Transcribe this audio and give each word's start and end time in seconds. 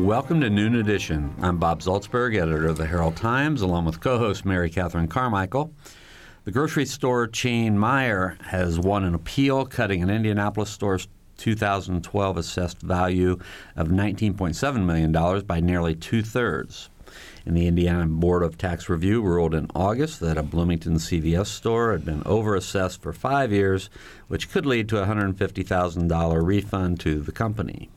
Welcome 0.00 0.40
to 0.40 0.48
Noon 0.48 0.76
Edition. 0.76 1.34
I'm 1.42 1.58
Bob 1.58 1.82
Zaltsberg, 1.82 2.34
editor 2.34 2.66
of 2.66 2.78
the 2.78 2.86
Herald 2.86 3.16
Times, 3.16 3.60
along 3.60 3.84
with 3.84 4.00
co 4.00 4.16
host 4.16 4.46
Mary 4.46 4.70
Catherine 4.70 5.08
Carmichael. 5.08 5.74
The 6.44 6.50
grocery 6.50 6.86
store 6.86 7.26
chain 7.26 7.76
Meijer 7.76 8.40
has 8.44 8.80
won 8.80 9.04
an 9.04 9.14
appeal, 9.14 9.66
cutting 9.66 10.02
an 10.02 10.08
Indianapolis 10.08 10.70
store's 10.70 11.06
2012 11.36 12.38
assessed 12.38 12.80
value 12.80 13.38
of 13.76 13.88
$19.7 13.88 14.84
million 14.86 15.42
by 15.42 15.60
nearly 15.60 15.94
two 15.94 16.22
thirds. 16.22 16.88
And 17.44 17.54
the 17.54 17.66
Indiana 17.66 18.06
Board 18.06 18.42
of 18.42 18.56
Tax 18.56 18.88
Review 18.88 19.20
ruled 19.20 19.54
in 19.54 19.70
August 19.74 20.20
that 20.20 20.38
a 20.38 20.42
Bloomington 20.42 20.94
CVS 20.94 21.48
store 21.48 21.92
had 21.92 22.06
been 22.06 22.22
overassessed 22.22 23.00
for 23.00 23.12
five 23.12 23.52
years, 23.52 23.90
which 24.28 24.50
could 24.50 24.64
lead 24.64 24.88
to 24.88 25.02
a 25.02 25.06
$150,000 25.06 26.42
refund 26.42 27.00
to 27.00 27.20
the 27.20 27.32
company. 27.32 27.90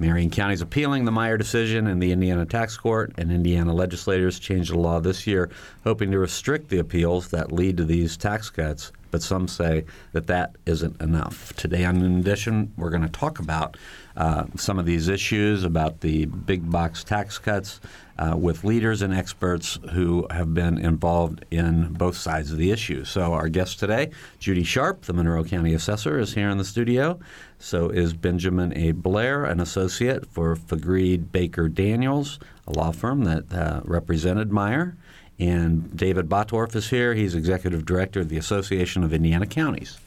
Marion 0.00 0.30
County 0.30 0.54
is 0.54 0.60
appealing 0.60 1.04
the 1.04 1.10
Meijer 1.10 1.36
decision 1.36 1.88
in 1.88 1.98
the 1.98 2.12
Indiana 2.12 2.46
Tax 2.46 2.76
Court, 2.76 3.12
and 3.18 3.32
Indiana 3.32 3.74
legislators 3.74 4.38
changed 4.38 4.70
the 4.70 4.78
law 4.78 5.00
this 5.00 5.26
year, 5.26 5.50
hoping 5.82 6.12
to 6.12 6.20
restrict 6.20 6.68
the 6.68 6.78
appeals 6.78 7.30
that 7.30 7.50
lead 7.50 7.76
to 7.78 7.84
these 7.84 8.16
tax 8.16 8.48
cuts. 8.48 8.92
But 9.10 9.22
some 9.22 9.48
say 9.48 9.86
that 10.12 10.28
that 10.28 10.54
isn't 10.66 11.00
enough. 11.02 11.52
Today 11.54 11.84
on 11.84 11.98
Noon 11.98 12.20
Edition, 12.20 12.72
we're 12.76 12.90
going 12.90 13.02
to 13.02 13.08
talk 13.08 13.40
about 13.40 13.76
uh, 14.18 14.44
some 14.56 14.78
of 14.78 14.84
these 14.84 15.08
issues, 15.08 15.64
about 15.64 16.00
the 16.00 16.26
big 16.26 16.70
box 16.70 17.02
tax 17.02 17.38
cuts, 17.38 17.80
uh, 18.18 18.36
with 18.36 18.64
leaders 18.64 19.00
and 19.00 19.14
experts 19.14 19.78
who 19.92 20.26
have 20.30 20.52
been 20.52 20.76
involved 20.76 21.44
in 21.50 21.92
both 21.92 22.16
sides 22.16 22.52
of 22.52 22.58
the 22.58 22.70
issue. 22.70 23.04
So, 23.04 23.32
our 23.32 23.48
guest 23.48 23.78
today, 23.78 24.10
Judy 24.40 24.64
Sharp, 24.64 25.02
the 25.02 25.12
Monroe 25.12 25.44
County 25.44 25.72
Assessor, 25.72 26.18
is 26.18 26.34
here 26.34 26.50
in 26.50 26.58
the 26.58 26.64
studio. 26.64 27.18
So 27.58 27.88
is 27.88 28.14
Benjamin 28.14 28.76
A. 28.76 28.92
Blair, 28.92 29.44
an 29.44 29.60
associate 29.60 30.26
for 30.26 30.54
Faegre 30.54 31.30
Baker 31.30 31.68
Daniels, 31.68 32.38
a 32.66 32.72
law 32.72 32.92
firm 32.92 33.24
that 33.24 33.52
uh, 33.52 33.80
represented 33.84 34.50
Meijer. 34.50 34.94
And 35.40 35.96
David 35.96 36.28
Bottorff 36.28 36.74
is 36.74 36.90
here. 36.90 37.14
He's 37.14 37.34
executive 37.34 37.84
director 37.84 38.20
of 38.20 38.28
the 38.28 38.38
Association 38.38 39.04
of 39.04 39.12
Indiana 39.12 39.46
Counties. 39.46 39.98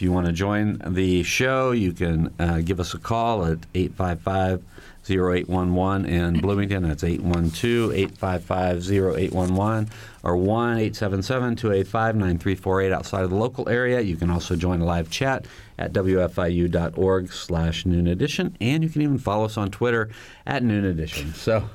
If 0.00 0.04
you 0.04 0.12
want 0.12 0.28
to 0.28 0.32
join 0.32 0.80
the 0.86 1.22
show, 1.24 1.72
you 1.72 1.92
can 1.92 2.32
uh, 2.38 2.62
give 2.62 2.80
us 2.80 2.94
a 2.94 2.98
call 2.98 3.44
at 3.44 3.58
855 3.74 4.62
0811 5.06 6.06
in 6.06 6.40
Bloomington. 6.40 6.84
That's 6.84 7.04
812 7.04 7.92
855 7.92 8.90
0811 8.90 9.90
or 10.22 10.38
1 10.38 10.78
877 10.78 11.56
285 11.56 12.16
9348 12.16 12.92
outside 12.92 13.24
of 13.24 13.28
the 13.28 13.36
local 13.36 13.68
area. 13.68 14.00
You 14.00 14.16
can 14.16 14.30
also 14.30 14.56
join 14.56 14.80
a 14.80 14.86
live 14.86 15.10
chat 15.10 15.44
at 15.78 15.92
wfiu.org 15.92 17.30
slash 17.30 17.84
noon 17.84 18.06
edition. 18.06 18.56
And 18.58 18.82
you 18.82 18.88
can 18.88 19.02
even 19.02 19.18
follow 19.18 19.44
us 19.44 19.58
on 19.58 19.70
Twitter 19.70 20.08
at 20.46 20.62
noon 20.62 20.86
edition. 20.86 21.34
So, 21.34 21.68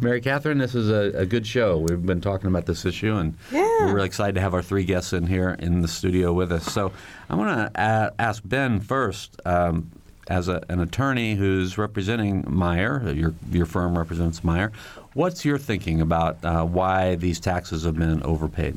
Mary 0.00 0.20
Catherine, 0.20 0.58
this 0.58 0.74
is 0.74 0.90
a, 0.90 1.18
a, 1.18 1.26
good 1.26 1.46
show. 1.46 1.78
We've 1.78 2.04
been 2.04 2.20
talking 2.20 2.48
about 2.48 2.66
this 2.66 2.84
issue, 2.84 3.14
and 3.16 3.36
yeah. 3.52 3.60
we're 3.80 3.94
really 3.94 4.06
excited 4.06 4.34
to 4.36 4.40
have 4.40 4.54
our 4.54 4.62
three 4.62 4.84
guests 4.84 5.12
in 5.12 5.26
here 5.26 5.56
in 5.58 5.82
the 5.82 5.88
studio 5.88 6.32
with 6.32 6.52
us. 6.52 6.72
So, 6.72 6.92
I 7.28 7.34
want 7.34 7.74
to 7.74 8.14
ask 8.18 8.42
Ben 8.44 8.80
first. 8.80 9.40
Um, 9.44 9.90
as 10.28 10.46
a, 10.48 10.62
an 10.68 10.80
attorney 10.80 11.34
who's 11.34 11.78
representing 11.78 12.42
Meijer, 12.44 13.16
your, 13.16 13.34
your 13.50 13.64
firm 13.66 13.96
represents 13.96 14.40
Meijer, 14.40 14.74
what's 15.14 15.44
your 15.44 15.58
thinking 15.58 16.00
about 16.02 16.44
uh, 16.44 16.64
why 16.64 17.16
these 17.16 17.40
taxes 17.40 17.84
have 17.84 17.98
been 17.98 18.22
overpaid? 18.22 18.76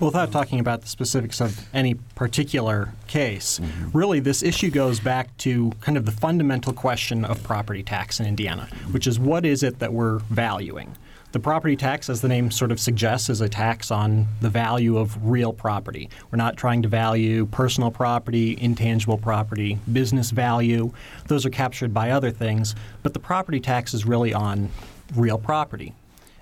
Well, 0.00 0.10
without 0.10 0.30
talking 0.30 0.60
about 0.60 0.82
the 0.82 0.88
specifics 0.88 1.40
of 1.40 1.68
any 1.74 1.94
particular 1.94 2.92
case, 3.08 3.58
mm-hmm. 3.58 3.98
really 3.98 4.20
this 4.20 4.44
issue 4.44 4.70
goes 4.70 5.00
back 5.00 5.36
to 5.38 5.72
kind 5.80 5.98
of 5.98 6.06
the 6.06 6.12
fundamental 6.12 6.72
question 6.72 7.24
of 7.24 7.42
property 7.42 7.82
tax 7.82 8.20
in 8.20 8.26
Indiana, 8.26 8.68
which 8.92 9.08
is 9.08 9.18
what 9.18 9.44
is 9.44 9.64
it 9.64 9.80
that 9.80 9.92
we're 9.92 10.18
valuing? 10.30 10.94
The 11.32 11.40
property 11.40 11.74
tax, 11.74 12.08
as 12.08 12.20
the 12.20 12.28
name 12.28 12.52
sort 12.52 12.70
of 12.70 12.78
suggests, 12.78 13.28
is 13.28 13.40
a 13.40 13.48
tax 13.48 13.90
on 13.90 14.28
the 14.40 14.48
value 14.48 14.96
of 14.96 15.18
real 15.28 15.52
property. 15.52 16.08
We're 16.30 16.36
not 16.38 16.56
trying 16.56 16.82
to 16.82 16.88
value 16.88 17.46
personal 17.46 17.90
property, 17.90 18.56
intangible 18.60 19.18
property, 19.18 19.80
business 19.92 20.30
value. 20.30 20.92
Those 21.26 21.44
are 21.44 21.50
captured 21.50 21.92
by 21.92 22.12
other 22.12 22.30
things, 22.30 22.76
but 23.02 23.14
the 23.14 23.18
property 23.18 23.58
tax 23.58 23.94
is 23.94 24.06
really 24.06 24.32
on 24.32 24.70
real 25.16 25.38
property. 25.38 25.92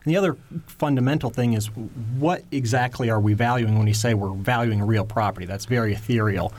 And 0.06 0.14
the 0.14 0.18
other 0.18 0.36
fundamental 0.66 1.30
thing 1.30 1.54
is 1.54 1.66
what 1.66 2.44
exactly 2.52 3.10
are 3.10 3.20
we 3.20 3.34
valuing 3.34 3.76
when 3.76 3.86
we 3.86 3.92
say 3.92 4.14
we're 4.14 4.30
valuing 4.30 4.80
real 4.80 5.04
property? 5.04 5.46
That's 5.46 5.64
very 5.64 5.94
ethereal. 5.94 6.52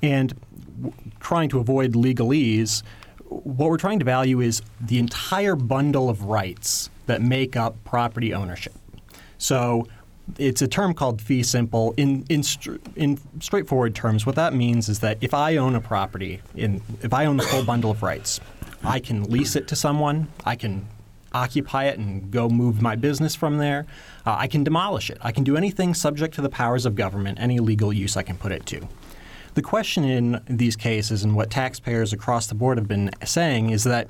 And 0.00 0.32
w- 0.80 0.94
trying 1.18 1.48
to 1.48 1.58
avoid 1.58 1.94
legalese, 1.94 2.84
what 3.28 3.68
we're 3.68 3.78
trying 3.78 3.98
to 3.98 4.04
value 4.04 4.40
is 4.40 4.62
the 4.80 5.00
entire 5.00 5.56
bundle 5.56 6.08
of 6.08 6.22
rights 6.22 6.88
that 7.06 7.20
make 7.20 7.56
up 7.56 7.82
property 7.82 8.32
ownership. 8.32 8.74
So 9.38 9.88
it's 10.38 10.62
a 10.62 10.68
term 10.68 10.94
called 10.94 11.20
fee 11.20 11.42
simple. 11.42 11.94
In, 11.96 12.24
in, 12.28 12.44
in 12.94 13.18
straightforward 13.40 13.96
terms, 13.96 14.24
what 14.24 14.36
that 14.36 14.54
means 14.54 14.88
is 14.88 15.00
that 15.00 15.18
if 15.20 15.34
I 15.34 15.56
own 15.56 15.74
a 15.74 15.80
property, 15.80 16.42
in, 16.54 16.80
if 17.02 17.12
I 17.12 17.24
own 17.24 17.38
the 17.38 17.42
full 17.42 17.64
bundle 17.64 17.90
of 17.90 18.04
rights, 18.04 18.38
I 18.84 19.00
can 19.00 19.24
lease 19.24 19.56
it 19.56 19.66
to 19.68 19.74
someone, 19.74 20.28
I 20.44 20.54
can 20.54 20.86
occupy 21.34 21.84
it 21.84 21.98
and 21.98 22.30
go 22.30 22.48
move 22.48 22.80
my 22.80 22.96
business 22.96 23.34
from 23.34 23.58
there. 23.58 23.86
Uh, 24.24 24.36
I 24.38 24.46
can 24.46 24.64
demolish 24.64 25.10
it. 25.10 25.18
I 25.20 25.32
can 25.32 25.44
do 25.44 25.56
anything 25.56 25.92
subject 25.92 26.34
to 26.34 26.42
the 26.42 26.48
powers 26.48 26.86
of 26.86 26.94
government, 26.94 27.38
any 27.40 27.58
legal 27.58 27.92
use 27.92 28.16
I 28.16 28.22
can 28.22 28.36
put 28.36 28.52
it 28.52 28.64
to. 28.66 28.88
The 29.54 29.62
question 29.62 30.04
in 30.04 30.40
these 30.48 30.76
cases 30.76 31.22
and 31.22 31.36
what 31.36 31.50
taxpayers 31.50 32.12
across 32.12 32.46
the 32.46 32.54
board 32.54 32.78
have 32.78 32.88
been 32.88 33.10
saying 33.24 33.70
is 33.70 33.84
that 33.84 34.08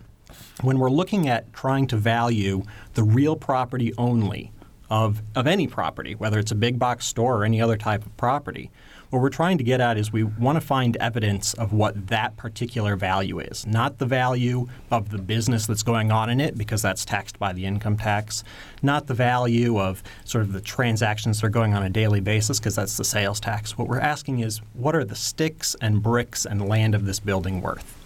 when 0.62 0.78
we're 0.78 0.90
looking 0.90 1.28
at 1.28 1.52
trying 1.52 1.86
to 1.88 1.96
value 1.96 2.62
the 2.94 3.02
real 3.02 3.36
property 3.36 3.92
only 3.98 4.52
of, 4.91 5.22
of 5.34 5.46
any 5.46 5.66
property, 5.66 6.14
whether 6.14 6.38
it's 6.38 6.52
a 6.52 6.56
big 6.56 6.78
box 6.78 7.06
store 7.06 7.38
or 7.38 7.44
any 7.44 7.60
other 7.60 7.76
type 7.76 8.06
of 8.06 8.16
property, 8.16 8.70
what 9.14 9.22
we're 9.22 9.30
trying 9.30 9.58
to 9.58 9.64
get 9.64 9.80
at 9.80 9.97
is 9.97 10.12
we 10.12 10.25
want 10.25 10.56
to 10.56 10.60
find 10.60 10.97
evidence 10.97 11.54
of 11.54 11.72
what 11.72 12.08
that 12.08 12.36
particular 12.36 12.97
value 12.97 13.38
is, 13.38 13.64
not 13.64 13.98
the 13.98 14.06
value 14.06 14.66
of 14.91 15.10
the 15.10 15.19
business 15.19 15.66
that's 15.66 15.84
going 15.84 16.10
on 16.10 16.28
in 16.30 16.41
it, 16.41 16.58
because 16.58 16.82
that's 16.82 17.04
taxed 17.04 17.38
by 17.38 17.53
the 17.53 17.64
income 17.64 17.97
tax, 17.97 18.42
not 18.82 19.06
the 19.06 19.14
value 19.14 19.78
of 19.78 20.03
sort 20.24 20.42
of 20.42 20.53
the 20.53 20.60
transactions 20.60 21.41
that 21.41 21.47
are 21.47 21.50
going 21.50 21.74
on 21.74 21.84
a 21.84 21.91
daily 21.91 22.19
basis, 22.19 22.58
because 22.58 22.74
that's 22.74 22.97
the 22.97 23.04
sales 23.04 23.38
tax. 23.38 23.78
What 23.78 23.86
we're 23.86 24.00
asking 24.00 24.41
is 24.41 24.58
what 24.72 24.97
are 24.97 25.04
the 25.04 25.14
sticks 25.14 25.76
and 25.80 26.03
bricks 26.03 26.44
and 26.44 26.69
land 26.69 26.97
of 26.97 27.06
this 27.06 27.20
building 27.20 27.60
worth? 27.60 27.97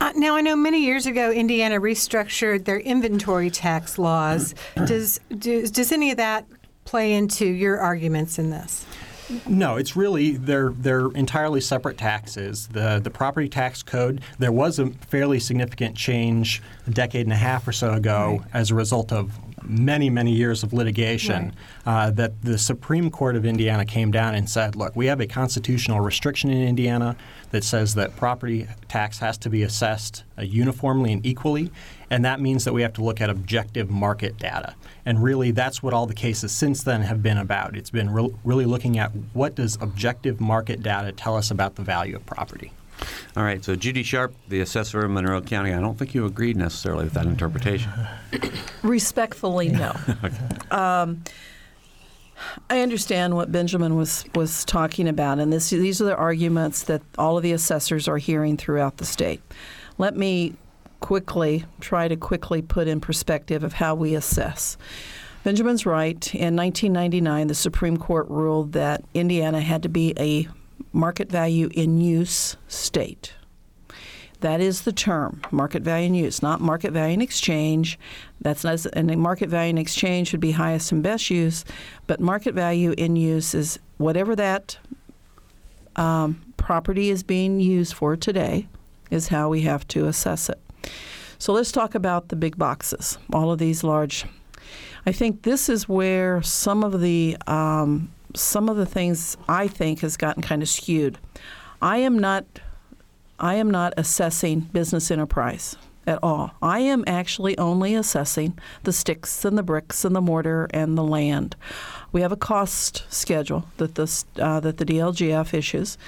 Uh, 0.00 0.12
now, 0.14 0.36
I 0.36 0.42
know 0.42 0.54
many 0.54 0.84
years 0.84 1.06
ago 1.06 1.32
Indiana 1.32 1.80
restructured 1.80 2.66
their 2.66 2.78
inventory 2.78 3.50
tax 3.50 3.98
laws. 3.98 4.54
does, 4.86 5.18
does, 5.36 5.72
does 5.72 5.90
any 5.90 6.12
of 6.12 6.18
that 6.18 6.46
play 6.84 7.14
into 7.14 7.44
your 7.44 7.80
arguments 7.80 8.38
in 8.38 8.50
this? 8.50 8.86
No, 9.46 9.76
it's 9.76 9.96
really 9.96 10.36
they're 10.36 10.70
they're 10.70 11.10
entirely 11.12 11.60
separate 11.60 11.98
taxes. 11.98 12.68
The 12.68 13.00
the 13.02 13.10
property 13.10 13.48
tax 13.48 13.82
code 13.82 14.20
there 14.38 14.52
was 14.52 14.78
a 14.78 14.90
fairly 15.08 15.40
significant 15.40 15.96
change 15.96 16.62
a 16.86 16.90
decade 16.90 17.26
and 17.26 17.32
a 17.32 17.36
half 17.36 17.66
or 17.66 17.72
so 17.72 17.92
ago 17.92 18.38
right. 18.40 18.50
as 18.54 18.70
a 18.70 18.74
result 18.74 19.12
of 19.12 19.32
many, 19.68 20.10
many 20.10 20.32
years 20.32 20.62
of 20.62 20.72
litigation 20.72 21.54
right. 21.86 22.06
uh, 22.06 22.10
that 22.10 22.42
the 22.42 22.58
Supreme 22.58 23.10
Court 23.10 23.36
of 23.36 23.44
Indiana 23.44 23.84
came 23.84 24.10
down 24.10 24.34
and 24.34 24.48
said, 24.48 24.76
look, 24.76 24.94
we 24.96 25.06
have 25.06 25.20
a 25.20 25.26
constitutional 25.26 26.00
restriction 26.00 26.50
in 26.50 26.66
Indiana 26.66 27.16
that 27.50 27.64
says 27.64 27.94
that 27.94 28.16
property 28.16 28.66
tax 28.88 29.18
has 29.18 29.38
to 29.38 29.50
be 29.50 29.62
assessed 29.62 30.24
uh, 30.38 30.42
uniformly 30.42 31.12
and 31.12 31.24
equally, 31.24 31.70
and 32.10 32.24
that 32.24 32.40
means 32.40 32.64
that 32.64 32.72
we 32.72 32.82
have 32.82 32.92
to 32.94 33.02
look 33.02 33.20
at 33.20 33.30
objective 33.30 33.90
market 33.90 34.38
data. 34.38 34.74
And 35.04 35.22
really, 35.22 35.50
that's 35.50 35.82
what 35.82 35.94
all 35.94 36.06
the 36.06 36.14
cases 36.14 36.52
since 36.52 36.82
then 36.82 37.02
have 37.02 37.22
been 37.22 37.38
about. 37.38 37.76
It's 37.76 37.90
been 37.90 38.10
re- 38.10 38.34
really 38.44 38.64
looking 38.64 38.98
at 38.98 39.12
what 39.32 39.54
does 39.54 39.76
objective 39.80 40.40
market 40.40 40.82
data 40.82 41.12
tell 41.12 41.36
us 41.36 41.50
about 41.50 41.76
the 41.76 41.82
value 41.82 42.16
of 42.16 42.26
property. 42.26 42.72
All 43.36 43.42
right, 43.42 43.62
so 43.62 43.76
Judy 43.76 44.02
Sharp, 44.02 44.34
the 44.48 44.60
assessor 44.60 45.04
of 45.04 45.10
Monroe 45.10 45.42
County, 45.42 45.74
I 45.74 45.80
don't 45.80 45.98
think 45.98 46.14
you 46.14 46.24
agreed 46.24 46.56
necessarily 46.56 47.04
with 47.04 47.14
that 47.14 47.26
interpretation. 47.26 47.90
Respectfully, 48.82 49.68
no. 49.68 49.94
um, 50.70 51.22
I 52.70 52.80
understand 52.80 53.34
what 53.34 53.52
Benjamin 53.52 53.96
was, 53.96 54.24
was 54.34 54.64
talking 54.64 55.08
about, 55.08 55.38
and 55.38 55.52
this, 55.52 55.70
these 55.70 56.00
are 56.00 56.04
the 56.04 56.16
arguments 56.16 56.84
that 56.84 57.02
all 57.18 57.36
of 57.36 57.42
the 57.42 57.52
assessors 57.52 58.08
are 58.08 58.18
hearing 58.18 58.56
throughout 58.56 58.96
the 58.96 59.04
state. 59.04 59.42
Let 59.98 60.16
me 60.16 60.54
quickly 61.00 61.64
try 61.80 62.08
to 62.08 62.16
quickly 62.16 62.62
put 62.62 62.88
in 62.88 63.00
perspective 63.00 63.62
of 63.62 63.74
how 63.74 63.94
we 63.94 64.14
assess. 64.14 64.76
Benjamin's 65.44 65.86
right. 65.86 66.34
In 66.34 66.56
1999, 66.56 67.46
the 67.46 67.54
Supreme 67.54 67.96
Court 67.96 68.28
ruled 68.28 68.72
that 68.72 69.04
Indiana 69.14 69.60
had 69.60 69.84
to 69.84 69.88
be 69.88 70.12
a 70.18 70.48
market 70.96 71.30
value 71.30 71.68
in 71.74 72.00
use 72.00 72.56
state. 72.68 73.34
That 74.40 74.60
is 74.60 74.82
the 74.82 74.92
term, 74.92 75.42
market 75.50 75.82
value 75.82 76.06
in 76.06 76.14
use, 76.14 76.42
not 76.42 76.60
market 76.60 76.92
value 76.92 77.14
in 77.14 77.20
exchange. 77.20 77.98
That's 78.40 78.64
not, 78.64 78.84
and 78.92 79.14
market 79.18 79.48
value 79.48 79.70
in 79.70 79.78
exchange 79.78 80.32
would 80.32 80.40
be 80.40 80.52
highest 80.52 80.92
and 80.92 81.02
best 81.02 81.30
use, 81.30 81.64
but 82.06 82.20
market 82.20 82.54
value 82.54 82.94
in 82.96 83.16
use 83.16 83.54
is 83.54 83.78
whatever 83.98 84.34
that 84.36 84.78
um, 85.96 86.42
property 86.56 87.10
is 87.10 87.22
being 87.22 87.60
used 87.60 87.94
for 87.94 88.16
today, 88.16 88.66
is 89.10 89.28
how 89.28 89.48
we 89.48 89.62
have 89.62 89.86
to 89.88 90.06
assess 90.06 90.48
it. 90.48 90.60
So 91.38 91.52
let's 91.52 91.72
talk 91.72 91.94
about 91.94 92.28
the 92.28 92.36
big 92.36 92.56
boxes, 92.56 93.18
all 93.32 93.52
of 93.52 93.58
these 93.58 93.84
large. 93.84 94.24
I 95.04 95.12
think 95.12 95.42
this 95.42 95.68
is 95.68 95.88
where 95.88 96.42
some 96.42 96.82
of 96.82 97.00
the 97.00 97.36
um, 97.46 98.10
some 98.34 98.68
of 98.68 98.76
the 98.76 98.86
things 98.86 99.36
I 99.48 99.68
think 99.68 100.00
has 100.00 100.16
gotten 100.16 100.42
kind 100.42 100.62
of 100.62 100.68
skewed. 100.68 101.18
I 101.80 101.98
am 101.98 102.18
not 102.18 102.44
I 103.38 103.54
am 103.54 103.70
not 103.70 103.92
assessing 103.96 104.60
business 104.60 105.10
enterprise 105.10 105.76
at 106.06 106.18
all. 106.22 106.52
I 106.62 106.80
am 106.80 107.04
actually 107.06 107.58
only 107.58 107.94
assessing 107.94 108.58
the 108.84 108.92
sticks 108.92 109.44
and 109.44 109.58
the 109.58 109.62
bricks 109.62 110.04
and 110.04 110.14
the 110.14 110.20
mortar 110.20 110.68
and 110.72 110.96
the 110.96 111.04
land. 111.04 111.56
We 112.12 112.20
have 112.22 112.32
a 112.32 112.36
cost 112.36 113.04
schedule 113.10 113.66
that 113.76 113.96
the 113.96 114.24
uh, 114.40 114.60
that 114.60 114.78
the 114.78 114.86
DLGF 114.86 115.52
issues. 115.52 115.98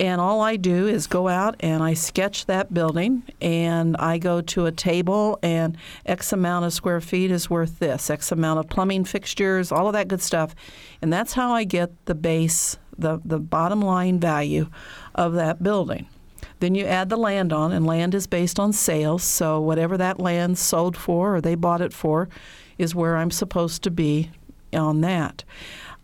And 0.00 0.18
all 0.18 0.40
I 0.40 0.56
do 0.56 0.88
is 0.88 1.06
go 1.06 1.28
out 1.28 1.56
and 1.60 1.82
I 1.82 1.92
sketch 1.92 2.46
that 2.46 2.72
building 2.72 3.22
and 3.42 3.98
I 3.98 4.16
go 4.16 4.40
to 4.40 4.64
a 4.64 4.72
table 4.72 5.38
and 5.42 5.76
X 6.06 6.32
amount 6.32 6.64
of 6.64 6.72
square 6.72 7.02
feet 7.02 7.30
is 7.30 7.50
worth 7.50 7.80
this, 7.80 8.08
X 8.08 8.32
amount 8.32 8.60
of 8.60 8.68
plumbing 8.70 9.04
fixtures, 9.04 9.70
all 9.70 9.88
of 9.88 9.92
that 9.92 10.08
good 10.08 10.22
stuff. 10.22 10.54
And 11.02 11.12
that's 11.12 11.34
how 11.34 11.52
I 11.52 11.64
get 11.64 12.06
the 12.06 12.14
base, 12.14 12.78
the, 12.96 13.20
the 13.26 13.38
bottom 13.38 13.82
line 13.82 14.18
value 14.18 14.70
of 15.14 15.34
that 15.34 15.62
building. 15.62 16.06
Then 16.60 16.74
you 16.74 16.86
add 16.86 17.10
the 17.10 17.18
land 17.18 17.52
on, 17.52 17.70
and 17.70 17.86
land 17.86 18.14
is 18.14 18.26
based 18.26 18.58
on 18.58 18.72
sales. 18.72 19.22
So 19.22 19.60
whatever 19.60 19.98
that 19.98 20.18
land 20.18 20.56
sold 20.56 20.96
for 20.96 21.36
or 21.36 21.40
they 21.42 21.54
bought 21.54 21.82
it 21.82 21.92
for 21.92 22.30
is 22.78 22.94
where 22.94 23.18
I'm 23.18 23.30
supposed 23.30 23.82
to 23.82 23.90
be 23.90 24.30
on 24.72 25.02
that. 25.02 25.44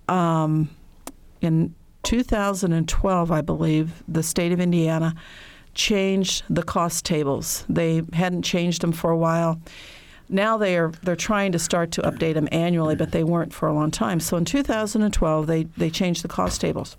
Um, 0.06 0.68
in 1.40 1.74
2012, 2.06 3.32
I 3.32 3.40
believe, 3.40 4.04
the 4.06 4.22
state 4.22 4.52
of 4.52 4.60
Indiana 4.60 5.12
changed 5.74 6.44
the 6.48 6.62
cost 6.62 7.04
tables. 7.04 7.64
They 7.68 8.02
hadn't 8.12 8.42
changed 8.42 8.80
them 8.80 8.92
for 8.92 9.10
a 9.10 9.16
while. 9.16 9.60
Now 10.28 10.56
they 10.56 10.76
are 10.76 10.92
they're 11.02 11.16
trying 11.16 11.50
to 11.52 11.58
start 11.58 11.90
to 11.92 12.02
update 12.02 12.34
them 12.34 12.48
annually, 12.52 12.94
but 12.94 13.10
they 13.10 13.24
weren't 13.24 13.52
for 13.52 13.68
a 13.68 13.72
long 13.72 13.90
time. 13.90 14.20
So 14.20 14.36
in 14.36 14.44
2012, 14.44 15.46
they 15.48 15.64
they 15.76 15.90
changed 15.90 16.22
the 16.22 16.28
cost 16.28 16.60
tables. 16.60 16.96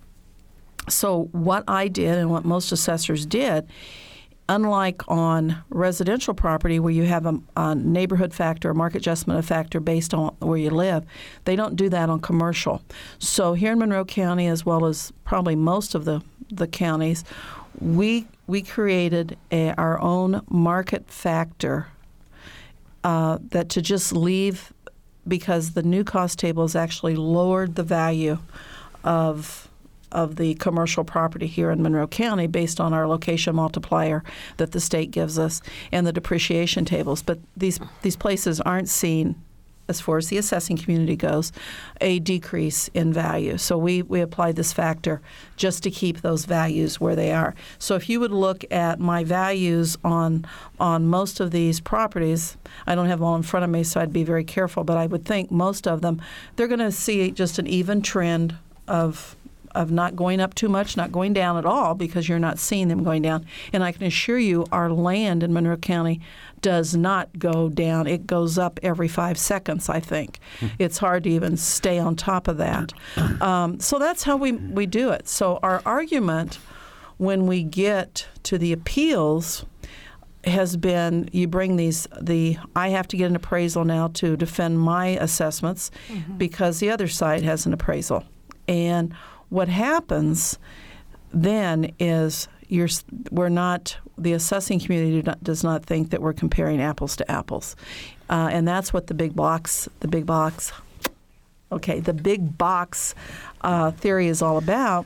So 0.89 1.30
what 1.31 1.63
I 1.69 1.88
did 1.88 2.18
and 2.18 2.30
what 2.30 2.44
most 2.44 2.74
assessors 2.74 3.25
did 3.25 3.65
unlike 4.49 5.01
on 5.09 5.63
residential 5.69 6.33
property 6.33 6.79
where 6.79 6.94
you 6.94 7.03
have 7.03 7.25
a, 7.25 7.39
a, 7.55 7.75
neighborhood 7.75 8.33
factor, 8.33 8.69
a 8.69 8.75
market 8.75 8.99
adjustment 8.99 9.44
factor 9.44 9.79
based 9.79 10.13
on 10.13 10.35
where 10.39 10.57
you 10.57 10.69
live, 10.69 11.05
they 11.45 11.55
don't 11.55 11.75
do 11.75 11.89
that 11.89 12.09
on 12.09 12.19
commercial. 12.19 12.81
So 13.19 13.53
here 13.53 13.73
in 13.73 13.79
Monroe 13.79 14.05
County, 14.05 14.47
as 14.47 14.65
well 14.65 14.85
as 14.85 15.11
probably 15.25 15.55
most 15.55 15.95
of 15.95 16.05
the, 16.05 16.21
the 16.49 16.67
counties, 16.67 17.23
we 17.79 18.27
we 18.47 18.61
created 18.61 19.38
a, 19.51 19.71
our 19.73 19.99
own 19.99 20.41
market 20.50 21.09
factor 21.09 21.88
uh, 23.03 23.38
that 23.50 23.69
to 23.69 23.81
just 23.81 24.13
leave 24.13 24.73
because 25.27 25.71
the 25.71 25.83
new 25.83 26.03
cost 26.03 26.39
table 26.39 26.63
has 26.63 26.75
actually 26.75 27.15
lowered 27.15 27.75
the 27.75 27.83
value 27.83 28.38
of 29.03 29.69
of 30.12 30.36
the 30.38 30.56
commercial 30.56 31.04
property 31.04 31.48
here 31.48 31.71
in 31.71 31.81
Monroe 31.81 32.07
County 32.07 32.48
based 32.48 32.80
on 32.80 32.94
our 32.94 33.07
location 33.07 33.56
multiplier 33.56 34.24
that 34.57 34.71
the 34.71 34.80
state 34.80 35.12
gives 35.12 35.38
us 35.38 35.62
and 35.92 36.07
the 36.07 36.13
depreciation 36.13 36.86
tables. 36.86 37.21
But 37.21 37.39
these 37.56 37.80
these 38.01 38.15
places 38.15 38.62
aren't 38.62 38.89
seen 38.89 39.36
as 39.88 40.01
far 40.01 40.18
as 40.18 40.27
the 40.27 40.38
assessing 40.38 40.77
community 40.77 41.15
goes, 41.15 41.51
a 42.01 42.19
decrease 42.19 42.89
in 42.89 43.13
value. 43.13 43.57
So 43.57 43.77
we, 43.77 44.01
we 44.01 44.21
applied 44.21 44.56
this 44.56 44.74
factor 44.74 45.21
just 45.56 45.83
to 45.83 45.92
keep 45.92 46.21
those 46.21 46.45
values 46.45 47.00
where 47.00 47.15
they 47.15 47.31
are. 47.31 47.56
So 47.80 47.95
if 47.95 48.10
you 48.10 48.19
would 48.19 48.31
look 48.31 48.65
at 48.71 49.00
my 49.00 49.24
values 49.24 49.98
on 50.03 50.45
on 50.80 51.07
most 51.07 51.39
of 51.39 51.51
these 51.51 51.80
properties, 51.80 52.57
I 52.86 52.95
don't 52.95 53.07
have 53.07 53.19
them 53.19 53.27
all 53.27 53.36
in 53.36 53.44
front 53.44 53.63
of 53.63 53.69
me, 53.69 53.83
so 53.83 54.01
I'd 54.01 54.13
be 54.13 54.24
very 54.24 54.44
careful, 54.44 54.83
but 54.83 54.98
I 54.98 55.07
would 55.07 55.25
think 55.25 55.50
most 55.51 55.88
of 55.88 56.01
them, 56.01 56.21
they're 56.56 56.68
going 56.68 56.80
to 56.80 56.92
see 56.92 57.31
just 57.31 57.57
an 57.57 57.68
even 57.68 58.01
trend 58.01 58.57
of 58.88 59.36
of 59.77 59.91
not 59.91 60.15
going 60.15 60.39
up 60.39 60.56
too 60.56 60.68
much, 60.68 60.97
not 60.97 61.12
going 61.12 61.33
down 61.33 61.57
at 61.57 61.65
all, 61.65 61.94
because 61.94 62.27
you're 62.27 62.39
not 62.39 62.59
seeing 62.59 62.88
them 62.88 63.03
going 63.03 63.21
down. 63.21 63.45
And 63.71 63.83
I 63.83 63.91
can 63.91 64.03
assure 64.03 64.39
you, 64.39 64.65
our 64.71 64.91
land 64.91 65.44
in 65.44 65.53
Monroe 65.53 65.77
County 65.77 66.19
does 66.62 66.95
not 66.95 67.38
go 67.38 67.69
down. 67.69 68.07
It 68.07 68.27
goes 68.27 68.57
up 68.57 68.79
every 68.81 69.07
five 69.07 69.38
seconds, 69.38 69.89
I 69.89 70.00
think. 70.00 70.39
Hmm. 70.59 70.68
it's 70.79 70.97
hard 70.97 71.24
to 71.24 71.29
even 71.29 71.57
stay 71.57 72.00
on 72.00 72.15
top 72.15 72.47
of 72.47 72.57
that. 72.57 72.94
Um, 73.38 73.79
so 73.79 74.00
that's 74.00 74.24
how 74.24 74.35
we, 74.35 74.53
we 74.53 74.85
do 74.88 75.12
it. 75.12 75.27
So 75.27 75.59
our 75.62 75.81
argument 75.85 76.57
when 77.18 77.45
we 77.45 77.62
get 77.63 78.27
to 78.44 78.57
the 78.57 78.74
appeals 78.74 79.65
has 80.44 80.77
been 80.77 81.29
you 81.31 81.47
bring 81.47 81.75
these 81.75 82.07
the 82.19 82.57
I 82.75 82.89
have 82.89 83.07
to 83.09 83.18
get 83.18 83.29
an 83.29 83.35
appraisal 83.35 83.85
now 83.85 84.07
to 84.09 84.38
defend 84.38 84.79
my 84.79 85.07
assessments 85.07 85.91
mm-hmm. 86.07 86.38
because 86.38 86.79
the 86.79 86.89
other 86.89 87.07
side 87.07 87.44
has 87.44 87.65
an 87.65 87.74
appraisal. 87.74 88.24
And 88.68 89.13
what 89.49 89.67
happens 89.67 90.57
then 91.33 91.94
is 91.99 92.47
you're, 92.67 92.89
we're 93.31 93.49
not 93.49 93.97
the 94.17 94.33
assessing 94.33 94.79
community 94.79 95.29
does 95.44 95.63
not 95.63 95.85
think 95.85 96.09
that 96.09 96.21
we're 96.21 96.33
comparing 96.33 96.81
apples 96.81 97.15
to 97.15 97.31
apples, 97.31 97.75
uh, 98.29 98.49
and 98.51 98.67
that's 98.67 98.91
what 98.91 99.07
the 99.07 99.13
big 99.13 99.35
box 99.35 99.88
the 99.99 100.07
big 100.07 100.25
box 100.25 100.71
okay 101.71 101.99
the 101.99 102.13
big 102.13 102.57
box 102.57 103.13
uh, 103.61 103.91
theory 103.91 104.27
is 104.27 104.41
all 104.41 104.57
about. 104.57 105.05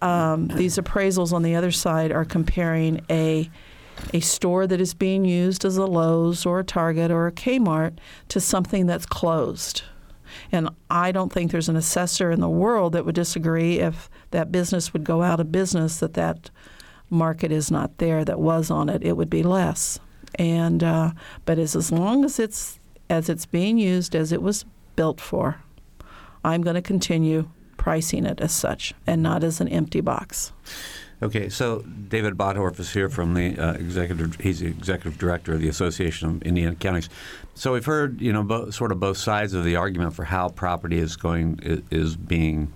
Um, 0.00 0.46
these 0.48 0.76
appraisals 0.76 1.32
on 1.32 1.42
the 1.42 1.56
other 1.56 1.72
side 1.72 2.12
are 2.12 2.24
comparing 2.24 3.04
a 3.10 3.50
a 4.14 4.20
store 4.20 4.66
that 4.66 4.80
is 4.80 4.94
being 4.94 5.24
used 5.24 5.64
as 5.64 5.76
a 5.76 5.84
Lowe's 5.84 6.46
or 6.46 6.60
a 6.60 6.64
Target 6.64 7.10
or 7.10 7.26
a 7.26 7.32
Kmart 7.32 7.98
to 8.28 8.40
something 8.40 8.86
that's 8.86 9.06
closed. 9.06 9.82
And 10.52 10.68
I 10.90 11.12
don't 11.12 11.32
think 11.32 11.50
there's 11.50 11.68
an 11.68 11.76
assessor 11.76 12.30
in 12.30 12.40
the 12.40 12.48
world 12.48 12.92
that 12.92 13.04
would 13.04 13.14
disagree 13.14 13.78
if 13.78 14.08
that 14.30 14.52
business 14.52 14.92
would 14.92 15.04
go 15.04 15.22
out 15.22 15.40
of 15.40 15.52
business, 15.52 15.98
that 15.98 16.14
that 16.14 16.50
market 17.10 17.52
is 17.52 17.70
not 17.70 17.98
there 17.98 18.24
that 18.24 18.38
was 18.38 18.70
on 18.70 18.88
it, 18.88 19.02
it 19.02 19.16
would 19.16 19.30
be 19.30 19.42
less. 19.42 19.98
And 20.34 20.84
uh, 20.84 21.12
but 21.44 21.58
as 21.58 21.74
as 21.74 21.90
long 21.90 22.24
as 22.24 22.38
it's 22.38 22.78
as 23.08 23.28
it's 23.28 23.46
being 23.46 23.78
used 23.78 24.14
as 24.14 24.32
it 24.32 24.42
was 24.42 24.64
built 24.94 25.20
for, 25.20 25.60
I'm 26.44 26.62
going 26.62 26.74
to 26.74 26.82
continue 26.82 27.48
pricing 27.76 28.26
it 28.26 28.40
as 28.40 28.52
such 28.52 28.92
and 29.06 29.22
not 29.22 29.42
as 29.42 29.60
an 29.60 29.68
empty 29.68 30.00
box. 30.00 30.52
Okay, 31.20 31.48
so 31.48 31.80
David 31.80 32.34
Bottorff 32.34 32.78
is 32.78 32.92
here 32.92 33.08
from 33.08 33.34
the 33.34 33.58
uh, 33.58 33.72
executive. 33.72 34.36
He's 34.36 34.60
the 34.60 34.68
executive 34.68 35.18
director 35.18 35.52
of 35.52 35.60
the 35.60 35.68
Association 35.68 36.28
of 36.28 36.42
Indiana 36.42 36.76
Counties. 36.76 37.08
So 37.54 37.72
we've 37.72 37.84
heard, 37.84 38.20
you 38.20 38.32
know, 38.32 38.44
bo- 38.44 38.70
sort 38.70 38.92
of 38.92 39.00
both 39.00 39.16
sides 39.16 39.52
of 39.52 39.64
the 39.64 39.74
argument 39.74 40.14
for 40.14 40.24
how 40.24 40.48
property 40.48 40.98
is 40.98 41.16
going 41.16 41.58
is 41.90 42.14
being 42.14 42.72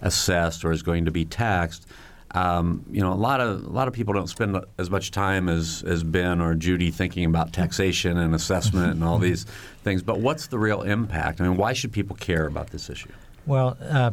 assessed 0.00 0.64
or 0.64 0.72
is 0.72 0.82
going 0.82 1.04
to 1.04 1.12
be 1.12 1.24
taxed. 1.24 1.86
Um, 2.32 2.84
you 2.90 3.00
know, 3.00 3.12
a 3.12 3.14
lot 3.14 3.40
of 3.40 3.64
a 3.64 3.68
lot 3.68 3.86
of 3.86 3.94
people 3.94 4.12
don't 4.12 4.26
spend 4.26 4.58
as 4.76 4.90
much 4.90 5.12
time 5.12 5.48
as 5.48 5.84
as 5.86 6.02
Ben 6.02 6.40
or 6.40 6.56
Judy 6.56 6.90
thinking 6.90 7.24
about 7.26 7.52
taxation 7.52 8.18
and 8.18 8.34
assessment 8.34 8.90
and 8.94 9.04
all 9.04 9.18
these 9.20 9.44
things. 9.84 10.02
But 10.02 10.18
what's 10.18 10.48
the 10.48 10.58
real 10.58 10.82
impact? 10.82 11.40
I 11.40 11.44
mean, 11.46 11.56
why 11.56 11.74
should 11.74 11.92
people 11.92 12.16
care 12.16 12.48
about 12.48 12.70
this 12.70 12.90
issue? 12.90 13.12
Well, 13.46 13.76
uh, 13.80 14.10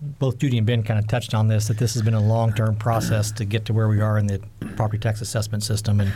both 0.00 0.38
Judy 0.38 0.58
and 0.58 0.66
Ben 0.66 0.82
kind 0.82 0.98
of 0.98 1.06
touched 1.06 1.34
on 1.34 1.48
this 1.48 1.68
that 1.68 1.78
this 1.78 1.92
has 1.94 2.02
been 2.02 2.14
a 2.14 2.22
long 2.22 2.52
term 2.52 2.76
process 2.76 3.30
to 3.32 3.44
get 3.44 3.66
to 3.66 3.72
where 3.72 3.88
we 3.88 4.00
are 4.00 4.18
in 4.18 4.26
the 4.26 4.40
property 4.76 4.98
tax 4.98 5.20
assessment 5.20 5.62
system. 5.62 6.00
And 6.00 6.12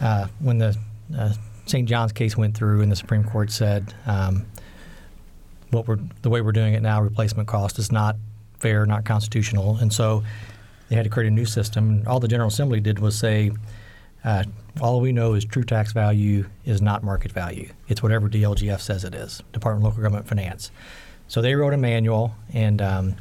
uh, 0.00 0.26
when 0.40 0.58
the 0.58 0.76
uh, 1.16 1.32
St. 1.66 1.88
John's 1.88 2.12
case 2.12 2.36
went 2.36 2.56
through 2.56 2.80
and 2.80 2.90
the 2.90 2.96
Supreme 2.96 3.22
Court 3.22 3.50
said 3.50 3.94
um, 4.06 4.46
what 5.70 5.86
we're 5.86 5.98
the 6.22 6.30
way 6.30 6.40
we're 6.40 6.52
doing 6.52 6.74
it 6.74 6.82
now, 6.82 7.00
replacement 7.00 7.48
cost 7.48 7.78
is 7.78 7.92
not 7.92 8.16
fair, 8.58 8.86
not 8.86 9.04
constitutional, 9.04 9.76
and 9.76 9.92
so 9.92 10.22
they 10.88 10.96
had 10.96 11.04
to 11.04 11.10
create 11.10 11.28
a 11.28 11.30
new 11.30 11.46
system. 11.46 12.02
All 12.06 12.20
the 12.20 12.28
General 12.28 12.48
Assembly 12.48 12.80
did 12.80 12.98
was 12.98 13.16
say. 13.16 13.52
Uh, 14.24 14.44
all 14.80 15.00
we 15.00 15.10
know 15.10 15.34
is 15.34 15.44
true 15.44 15.64
tax 15.64 15.92
value 15.92 16.48
is 16.64 16.80
not 16.80 17.02
market 17.02 17.32
value. 17.32 17.68
It's 17.88 18.04
whatever 18.04 18.28
DLGF 18.28 18.80
says 18.80 19.04
it 19.04 19.16
is, 19.16 19.42
Department 19.52 19.84
of 19.84 19.90
Local 19.90 20.02
Government 20.04 20.28
Finance. 20.28 20.70
So 21.32 21.40
they 21.40 21.54
wrote 21.54 21.72
a 21.72 21.78
manual 21.78 22.34
and 22.52 22.82
um, 22.82 23.16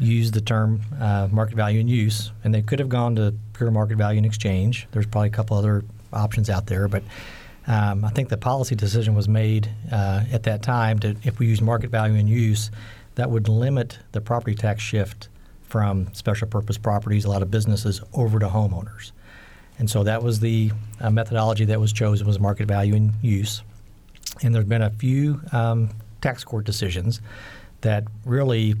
used 0.00 0.34
the 0.34 0.40
term 0.40 0.80
uh, 1.00 1.28
market 1.30 1.54
value 1.54 1.78
in 1.78 1.86
use, 1.86 2.32
and 2.42 2.52
they 2.52 2.60
could 2.60 2.80
have 2.80 2.88
gone 2.88 3.14
to 3.14 3.32
pure 3.52 3.70
market 3.70 3.98
value 3.98 4.18
in 4.18 4.24
exchange. 4.24 4.88
There's 4.90 5.06
probably 5.06 5.28
a 5.28 5.30
couple 5.30 5.56
other 5.56 5.84
options 6.12 6.50
out 6.50 6.66
there, 6.66 6.88
but 6.88 7.04
um, 7.68 8.04
I 8.04 8.10
think 8.10 8.30
the 8.30 8.36
policy 8.36 8.74
decision 8.74 9.14
was 9.14 9.28
made 9.28 9.70
uh, 9.92 10.24
at 10.32 10.42
that 10.42 10.64
time 10.64 10.96
that 10.96 11.24
if 11.24 11.38
we 11.38 11.46
use 11.46 11.60
market 11.60 11.88
value 11.90 12.16
in 12.16 12.26
use, 12.26 12.72
that 13.14 13.30
would 13.30 13.48
limit 13.48 14.00
the 14.10 14.20
property 14.20 14.56
tax 14.56 14.82
shift 14.82 15.28
from 15.68 16.12
special 16.14 16.48
purpose 16.48 16.78
properties, 16.78 17.26
a 17.26 17.30
lot 17.30 17.42
of 17.42 17.50
businesses, 17.52 18.02
over 18.12 18.40
to 18.40 18.48
homeowners. 18.48 19.12
And 19.78 19.88
so 19.88 20.02
that 20.02 20.20
was 20.20 20.40
the 20.40 20.72
uh, 21.00 21.10
methodology 21.10 21.64
that 21.66 21.78
was 21.78 21.92
chosen 21.92 22.26
was 22.26 22.40
market 22.40 22.66
value 22.66 22.96
in 22.96 23.12
use. 23.22 23.62
And 24.42 24.52
there's 24.52 24.64
been 24.64 24.82
a 24.82 24.90
few 24.90 25.40
um, 25.52 25.90
tax 26.26 26.42
court 26.42 26.64
decisions 26.64 27.20
that 27.82 28.02
really 28.24 28.74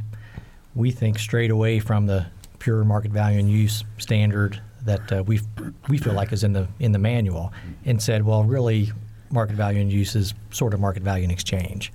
we 0.74 0.90
think 0.90 1.16
strayed 1.18 1.52
away 1.52 1.78
from 1.78 2.06
the 2.06 2.26
pure 2.58 2.82
market 2.82 3.12
value 3.12 3.38
and 3.38 3.48
use 3.48 3.84
standard 3.98 4.60
that 4.84 5.12
uh, 5.12 5.22
we 5.22 5.38
we 5.88 5.96
feel 5.96 6.12
like 6.12 6.32
is 6.32 6.42
in 6.42 6.52
the 6.52 6.66
in 6.80 6.90
the 6.92 6.98
manual, 6.98 7.52
and 7.84 8.02
said, 8.02 8.24
well, 8.24 8.42
really, 8.42 8.92
market 9.30 9.54
value 9.54 9.80
and 9.80 9.92
use 9.92 10.16
is 10.16 10.34
sort 10.50 10.74
of 10.74 10.80
market 10.80 11.02
value 11.02 11.22
and 11.22 11.32
exchange. 11.32 11.92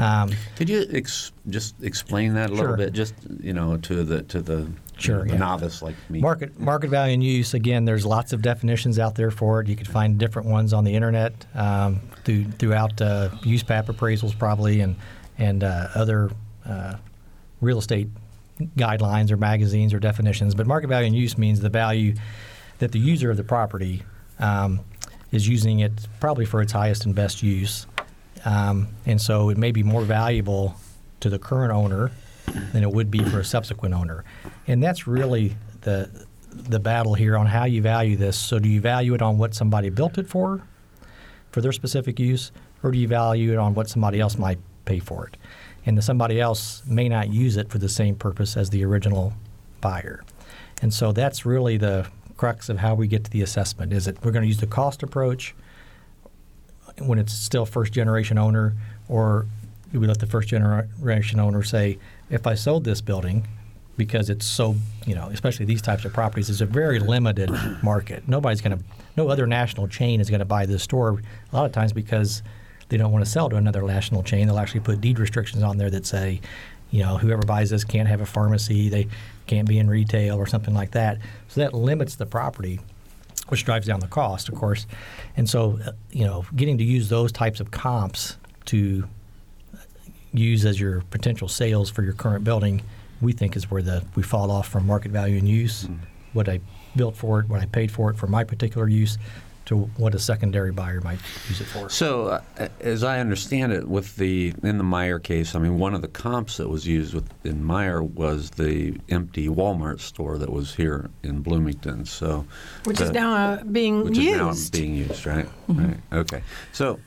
Um, 0.00 0.30
Could 0.56 0.70
you 0.70 0.86
ex- 0.92 1.30
just 1.50 1.74
explain 1.82 2.32
that 2.34 2.48
a 2.48 2.52
little 2.54 2.68
Sure. 2.70 2.76
bit, 2.78 2.92
just 2.94 3.12
you 3.40 3.52
know, 3.52 3.76
to 3.78 4.02
the 4.02 4.22
to 4.22 4.40
the, 4.40 4.66
Sure, 4.96 5.26
yeah. 5.26 5.36
novice 5.36 5.82
like 5.82 5.94
me? 6.08 6.20
Market 6.20 6.58
market 6.58 6.88
value 6.88 7.12
and 7.14 7.22
use. 7.22 7.52
Again, 7.54 7.84
there's 7.84 8.06
lots 8.06 8.32
of 8.32 8.40
definitions 8.40 8.98
out 8.98 9.14
there 9.14 9.30
for 9.30 9.60
it. 9.60 9.68
You 9.68 9.76
could 9.76 9.88
find 9.88 10.16
different 10.18 10.48
ones 10.48 10.72
on 10.72 10.84
the 10.84 10.94
internet 10.94 11.32
um, 11.54 12.00
through, 12.24 12.44
throughout 12.58 13.00
uh, 13.00 13.28
use 13.42 13.66
map 13.68 13.86
appraisals 13.86 14.36
probably 14.38 14.80
and 14.80 14.96
and 15.38 15.62
uh, 15.64 15.88
other 15.94 16.30
uh, 16.66 16.94
real 17.60 17.78
estate 17.78 18.08
guidelines 18.76 19.30
or 19.30 19.36
magazines 19.36 19.92
or 19.92 19.98
definitions. 19.98 20.54
But 20.54 20.66
market 20.66 20.88
value 20.88 21.06
and 21.08 21.16
use 21.16 21.36
means 21.36 21.60
the 21.60 21.70
value 21.70 22.14
that 22.78 22.92
the 22.92 22.98
user 22.98 23.30
of 23.30 23.36
the 23.36 23.44
property 23.44 24.02
um, 24.38 24.80
is 25.30 25.46
using 25.46 25.80
it 25.80 25.92
probably 26.20 26.44
for 26.46 26.62
its 26.62 26.72
highest 26.72 27.04
and 27.04 27.14
best 27.14 27.42
use. 27.42 27.86
Um, 28.44 28.88
and 29.06 29.20
so 29.20 29.50
it 29.50 29.58
may 29.58 29.72
be 29.72 29.82
more 29.82 30.02
valuable 30.02 30.74
to 31.20 31.28
the 31.28 31.38
current 31.38 31.72
owner 31.72 32.10
than 32.72 32.82
it 32.82 32.90
would 32.90 33.10
be 33.10 33.22
for 33.24 33.40
a 33.40 33.44
subsequent 33.44 33.94
owner. 33.94 34.24
And 34.66 34.82
that's 34.82 35.06
really 35.06 35.56
the 35.82 36.26
the 36.52 36.80
battle 36.80 37.14
here 37.14 37.36
on 37.36 37.46
how 37.46 37.64
you 37.64 37.80
value 37.80 38.16
this. 38.16 38.36
So 38.36 38.58
do 38.58 38.68
you 38.68 38.80
value 38.80 39.14
it 39.14 39.22
on 39.22 39.38
what 39.38 39.54
somebody 39.54 39.88
built 39.88 40.18
it 40.18 40.28
for, 40.28 40.62
for 41.52 41.60
their 41.60 41.70
specific 41.70 42.18
use, 42.18 42.50
or 42.82 42.90
do 42.90 42.98
you 42.98 43.06
value 43.06 43.52
it 43.52 43.58
on 43.58 43.74
what 43.74 43.88
somebody 43.88 44.18
else 44.20 44.36
might 44.36 44.58
pay 44.84 44.98
for 44.98 45.28
it? 45.28 45.36
And 45.86 45.96
the 45.96 46.02
somebody 46.02 46.40
else 46.40 46.82
may 46.86 47.08
not 47.08 47.32
use 47.32 47.56
it 47.56 47.70
for 47.70 47.78
the 47.78 47.88
same 47.88 48.16
purpose 48.16 48.56
as 48.56 48.70
the 48.70 48.84
original 48.84 49.32
buyer. 49.80 50.24
And 50.82 50.92
so 50.92 51.12
that's 51.12 51.46
really 51.46 51.76
the 51.76 52.08
crux 52.36 52.68
of 52.68 52.78
how 52.78 52.94
we 52.94 53.06
get 53.06 53.24
to 53.24 53.30
the 53.30 53.42
assessment. 53.42 53.92
Is 53.92 54.06
it 54.06 54.18
we're 54.24 54.32
going 54.32 54.42
to 54.42 54.48
use 54.48 54.60
the 54.60 54.66
cost 54.66 55.02
approach 55.02 55.54
when 56.98 57.18
it's 57.18 57.32
still 57.32 57.66
first 57.66 57.92
generation 57.92 58.38
owner, 58.38 58.74
or 59.08 59.46
do 59.92 60.00
we 60.00 60.06
let 60.06 60.18
the 60.18 60.26
first 60.26 60.48
generation 60.48 61.40
owner 61.40 61.62
say, 61.62 61.98
if 62.30 62.46
I 62.46 62.54
sold 62.54 62.84
this 62.84 63.00
building, 63.00 63.46
because 63.96 64.30
it's 64.30 64.46
so, 64.46 64.76
you 65.06 65.14
know, 65.14 65.28
especially 65.28 65.66
these 65.66 65.82
types 65.82 66.04
of 66.04 66.12
properties, 66.12 66.48
it's 66.48 66.60
a 66.60 66.66
very 66.66 66.98
limited 66.98 67.50
market. 67.82 68.26
Nobody's 68.26 68.60
going 68.60 68.78
to, 68.78 68.84
no 69.16 69.28
other 69.28 69.46
national 69.46 69.88
chain 69.88 70.20
is 70.20 70.30
going 70.30 70.40
to 70.40 70.46
buy 70.46 70.64
this 70.64 70.82
store 70.82 71.20
a 71.52 71.56
lot 71.56 71.66
of 71.66 71.72
times 71.72 71.92
because 71.92 72.42
they 72.88 72.96
don't 72.96 73.12
want 73.12 73.24
to 73.24 73.30
sell 73.30 73.50
to 73.50 73.56
another 73.56 73.82
national 73.82 74.22
chain. 74.22 74.46
They'll 74.46 74.58
actually 74.58 74.80
put 74.80 75.00
deed 75.00 75.18
restrictions 75.18 75.62
on 75.62 75.76
there 75.76 75.90
that 75.90 76.06
say, 76.06 76.40
you 76.90 77.02
know, 77.02 77.18
whoever 77.18 77.42
buys 77.42 77.70
this 77.70 77.84
can't 77.84 78.08
have 78.08 78.20
a 78.20 78.26
pharmacy, 78.26 78.88
they 78.88 79.06
can't 79.46 79.68
be 79.68 79.78
in 79.78 79.88
retail 79.88 80.36
or 80.36 80.46
something 80.46 80.74
like 80.74 80.92
that. 80.92 81.18
So 81.48 81.60
that 81.60 81.74
limits 81.74 82.16
the 82.16 82.26
property 82.26 82.80
which 83.50 83.64
drives 83.64 83.86
down 83.86 84.00
the 84.00 84.06
cost, 84.06 84.48
of 84.48 84.54
course. 84.54 84.86
And 85.36 85.48
so, 85.48 85.78
uh, 85.84 85.92
you 86.10 86.24
know, 86.24 86.44
getting 86.54 86.78
to 86.78 86.84
use 86.84 87.08
those 87.08 87.32
types 87.32 87.60
of 87.60 87.70
comps 87.70 88.36
to 88.66 89.08
use 90.32 90.64
as 90.64 90.80
your 90.80 91.02
potential 91.10 91.48
sales 91.48 91.90
for 91.90 92.02
your 92.02 92.12
current 92.12 92.44
building, 92.44 92.82
we 93.20 93.32
think 93.32 93.56
is 93.56 93.70
where 93.70 93.82
the 93.82 94.04
we 94.14 94.22
fall 94.22 94.50
off 94.50 94.68
from 94.68 94.86
market 94.86 95.10
value 95.10 95.38
and 95.38 95.48
use, 95.48 95.88
what 96.32 96.48
I 96.48 96.60
built 96.94 97.16
for 97.16 97.40
it, 97.40 97.48
what 97.48 97.60
I 97.60 97.66
paid 97.66 97.90
for 97.90 98.10
it 98.10 98.16
for 98.16 98.26
my 98.26 98.44
particular 98.44 98.88
use, 98.88 99.18
to 99.70 99.76
what 99.98 100.16
a 100.16 100.18
secondary 100.18 100.72
buyer 100.72 101.00
might 101.00 101.20
use 101.48 101.60
it 101.60 101.64
for. 101.64 101.88
So, 101.88 102.26
uh, 102.58 102.68
as 102.80 103.04
I 103.04 103.20
understand 103.20 103.72
it, 103.72 103.86
with 103.86 104.16
the 104.16 104.52
in 104.64 104.78
the 104.78 104.84
Meijer 104.84 105.22
case, 105.22 105.54
I 105.54 105.60
mean, 105.60 105.78
one 105.78 105.94
of 105.94 106.02
the 106.02 106.08
comps 106.08 106.56
that 106.56 106.68
was 106.68 106.88
used 106.88 107.14
with 107.14 107.32
in 107.44 107.62
Meijer 107.62 108.02
was 108.02 108.50
the 108.50 108.98
empty 109.08 109.46
Walmart 109.46 110.00
store 110.00 110.38
that 110.38 110.50
was 110.50 110.74
here 110.74 111.08
in 111.22 111.40
Bloomington. 111.42 112.04
So, 112.04 112.46
Which 112.82 113.00
is 113.00 113.12
now 113.12 113.32
uh, 113.32 113.62
being 113.62 114.02
which 114.02 114.18
used. 114.18 114.58
is 114.58 114.72
now 114.72 114.78
being 114.78 114.94
used, 114.96 115.24
right? 115.24 115.46
Right. 115.68 115.96
Okay. 116.12 116.42
So, 116.72 116.98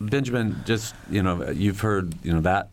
Benjamin, 0.00 0.60
just 0.66 0.96
you 1.08 1.22
know, 1.22 1.48
you've 1.50 1.80
heard 1.80 2.14
you 2.24 2.32
know 2.32 2.40
that 2.40 2.70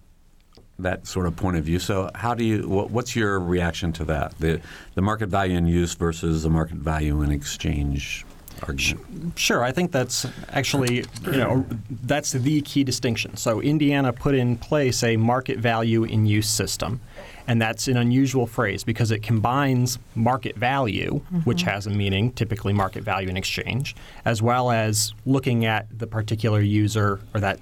that 0.79 1.05
sort 1.05 1.27
of 1.27 1.35
point 1.35 1.57
of 1.57 1.63
view. 1.63 1.77
So, 1.77 2.09
how 2.15 2.33
do 2.33 2.43
you? 2.43 2.67
What, 2.67 2.89
what's 2.89 3.15
your 3.15 3.39
reaction 3.39 3.93
to 3.93 4.05
that? 4.05 4.39
The 4.39 4.59
the 4.95 5.03
market 5.03 5.29
value 5.29 5.55
in 5.55 5.67
use 5.67 5.93
versus 5.93 6.41
the 6.41 6.49
market 6.49 6.77
value 6.77 7.21
in 7.21 7.29
exchange 7.29 8.25
argument. 8.67 9.37
Sure, 9.37 9.63
I 9.63 9.71
think 9.71 9.91
that's 9.91 10.25
actually, 10.49 11.05
you 11.23 11.37
know, 11.37 11.65
that's 12.03 12.31
the 12.31 12.61
key 12.61 12.83
distinction. 12.83 13.37
So 13.37 13.61
Indiana 13.61 14.13
put 14.13 14.35
in 14.35 14.57
place 14.57 15.03
a 15.03 15.17
market 15.17 15.59
value 15.59 16.03
in 16.03 16.25
use 16.25 16.49
system, 16.49 16.99
and 17.47 17.61
that's 17.61 17.87
an 17.87 17.97
unusual 17.97 18.47
phrase 18.47 18.83
because 18.83 19.11
it 19.11 19.21
combines 19.21 19.99
market 20.15 20.55
value, 20.55 21.21
which 21.43 21.59
mm-hmm. 21.59 21.69
has 21.69 21.87
a 21.87 21.91
meaning, 21.91 22.31
typically 22.31 22.73
market 22.73 23.03
value 23.03 23.29
in 23.29 23.37
exchange, 23.37 23.95
as 24.25 24.41
well 24.41 24.71
as 24.71 25.13
looking 25.25 25.65
at 25.65 25.87
the 25.97 26.07
particular 26.07 26.61
user 26.61 27.19
or 27.33 27.39
that 27.39 27.59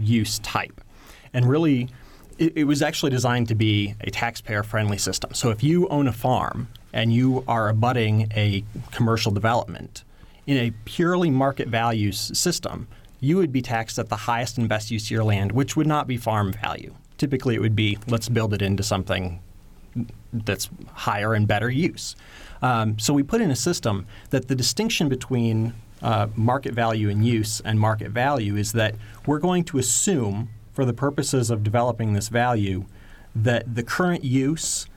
use 0.00 0.38
type. 0.40 0.80
And 1.32 1.48
really, 1.48 1.88
it, 2.38 2.56
it 2.56 2.64
was 2.64 2.82
actually 2.82 3.10
designed 3.10 3.48
to 3.48 3.54
be 3.54 3.94
a 4.00 4.10
taxpayer-friendly 4.10 4.98
system. 4.98 5.34
So 5.34 5.50
if 5.50 5.62
you 5.62 5.88
own 5.88 6.06
a 6.06 6.12
farm 6.12 6.68
and 6.92 7.12
you 7.12 7.44
are 7.46 7.68
abutting 7.68 8.30
a 8.34 8.64
commercial 8.90 9.32
development, 9.32 10.04
in 10.50 10.56
a 10.56 10.72
purely 10.84 11.30
market 11.30 11.68
value 11.68 12.10
system, 12.10 12.88
you 13.20 13.36
would 13.36 13.52
be 13.52 13.62
taxed 13.62 14.00
at 14.00 14.08
the 14.08 14.16
highest 14.16 14.58
and 14.58 14.68
best 14.68 14.90
use 14.90 15.04
of 15.04 15.10
your 15.12 15.22
land, 15.22 15.52
which 15.52 15.76
would 15.76 15.86
not 15.86 16.08
be 16.08 16.16
farm 16.16 16.52
value. 16.52 16.92
Typically, 17.18 17.54
it 17.54 17.60
would 17.60 17.76
be 17.76 17.96
let's 18.08 18.28
build 18.28 18.52
it 18.52 18.60
into 18.60 18.82
something 18.82 19.40
that's 20.32 20.68
higher 20.92 21.34
and 21.34 21.46
better 21.46 21.70
use. 21.70 22.16
Um, 22.62 22.98
so 22.98 23.14
we 23.14 23.22
put 23.22 23.40
in 23.40 23.52
a 23.52 23.56
system 23.56 24.08
that 24.30 24.48
the 24.48 24.56
distinction 24.56 25.08
between 25.08 25.72
uh, 26.02 26.26
market 26.34 26.74
value 26.74 27.08
and 27.10 27.24
use 27.24 27.60
and 27.64 27.78
market 27.78 28.10
value 28.10 28.56
is 28.56 28.72
that 28.72 28.96
we're 29.26 29.38
going 29.38 29.62
to 29.64 29.78
assume, 29.78 30.48
for 30.72 30.84
the 30.84 30.92
purposes 30.92 31.50
of 31.50 31.62
developing 31.62 32.14
this 32.14 32.28
value, 32.28 32.86
that 33.36 33.72
the 33.72 33.84
current 33.84 34.24
use, 34.24 34.88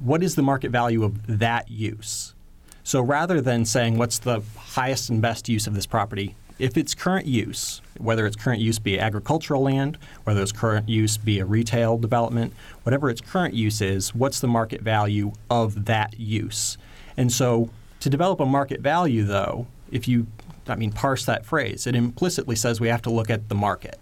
what 0.00 0.24
is 0.24 0.34
the 0.34 0.42
market 0.42 0.72
value 0.72 1.04
of 1.04 1.38
that 1.38 1.70
use? 1.70 2.34
So 2.86 3.00
rather 3.00 3.40
than 3.40 3.64
saying 3.64 3.98
what's 3.98 4.20
the 4.20 4.42
highest 4.56 5.10
and 5.10 5.20
best 5.20 5.48
use 5.48 5.66
of 5.66 5.74
this 5.74 5.86
property, 5.86 6.36
if 6.60 6.76
its 6.76 6.94
current 6.94 7.26
use, 7.26 7.82
whether 7.98 8.24
its 8.26 8.36
current 8.36 8.60
use 8.60 8.78
be 8.78 8.96
agricultural 8.96 9.60
land, 9.60 9.98
whether 10.22 10.40
its 10.40 10.52
current 10.52 10.88
use 10.88 11.16
be 11.16 11.40
a 11.40 11.44
retail 11.44 11.98
development, 11.98 12.54
whatever 12.84 13.10
its 13.10 13.20
current 13.20 13.54
use 13.54 13.80
is, 13.80 14.14
what's 14.14 14.38
the 14.38 14.46
market 14.46 14.82
value 14.82 15.32
of 15.50 15.86
that 15.86 16.20
use? 16.20 16.78
And 17.16 17.32
so 17.32 17.70
to 17.98 18.08
develop 18.08 18.38
a 18.38 18.46
market 18.46 18.82
value, 18.82 19.24
though, 19.24 19.66
if 19.90 20.06
you, 20.06 20.28
I 20.68 20.76
mean, 20.76 20.92
parse 20.92 21.24
that 21.24 21.44
phrase, 21.44 21.88
it 21.88 21.96
implicitly 21.96 22.54
says 22.54 22.80
we 22.80 22.86
have 22.86 23.02
to 23.02 23.10
look 23.10 23.30
at 23.30 23.48
the 23.48 23.56
market. 23.56 23.98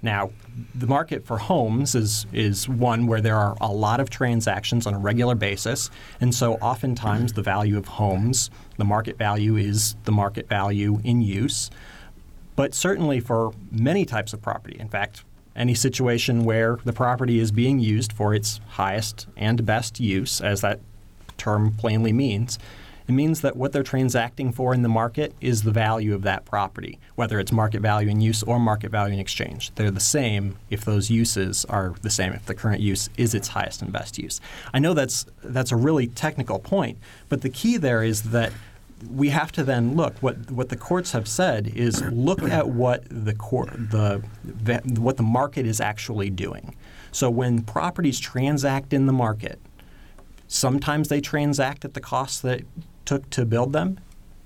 Now, 0.00 0.30
the 0.74 0.86
market 0.86 1.26
for 1.26 1.38
homes 1.38 1.94
is, 1.94 2.26
is 2.32 2.68
one 2.68 3.06
where 3.06 3.20
there 3.20 3.36
are 3.36 3.56
a 3.60 3.72
lot 3.72 3.98
of 4.00 4.10
transactions 4.10 4.86
on 4.86 4.94
a 4.94 4.98
regular 4.98 5.34
basis. 5.34 5.90
And 6.20 6.34
so 6.34 6.54
oftentimes 6.54 7.32
the 7.32 7.42
value 7.42 7.76
of 7.76 7.86
homes, 7.86 8.50
the 8.76 8.84
market 8.84 9.18
value 9.18 9.56
is 9.56 9.96
the 10.04 10.12
market 10.12 10.48
value 10.48 11.00
in 11.02 11.20
use. 11.20 11.70
But 12.54 12.74
certainly 12.74 13.20
for 13.20 13.52
many 13.72 14.04
types 14.04 14.32
of 14.32 14.40
property, 14.40 14.78
in 14.78 14.88
fact, 14.88 15.24
any 15.56 15.74
situation 15.74 16.44
where 16.44 16.78
the 16.84 16.92
property 16.92 17.40
is 17.40 17.50
being 17.50 17.80
used 17.80 18.12
for 18.12 18.32
its 18.32 18.60
highest 18.68 19.26
and 19.36 19.66
best 19.66 19.98
use, 19.98 20.40
as 20.40 20.60
that 20.60 20.80
term 21.36 21.72
plainly 21.72 22.12
means, 22.12 22.58
it 23.08 23.12
means 23.12 23.40
that 23.40 23.56
what 23.56 23.72
they're 23.72 23.82
transacting 23.82 24.52
for 24.52 24.74
in 24.74 24.82
the 24.82 24.88
market 24.88 25.34
is 25.40 25.62
the 25.62 25.70
value 25.70 26.14
of 26.14 26.22
that 26.22 26.44
property, 26.44 26.98
whether 27.14 27.40
it's 27.40 27.50
market 27.50 27.80
value 27.80 28.10
in 28.10 28.20
use 28.20 28.42
or 28.42 28.60
market 28.60 28.90
value 28.90 29.14
in 29.14 29.18
exchange. 29.18 29.74
They're 29.76 29.90
the 29.90 29.98
same 29.98 30.56
if 30.68 30.84
those 30.84 31.10
uses 31.10 31.64
are 31.64 31.94
the 32.02 32.10
same, 32.10 32.34
if 32.34 32.44
the 32.44 32.54
current 32.54 32.82
use 32.82 33.08
is 33.16 33.32
its 33.34 33.48
highest 33.48 33.80
and 33.80 33.90
best 33.90 34.18
use. 34.18 34.42
I 34.74 34.78
know 34.78 34.92
that's, 34.92 35.24
that's 35.42 35.72
a 35.72 35.76
really 35.76 36.06
technical 36.06 36.58
point, 36.58 36.98
but 37.30 37.40
the 37.40 37.48
key 37.48 37.78
there 37.78 38.02
is 38.02 38.24
that 38.24 38.52
we 39.10 39.30
have 39.30 39.52
to 39.52 39.62
then 39.62 39.94
look 39.94 40.18
what 40.18 40.50
what 40.50 40.70
the 40.70 40.76
courts 40.76 41.12
have 41.12 41.28
said 41.28 41.68
is 41.68 42.02
look 42.10 42.42
at 42.42 42.68
what 42.68 43.04
the 43.08 43.32
court 43.32 43.70
the, 43.92 44.20
the 44.44 44.80
what 45.00 45.16
the 45.16 45.22
market 45.22 45.66
is 45.66 45.80
actually 45.80 46.30
doing. 46.30 46.74
So 47.12 47.30
when 47.30 47.62
properties 47.62 48.18
transact 48.18 48.92
in 48.92 49.06
the 49.06 49.12
market, 49.12 49.60
sometimes 50.48 51.06
they 51.08 51.20
transact 51.20 51.84
at 51.84 51.94
the 51.94 52.00
cost 52.00 52.42
that 52.42 52.62
took 53.08 53.30
to 53.30 53.46
build 53.46 53.72
them, 53.72 53.98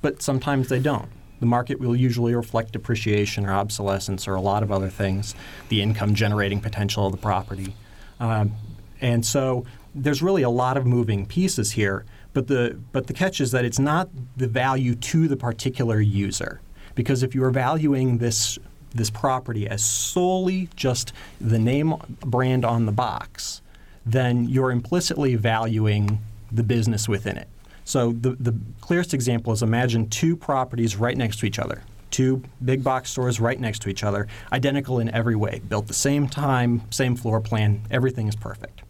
but 0.02 0.23
sometimes 0.23 0.69
they 0.69 0.78
don't. 0.78 1.09
The 1.40 1.47
market 1.47 1.81
will 1.81 1.97
usually 1.97 2.33
reflect 2.33 2.71
depreciation 2.71 3.45
or 3.45 3.52
obsolescence 3.52 4.28
or 4.28 4.37
a 4.37 4.40
lot 4.40 4.62
of 4.62 4.71
other 4.71 4.88
things, 4.88 5.35
the 5.69 5.83
income 5.83 6.14
generating 6.14 6.61
potential 6.61 7.07
of 7.07 7.11
the 7.11 7.19
property. 7.19 7.75
Um, 8.21 8.52
and 9.00 9.26
so 9.26 9.64
there's 9.97 10.23
really 10.23 10.42
a 10.42 10.49
lot 10.49 10.76
of 10.76 10.87
moving 10.87 11.26
pieces 11.26 11.73
here, 11.73 12.04
but 12.35 12.47
the, 12.47 12.78
but 12.92 13.09
the 13.09 13.12
catch 13.12 13.40
is 13.40 13.50
that 13.50 13.64
it's 13.64 13.81
not 13.81 14.09
the 14.37 14.47
value 14.47 14.95
to 14.95 15.26
the 15.26 15.37
particular 15.37 16.00
user. 16.00 16.61
Because 16.95 17.25
if 17.25 17.35
you 17.35 17.42
are 17.42 17.50
valuing 17.50 18.19
this, 18.19 18.61
this 18.95 19.11
property 19.11 19.66
as 19.66 19.85
solely 19.85 20.69
just 20.76 21.12
the 21.40 21.59
name 21.59 21.97
brand 22.21 22.64
on 22.64 22.87
the 22.87 22.92
box, 22.92 23.61
then 24.07 24.49
you're 24.49 24.71
implicitly 24.71 25.35
valuing 25.35 26.21
the 26.52 26.62
business 26.62 27.09
within 27.09 27.37
it. 27.37 27.49
So 27.84 28.12
the, 28.12 28.30
the 28.32 28.54
clearest 28.80 29.14
example 29.14 29.52
is 29.52 29.62
imagine 29.62 30.08
two 30.08 30.36
properties 30.36 30.96
right 30.96 31.16
next 31.16 31.38
to 31.40 31.46
each 31.46 31.58
other. 31.58 31.82
Two 32.10 32.42
big 32.64 32.84
box 32.84 33.10
stores 33.10 33.40
right 33.40 33.58
next 33.58 33.80
to 33.82 33.88
each 33.88 34.04
other, 34.04 34.28
identical 34.52 34.98
in 34.98 35.08
every 35.10 35.34
way, 35.34 35.62
built 35.66 35.86
the 35.86 35.94
same 35.94 36.28
time, 36.28 36.82
same 36.90 37.16
floor 37.16 37.40
plan, 37.40 37.80
everything 37.90 38.28
is 38.28 38.36
perfect. 38.36 38.82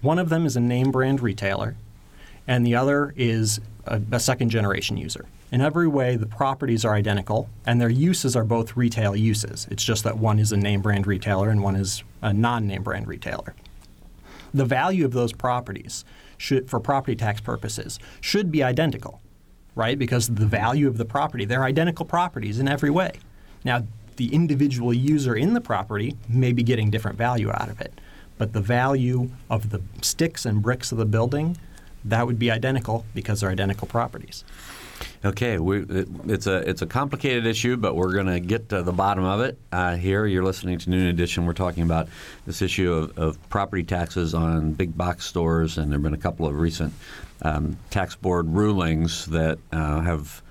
One 0.00 0.18
of 0.18 0.30
them 0.30 0.46
is 0.46 0.56
a 0.56 0.60
name 0.60 0.90
brand 0.90 1.20
retailer, 1.20 1.76
and 2.46 2.66
the 2.66 2.74
other 2.74 3.12
is 3.16 3.60
a, 3.84 4.00
a 4.12 4.20
second 4.20 4.48
generation 4.48 4.96
user. 4.96 5.26
In 5.50 5.60
every 5.60 5.88
way, 5.88 6.16
the 6.16 6.26
properties 6.26 6.84
are 6.84 6.94
identical, 6.94 7.48
and 7.66 7.80
their 7.80 7.88
uses 7.88 8.36
are 8.36 8.44
both 8.44 8.76
retail 8.76 9.16
uses. 9.16 9.66
It's 9.70 9.84
just 9.84 10.04
that 10.04 10.18
one 10.18 10.38
is 10.38 10.52
a 10.52 10.56
name 10.56 10.82
brand 10.82 11.06
retailer 11.06 11.48
and 11.48 11.62
one 11.62 11.76
is 11.76 12.02
a 12.20 12.32
non 12.32 12.66
name 12.66 12.82
brand 12.82 13.06
retailer. 13.06 13.54
The 14.52 14.64
value 14.64 15.04
of 15.04 15.12
those 15.12 15.32
properties, 15.32 16.04
should, 16.38 16.70
for 16.70 16.80
property 16.80 17.14
tax 17.14 17.40
purposes, 17.40 17.98
should 18.20 18.50
be 18.50 18.62
identical, 18.62 19.20
right? 19.74 19.98
Because 19.98 20.28
the 20.28 20.46
value 20.46 20.88
of 20.88 20.96
the 20.96 21.04
property, 21.04 21.44
they're 21.44 21.64
identical 21.64 22.06
properties 22.06 22.58
in 22.58 22.68
every 22.68 22.90
way. 22.90 23.18
Now, 23.64 23.82
the 24.16 24.34
individual 24.34 24.94
user 24.94 25.36
in 25.36 25.52
the 25.52 25.60
property 25.60 26.16
may 26.28 26.52
be 26.52 26.62
getting 26.62 26.90
different 26.90 27.18
value 27.18 27.50
out 27.50 27.68
of 27.68 27.80
it, 27.80 28.00
but 28.38 28.52
the 28.52 28.60
value 28.60 29.30
of 29.50 29.70
the 29.70 29.82
sticks 30.00 30.46
and 30.46 30.62
bricks 30.62 30.90
of 30.90 30.98
the 30.98 31.04
building, 31.04 31.56
that 32.04 32.26
would 32.26 32.38
be 32.38 32.50
identical 32.50 33.04
because 33.14 33.40
they're 33.40 33.50
identical 33.50 33.86
properties. 33.86 34.44
Okay, 35.24 35.58
we, 35.58 35.82
it, 35.82 36.08
it's 36.26 36.46
a 36.46 36.68
it's 36.68 36.82
a 36.82 36.86
complicated 36.86 37.46
issue, 37.46 37.76
but 37.76 37.96
we're 37.96 38.12
going 38.12 38.26
to 38.26 38.40
get 38.40 38.68
to 38.68 38.82
the 38.82 38.92
bottom 38.92 39.24
of 39.24 39.40
it 39.40 39.58
uh, 39.72 39.96
here. 39.96 40.26
You're 40.26 40.44
listening 40.44 40.78
to 40.78 40.90
Noon 40.90 41.06
Edition. 41.06 41.44
We're 41.44 41.54
talking 41.54 41.82
about 41.82 42.08
this 42.46 42.62
issue 42.62 42.92
of, 42.92 43.18
of 43.18 43.48
property 43.48 43.82
taxes 43.82 44.34
on 44.34 44.72
big 44.72 44.96
box 44.96 45.24
stores, 45.24 45.78
and 45.78 45.90
there 45.90 45.98
have 45.98 46.02
been 46.02 46.14
a 46.14 46.18
couple 46.18 46.46
of 46.46 46.58
recent 46.58 46.92
um, 47.42 47.76
tax 47.90 48.14
board 48.14 48.48
rulings 48.48 49.26
that 49.26 49.58
uh, 49.72 50.00
have 50.00 50.42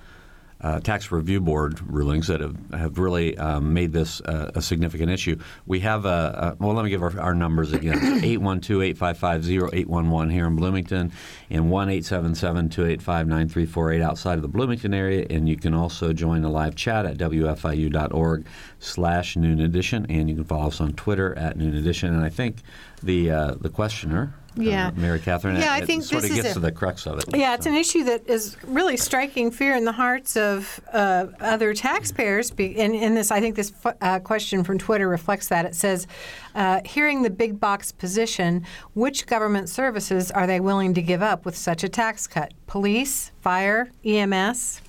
uh, 0.61 0.79
tax 0.79 1.11
review 1.11 1.39
board 1.39 1.79
rulings 1.87 2.27
that 2.27 2.41
have, 2.41 2.55
have 2.71 2.97
really 2.97 3.37
um, 3.37 3.73
made 3.73 3.91
this 3.91 4.21
uh, 4.21 4.51
a 4.55 4.61
significant 4.61 5.11
issue. 5.11 5.37
We 5.65 5.81
have 5.81 6.05
a, 6.05 6.55
a 6.59 6.63
well, 6.63 6.73
let 6.73 6.83
me 6.83 6.89
give 6.89 7.03
our, 7.03 7.19
our 7.19 7.35
numbers 7.35 7.73
again 7.73 7.97
812 8.23 8.81
855 8.81 9.49
0811 9.49 10.29
here 10.29 10.47
in 10.47 10.55
Bloomington 10.55 11.11
and 11.49 11.69
1 11.69 11.89
877 11.89 12.69
285 12.69 13.27
9348 13.27 14.01
outside 14.01 14.35
of 14.35 14.41
the 14.41 14.47
Bloomington 14.47 14.93
area. 14.93 15.25
And 15.29 15.47
you 15.47 15.57
can 15.57 15.73
also 15.73 16.11
join 16.13 16.41
the 16.41 16.49
live 16.49 16.75
chat 16.75 17.05
at 17.05 17.17
wfiu.org 17.17 18.45
slash 18.79 19.35
noon 19.35 19.59
edition. 19.61 20.05
And 20.09 20.29
you 20.29 20.35
can 20.35 20.43
follow 20.43 20.67
us 20.67 20.81
on 20.81 20.93
Twitter 20.93 21.37
at 21.37 21.57
noon 21.57 21.75
edition. 21.75 22.13
And 22.13 22.23
I 22.23 22.29
think 22.29 22.57
the, 23.03 23.29
uh, 23.29 23.55
the 23.61 23.69
questioner, 23.69 24.33
Yeah. 24.57 24.87
uh, 24.87 24.91
Mary 24.95 25.19
Catherine, 25.19 25.55
Yeah, 25.57 25.71
I 25.73 25.79
it, 25.79 25.85
think 25.85 26.03
it 26.03 26.07
sort 26.07 26.21
this 26.23 26.31
of 26.31 26.37
is 26.37 26.43
gets 26.43 26.51
a- 26.51 26.53
to 26.55 26.59
the 26.61 26.71
crux 26.71 27.05
of 27.05 27.19
it. 27.19 27.25
Yeah, 27.35 27.53
it's 27.53 27.65
an 27.65 27.75
issue 27.75 28.03
that 28.05 28.27
is 28.27 28.57
really 28.65 28.97
striking 28.97 29.51
fear 29.51 29.75
in 29.75 29.85
the 29.85 29.91
hearts 29.91 30.35
of 30.35 30.79
uh, 30.91 31.27
other 31.39 31.73
taxpayers. 31.73 32.51
Be- 32.51 32.79
And, 32.79 32.95
and 32.95 33.15
this, 33.15 33.31
I 33.31 33.39
think, 33.39 33.55
this 33.55 33.71
uh, 34.01 34.19
question 34.19 34.63
from 34.63 34.77
Twitter 34.77 35.07
reflects 35.07 35.47
that. 35.49 35.65
It 35.65 35.75
says, 35.75 36.07
uh, 36.55 36.81
"Hearing 36.85 37.21
the 37.21 37.29
big 37.29 37.59
box 37.59 37.91
position, 37.91 38.65
which 38.93 39.27
government 39.27 39.69
services 39.69 40.31
are 40.31 40.47
they 40.47 40.59
willing 40.59 40.93
to 40.95 41.01
give 41.01 41.21
up 41.21 41.45
with 41.45 41.55
such 41.55 41.83
a 41.83 41.89
tax 41.89 42.25
cut? 42.27 42.53
Police, 42.67 43.31
fire, 43.41 43.91
EMS." 44.03 44.81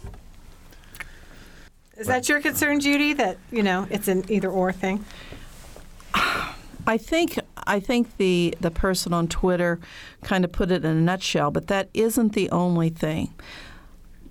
Is 1.99 2.07
that 2.07 2.29
your 2.29 2.41
concern, 2.41 2.79
Judy? 2.81 3.13
That 3.13 3.39
you 3.51 3.63
know 3.63 3.87
it's 3.91 4.07
an 4.09 4.25
either 4.31 4.49
or 4.51 4.73
thing. 4.73 5.05
I 6.87 6.97
think 6.97 7.39
I 7.69 7.81
think 7.81 8.17
the 8.17 8.55
the 8.61 8.71
person 8.71 9.13
on 9.13 9.29
Twitter 9.29 9.79
kind 10.23 10.45
of 10.45 10.51
put 10.51 10.71
it 10.71 10.85
in 10.85 10.91
a 10.91 11.01
nutshell, 11.01 11.51
but 11.51 11.69
that 11.69 11.89
isn't 11.95 12.33
the 12.33 12.51
only 12.51 12.89
thing. 12.89 13.33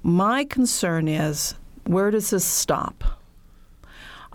My 0.03 0.43
concern 0.43 1.07
is 1.07 1.55
where 1.85 2.11
does 2.11 2.31
this 2.31 2.43
stop? 2.43 3.03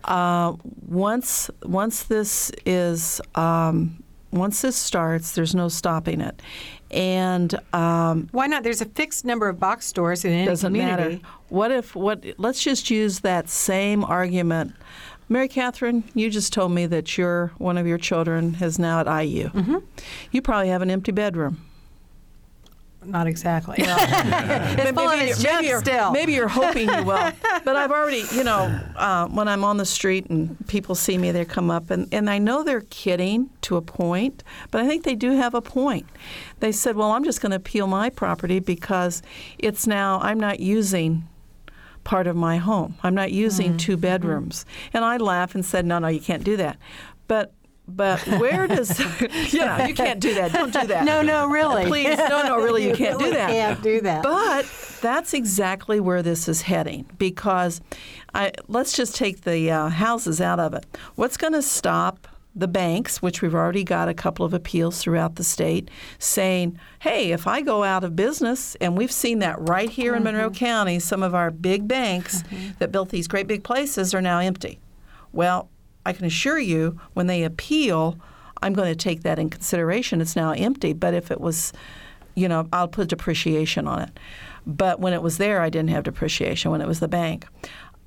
Uh, 0.04 0.54
once 0.86 1.50
once 1.64 2.04
this 2.04 2.50
is 2.64 3.20
um, 3.34 4.02
once 4.32 4.62
this 4.62 4.76
starts, 4.76 5.32
there's 5.32 5.54
no 5.54 5.68
stopping 5.68 6.20
it, 6.20 6.40
and 6.90 7.54
um, 7.72 8.28
Why 8.32 8.46
not? 8.46 8.62
There's 8.64 8.80
a 8.80 8.86
fixed 8.86 9.24
number 9.24 9.48
of 9.48 9.60
box 9.60 9.86
stores 9.86 10.24
in 10.24 10.32
any 10.32 10.46
doesn't 10.46 10.72
community. 10.72 11.16
matter. 11.16 11.26
What 11.50 11.70
if 11.70 11.94
what? 11.94 12.24
Let's 12.38 12.62
just 12.62 12.90
use 12.90 13.20
that 13.20 13.48
same 13.48 14.04
argument. 14.04 14.74
Mary 15.32 15.48
Catherine, 15.48 16.04
you 16.14 16.28
just 16.28 16.52
told 16.52 16.72
me 16.72 16.84
that 16.86 17.16
your 17.16 17.52
one 17.56 17.78
of 17.78 17.86
your 17.86 17.96
children 17.96 18.54
is 18.60 18.78
now 18.78 19.00
at 19.00 19.06
IU. 19.24 19.48
Mm-hmm. 19.48 19.78
You 20.30 20.42
probably 20.42 20.68
have 20.68 20.82
an 20.82 20.90
empty 20.90 21.10
bedroom. 21.10 21.64
Not 23.04 23.26
exactly. 23.26 23.78
Maybe, 23.78 24.92
full 24.92 25.08
of 25.08 25.20
you're- 25.20 25.34
maybe 25.42 25.66
you're, 25.66 25.80
still. 25.80 26.12
maybe 26.12 26.32
you're 26.34 26.46
hoping 26.48 26.88
you 26.88 27.02
will. 27.02 27.32
But 27.64 27.76
I've 27.76 27.90
already, 27.90 28.24
you 28.32 28.44
know, 28.44 28.78
uh, 28.96 29.26
when 29.28 29.48
I'm 29.48 29.64
on 29.64 29.76
the 29.76 29.84
street 29.84 30.26
and 30.26 30.56
people 30.68 30.94
see 30.94 31.16
me, 31.18 31.30
they 31.32 31.44
come 31.44 31.70
up, 31.70 31.90
and, 31.90 32.12
and 32.12 32.28
I 32.28 32.38
know 32.38 32.62
they're 32.62 32.82
kidding 32.90 33.50
to 33.62 33.76
a 33.76 33.82
point, 33.82 34.44
but 34.70 34.80
I 34.80 34.86
think 34.86 35.04
they 35.04 35.14
do 35.14 35.32
have 35.32 35.54
a 35.54 35.60
point. 35.62 36.06
They 36.60 36.72
said, 36.72 36.94
well, 36.96 37.12
I'm 37.12 37.24
just 37.24 37.40
going 37.40 37.50
to 37.50 37.56
appeal 37.56 37.86
my 37.86 38.10
property 38.10 38.58
because 38.60 39.22
it's 39.58 39.86
now, 39.86 40.20
I'm 40.20 40.38
not 40.40 40.60
using 40.60 41.26
part 42.04 42.26
of 42.26 42.36
my 42.36 42.56
home. 42.58 42.96
I'm 43.02 43.14
not 43.14 43.32
using 43.32 43.76
two 43.76 43.96
bedrooms. 43.96 44.64
And 44.92 45.04
I 45.04 45.16
laugh 45.16 45.54
and 45.54 45.64
said, 45.64 45.86
no, 45.86 45.98
no, 45.98 46.08
you 46.08 46.20
can't 46.20 46.44
do 46.44 46.56
that. 46.56 46.76
But 47.28 47.52
but 47.88 48.20
where 48.38 48.68
does 48.68 48.96
yeah 49.52 49.88
you 49.88 49.92
can't 49.94 50.20
do 50.20 50.32
that 50.34 50.52
don't 50.52 50.72
do 50.72 50.86
that 50.86 51.04
No, 51.04 51.20
no, 51.20 51.48
really. 51.48 51.84
please 51.86 52.16
no 52.16 52.42
no 52.44 52.56
really 52.58 52.86
you 52.86 52.94
can't 52.94 53.18
do 53.18 53.24
really 53.24 53.36
that 53.36 53.50
Can't 53.50 53.82
do 53.82 54.00
that. 54.02 54.22
but 54.22 54.64
that's 55.02 55.34
exactly 55.34 55.98
where 55.98 56.22
this 56.22 56.48
is 56.48 56.62
heading 56.62 57.10
because 57.18 57.80
I, 58.34 58.52
let's 58.68 58.92
just 58.96 59.16
take 59.16 59.40
the 59.42 59.68
uh, 59.72 59.88
houses 59.88 60.40
out 60.40 60.60
of 60.60 60.74
it. 60.74 60.86
What's 61.16 61.36
going 61.36 61.54
to 61.54 61.60
stop 61.62 62.28
the 62.54 62.68
banks, 62.68 63.22
which 63.22 63.40
we've 63.40 63.54
already 63.54 63.82
got 63.82 64.08
a 64.08 64.14
couple 64.14 64.44
of 64.44 64.52
appeals 64.52 65.00
throughout 65.00 65.36
the 65.36 65.44
state, 65.44 65.90
saying, 66.18 66.78
hey, 67.00 67.32
if 67.32 67.46
I 67.46 67.62
go 67.62 67.82
out 67.82 68.04
of 68.04 68.14
business, 68.14 68.76
and 68.80 68.96
we've 68.96 69.12
seen 69.12 69.38
that 69.38 69.56
right 69.60 69.88
here 69.88 70.14
in 70.14 70.22
Monroe 70.22 70.50
County, 70.50 70.98
some 70.98 71.22
of 71.22 71.34
our 71.34 71.50
big 71.50 71.88
banks 71.88 72.44
that 72.78 72.92
built 72.92 73.08
these 73.08 73.26
great 73.26 73.46
big 73.46 73.64
places 73.64 74.12
are 74.14 74.20
now 74.20 74.38
empty. 74.38 74.78
Well, 75.32 75.70
I 76.04 76.12
can 76.12 76.26
assure 76.26 76.58
you, 76.58 77.00
when 77.14 77.26
they 77.26 77.42
appeal, 77.42 78.18
I'm 78.62 78.74
going 78.74 78.88
to 78.88 78.96
take 78.96 79.22
that 79.22 79.38
in 79.38 79.48
consideration. 79.48 80.20
It's 80.20 80.36
now 80.36 80.52
empty, 80.52 80.92
but 80.92 81.14
if 81.14 81.30
it 81.30 81.40
was, 81.40 81.72
you 82.34 82.48
know, 82.48 82.68
I'll 82.72 82.88
put 82.88 83.08
depreciation 83.08 83.88
on 83.88 84.02
it. 84.02 84.20
But 84.66 85.00
when 85.00 85.14
it 85.14 85.22
was 85.22 85.38
there, 85.38 85.60
I 85.62 85.70
didn't 85.70 85.90
have 85.90 86.04
depreciation 86.04 86.70
when 86.70 86.80
it 86.80 86.86
was 86.86 87.00
the 87.00 87.08
bank. 87.08 87.46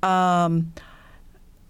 Um, 0.02 0.72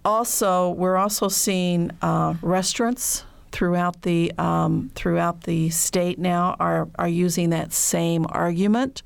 also, 0.07 0.71
we're 0.71 0.97
also 0.97 1.27
seeing 1.27 1.91
uh, 2.01 2.35
restaurants 2.41 3.25
throughout 3.51 4.03
the 4.03 4.33
um, 4.39 4.91
throughout 4.95 5.43
the 5.43 5.69
state 5.71 6.19
now 6.19 6.55
are 6.61 6.89
are 6.97 7.09
using 7.09 7.51
that 7.51 7.73
same 7.73 8.25
argument 8.29 9.03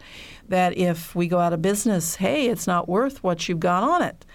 that 0.48 0.76
if 0.76 1.14
we 1.14 1.26
go 1.26 1.38
out 1.38 1.54
of 1.54 1.62
business, 1.62 2.16
hey, 2.16 2.48
it's 2.48 2.66
not 2.66 2.88
worth 2.88 3.22
what 3.22 3.48
you've 3.48 3.60
got 3.60 3.82
on 3.82 4.02
it. 4.02 4.26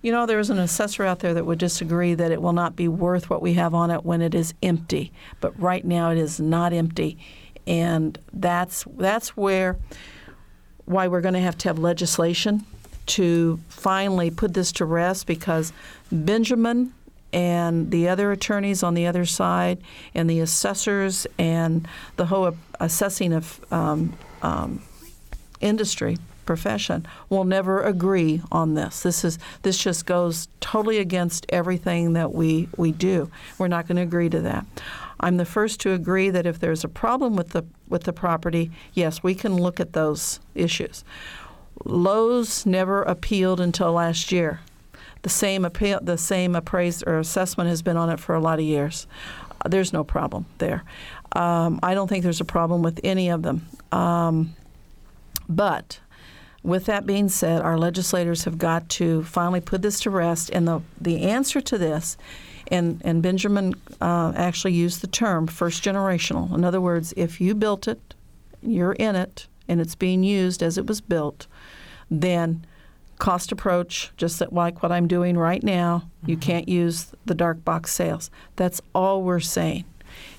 You 0.00 0.12
know, 0.12 0.24
there's 0.24 0.50
an 0.50 0.58
assessor 0.58 1.04
out 1.04 1.18
there 1.18 1.34
that 1.34 1.46
would 1.46 1.58
disagree 1.58 2.14
that 2.14 2.30
it 2.30 2.40
will 2.40 2.52
not 2.52 2.76
be 2.76 2.86
worth 2.86 3.28
what 3.28 3.42
we 3.42 3.54
have 3.54 3.74
on 3.74 3.90
it 3.90 4.04
when 4.04 4.22
it 4.22 4.34
is 4.36 4.54
empty. 4.62 5.10
But 5.40 5.58
right 5.60 5.84
now, 5.84 6.12
it 6.12 6.18
is 6.18 6.38
not 6.38 6.72
empty, 6.72 7.18
and 7.66 8.16
that's 8.32 8.84
that's 8.96 9.36
where 9.36 9.78
why 10.84 11.08
we're 11.08 11.22
going 11.22 11.34
to 11.34 11.40
have 11.40 11.58
to 11.58 11.68
have 11.68 11.78
legislation 11.78 12.64
to 13.08 13.58
finally 13.68 14.30
put 14.30 14.54
this 14.54 14.72
to 14.72 14.84
rest 14.84 15.26
because 15.26 15.72
Benjamin 16.10 16.92
and 17.32 17.90
the 17.90 18.08
other 18.08 18.32
attorneys 18.32 18.82
on 18.82 18.94
the 18.94 19.06
other 19.06 19.26
side 19.26 19.78
and 20.14 20.28
the 20.30 20.40
assessors 20.40 21.26
and 21.38 21.86
the 22.16 22.26
whole 22.26 22.56
assessing 22.80 23.32
of 23.32 23.60
um, 23.72 24.16
um, 24.42 24.82
industry 25.60 26.16
profession 26.46 27.06
will 27.28 27.44
never 27.44 27.82
agree 27.82 28.40
on 28.50 28.72
this. 28.72 29.02
This 29.02 29.22
is 29.22 29.38
this 29.62 29.76
just 29.76 30.06
goes 30.06 30.48
totally 30.60 30.96
against 30.98 31.44
everything 31.50 32.14
that 32.14 32.32
we 32.32 32.68
we 32.78 32.90
do. 32.90 33.30
We're 33.58 33.68
not 33.68 33.86
going 33.86 33.96
to 33.96 34.02
agree 34.02 34.30
to 34.30 34.40
that. 34.40 34.64
I'm 35.20 35.36
the 35.36 35.44
first 35.44 35.80
to 35.80 35.92
agree 35.92 36.30
that 36.30 36.46
if 36.46 36.58
there's 36.58 36.84
a 36.84 36.88
problem 36.88 37.36
with 37.36 37.50
the 37.50 37.64
with 37.88 38.04
the 38.04 38.14
property, 38.14 38.70
yes, 38.94 39.22
we 39.22 39.34
can 39.34 39.56
look 39.56 39.78
at 39.78 39.92
those 39.92 40.40
issues. 40.54 41.04
Lowe's 41.88 42.66
never 42.66 43.02
appealed 43.02 43.60
until 43.60 43.92
last 43.92 44.30
year. 44.30 44.60
The 45.22 45.28
same 45.28 45.64
appeal, 45.64 45.98
the 46.02 46.18
same 46.18 46.54
appraised 46.54 47.02
or 47.06 47.18
assessment 47.18 47.68
has 47.70 47.82
been 47.82 47.96
on 47.96 48.10
it 48.10 48.20
for 48.20 48.34
a 48.34 48.40
lot 48.40 48.58
of 48.58 48.64
years. 48.64 49.06
Uh, 49.60 49.68
There's 49.68 49.92
no 49.92 50.04
problem 50.04 50.46
there. 50.58 50.84
Um, 51.32 51.80
I 51.82 51.94
don't 51.94 52.08
think 52.08 52.22
there's 52.22 52.40
a 52.40 52.44
problem 52.44 52.82
with 52.82 53.00
any 53.02 53.28
of 53.28 53.42
them. 53.42 53.66
Um, 53.90 54.54
but 55.48 56.00
with 56.62 56.86
that 56.86 57.06
being 57.06 57.28
said, 57.28 57.62
our 57.62 57.78
legislators 57.78 58.44
have 58.44 58.58
got 58.58 58.88
to 58.90 59.24
finally 59.24 59.60
put 59.60 59.82
this 59.82 60.00
to 60.00 60.10
rest. 60.10 60.50
And 60.50 60.68
the, 60.68 60.80
the 61.00 61.22
answer 61.22 61.60
to 61.60 61.78
this, 61.78 62.16
and, 62.70 63.00
and 63.04 63.22
Benjamin 63.22 63.74
uh, 64.00 64.32
actually 64.36 64.74
used 64.74 65.00
the 65.00 65.06
term 65.06 65.46
first 65.46 65.82
generational. 65.82 66.54
In 66.54 66.64
other 66.64 66.80
words, 66.80 67.12
if 67.16 67.40
you 67.40 67.54
built 67.54 67.88
it, 67.88 68.14
you're 68.62 68.92
in 68.92 69.16
it, 69.16 69.46
and 69.68 69.80
it's 69.80 69.94
being 69.94 70.22
used 70.22 70.62
as 70.62 70.78
it 70.78 70.86
was 70.86 71.00
built, 71.00 71.46
then 72.10 72.64
cost 73.18 73.52
approach, 73.52 74.12
just 74.16 74.40
like 74.52 74.82
what 74.82 74.92
I'm 74.92 75.08
doing 75.08 75.36
right 75.36 75.62
now, 75.62 76.08
you 76.24 76.36
mm-hmm. 76.36 76.40
can't 76.40 76.68
use 76.68 77.12
the 77.26 77.34
dark 77.34 77.64
box 77.64 77.92
sales. 77.92 78.30
That's 78.56 78.80
all 78.94 79.22
we're 79.22 79.40
saying. 79.40 79.84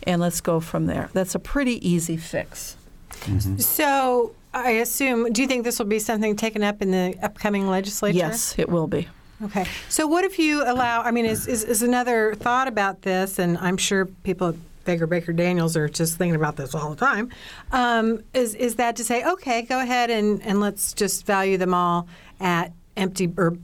And 0.04 0.22
let's 0.22 0.42
go 0.42 0.60
from 0.60 0.86
there. 0.86 1.10
That's 1.14 1.36
a 1.36 1.40
pretty 1.40 1.88
easy 1.88 2.18
fix. 2.18 2.78
Mm-hmm. 3.10 3.58
So 3.58 4.34
I 4.54 4.72
assume, 4.72 5.32
do 5.32 5.42
you 5.42 5.48
think 5.48 5.64
this 5.64 5.78
will 5.78 5.86
be 5.86 6.00
something 6.00 6.36
taken 6.36 6.64
up 6.64 6.82
in 6.82 6.92
the 6.92 7.16
upcoming 7.22 7.70
legislature? 7.70 8.18
Yes, 8.18 8.56
it 8.58 8.70
will 8.70 8.88
be. 8.88 9.08
Okay. 9.42 9.66
So 9.88 10.08
what 10.08 10.26
if 10.26 10.40
you 10.40 10.64
allow, 10.64 11.02
I 11.02 11.12
mean, 11.12 11.26
is, 11.26 11.48
is, 11.48 11.64
is 11.64 11.82
another 11.82 12.36
thought 12.36 12.68
about 12.68 13.04
this, 13.04 13.40
and 13.40 13.58
I'm 13.58 13.78
sure 13.78 14.06
people 14.06 14.50
at 14.50 14.56
Baker 14.90 15.06
Baker 15.06 15.34
Daniels 15.34 15.78
are 15.78 15.88
just 15.88 16.18
thinking 16.18 16.34
about 16.34 16.56
this 16.56 16.74
all 16.74 16.90
the 16.90 16.96
time, 16.96 17.30
um, 17.72 18.24
is, 18.34 18.56
is 18.56 18.78
that 18.78 18.96
to 18.96 19.04
say, 19.04 19.24
okay, 19.24 19.62
go 19.62 19.80
ahead 19.80 20.10
and, 20.10 20.42
and 20.42 20.60
let's 20.60 20.94
just 20.94 21.28
value 21.28 21.58
them 21.58 21.76
all 21.76 22.08
at 22.40 22.74
empty 22.98 23.32
or 23.38 23.56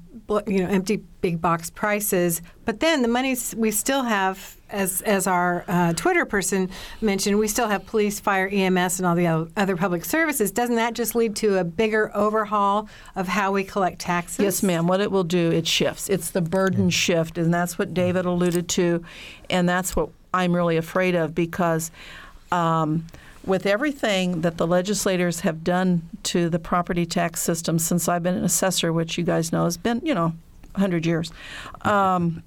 you 0.45 0.63
know 0.63 0.69
empty 0.69 0.97
big 1.21 1.41
box 1.41 1.71
prices, 1.71 2.43
but 2.63 2.79
then 2.79 3.01
the 3.01 3.07
money 3.07 3.35
we 3.57 3.71
still 3.71 4.03
have, 4.03 4.55
as 4.69 5.01
as 5.01 5.25
our 5.25 5.65
uh, 5.67 5.93
Twitter 5.93 6.25
person 6.25 6.69
mentioned, 7.01 7.39
we 7.39 7.47
still 7.47 7.67
have 7.67 7.87
police, 7.87 8.19
fire, 8.19 8.47
EMS, 8.47 8.99
and 8.99 9.07
all 9.07 9.15
the 9.15 9.49
other 9.57 9.75
public 9.75 10.05
services. 10.05 10.51
Doesn't 10.51 10.75
that 10.75 10.93
just 10.93 11.15
lead 11.15 11.35
to 11.37 11.57
a 11.57 11.63
bigger 11.63 12.11
overhaul 12.15 12.87
of 13.15 13.27
how 13.27 13.51
we 13.51 13.63
collect 13.63 13.97
taxes? 13.97 14.43
Yes, 14.43 14.61
ma'am. 14.61 14.85
What 14.85 15.01
it 15.01 15.11
will 15.11 15.23
do, 15.23 15.51
it 15.51 15.65
shifts. 15.65 16.07
It's 16.07 16.29
the 16.29 16.41
burden 16.41 16.91
shift, 16.91 17.39
and 17.39 17.51
that's 17.51 17.79
what 17.79 17.95
David 17.95 18.25
alluded 18.25 18.69
to, 18.69 19.03
and 19.49 19.67
that's 19.67 19.95
what 19.95 20.09
I'm 20.35 20.55
really 20.55 20.77
afraid 20.77 21.15
of 21.15 21.33
because 21.33 21.91
um, 22.51 23.05
with 23.45 23.65
everything 23.65 24.41
that 24.41 24.57
the 24.57 24.67
legislators 24.67 25.41
have 25.41 25.63
done 25.63 26.09
to 26.23 26.49
the 26.49 26.59
property 26.59 27.05
tax 27.05 27.41
system 27.41 27.79
since 27.79 28.07
I've 28.07 28.23
been 28.23 28.35
an 28.35 28.43
assessor, 28.43 28.91
which 28.91 29.17
you 29.17 29.23
guys 29.23 29.51
know 29.51 29.65
has 29.65 29.77
been, 29.77 30.01
you 30.03 30.13
know, 30.13 30.33
100 30.73 31.05
years. 31.05 31.31
Um, 31.81 32.43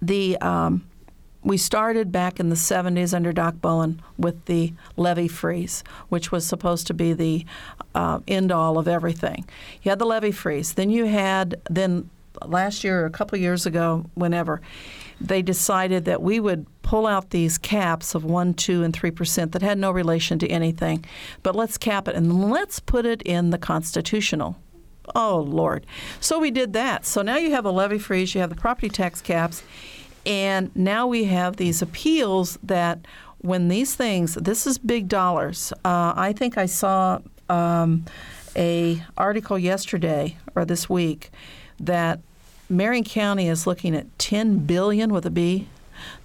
the 0.00 0.36
um, 0.38 0.84
we 1.42 1.56
started 1.56 2.12
back 2.12 2.40
in 2.40 2.50
the 2.50 2.56
70s 2.56 3.14
under 3.14 3.32
Doc 3.32 3.54
Bowen 3.60 4.02
with 4.16 4.44
the 4.46 4.72
levy 4.96 5.28
freeze, 5.28 5.84
which 6.08 6.30
was 6.32 6.44
supposed 6.44 6.86
to 6.88 6.94
be 6.94 7.12
the 7.12 7.46
uh, 7.94 8.20
end 8.26 8.52
all 8.52 8.76
of 8.76 8.88
everything. 8.88 9.46
You 9.82 9.90
had 9.90 9.98
the 9.98 10.04
levy 10.04 10.32
freeze. 10.32 10.74
Then 10.74 10.90
you 10.90 11.06
had, 11.06 11.60
then 11.70 12.10
last 12.44 12.84
year 12.84 13.02
or 13.02 13.06
a 13.06 13.10
couple 13.10 13.38
years 13.38 13.66
ago, 13.66 14.04
whenever, 14.14 14.60
they 15.20 15.42
decided 15.42 16.04
that 16.04 16.22
we 16.22 16.40
would 16.40 16.66
pull 16.82 17.06
out 17.06 17.30
these 17.30 17.58
caps 17.58 18.14
of 18.14 18.24
1, 18.24 18.54
2, 18.54 18.82
and 18.82 18.94
3% 18.94 19.52
that 19.52 19.62
had 19.62 19.78
no 19.78 19.90
relation 19.90 20.38
to 20.38 20.48
anything. 20.48 21.04
But 21.42 21.54
let's 21.54 21.76
cap 21.76 22.08
it 22.08 22.14
and 22.14 22.50
let's 22.50 22.80
put 22.80 23.04
it 23.04 23.22
in 23.22 23.50
the 23.50 23.58
constitutional. 23.58 24.56
Oh, 25.14 25.38
Lord. 25.40 25.86
So 26.20 26.38
we 26.38 26.50
did 26.50 26.72
that. 26.74 27.04
So 27.06 27.22
now 27.22 27.36
you 27.36 27.50
have 27.50 27.64
a 27.64 27.70
levy 27.70 27.98
freeze, 27.98 28.34
you 28.34 28.40
have 28.40 28.50
the 28.50 28.56
property 28.56 28.88
tax 28.88 29.20
caps, 29.20 29.62
and 30.24 30.74
now 30.76 31.06
we 31.06 31.24
have 31.24 31.56
these 31.56 31.82
appeals 31.82 32.58
that 32.62 33.00
when 33.38 33.68
these 33.68 33.94
things, 33.94 34.34
this 34.34 34.66
is 34.66 34.78
big 34.78 35.08
dollars. 35.08 35.72
Uh, 35.84 36.12
I 36.16 36.32
think 36.32 36.58
I 36.58 36.66
saw 36.66 37.20
um, 37.48 38.04
a 38.56 39.02
article 39.16 39.58
yesterday 39.58 40.36
or 40.54 40.64
this 40.64 40.88
week 40.88 41.30
that 41.80 42.20
Marion 42.68 43.04
County 43.04 43.48
is 43.48 43.66
looking 43.66 43.94
at 43.94 44.18
10 44.18 44.58
billion 44.60 45.12
with 45.12 45.24
a 45.26 45.30
B 45.30 45.68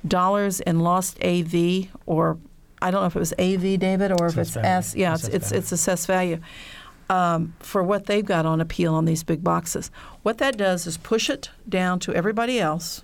dollars 0.07 0.59
in 0.59 0.79
lost 0.79 1.17
AV 1.23 1.87
or 2.05 2.37
I 2.81 2.91
don't 2.91 3.01
know 3.01 3.07
if 3.07 3.15
it 3.15 3.19
was 3.19 3.33
AV, 3.39 3.79
David, 3.79 4.11
or 4.11 4.27
if 4.27 4.33
Assessed 4.37 4.39
it's 4.39 4.53
value. 4.55 4.67
S. 4.67 4.95
Yeah, 4.95 5.13
it's 5.13 5.23
Assessed 5.23 5.35
it's, 5.35 5.51
it's 5.53 5.71
assessed 5.71 6.07
value 6.07 6.39
um, 7.09 7.53
for 7.59 7.81
what 7.81 8.07
they've 8.07 8.25
got 8.25 8.45
on 8.45 8.59
appeal 8.59 8.93
on 8.93 9.05
these 9.05 9.23
big 9.23 9.41
boxes. 9.43 9.89
What 10.21 10.37
that 10.39 10.57
does 10.57 10.85
is 10.85 10.97
push 10.97 11.29
it 11.29 11.49
down 11.67 11.99
to 11.99 12.13
everybody 12.13 12.59
else, 12.59 13.03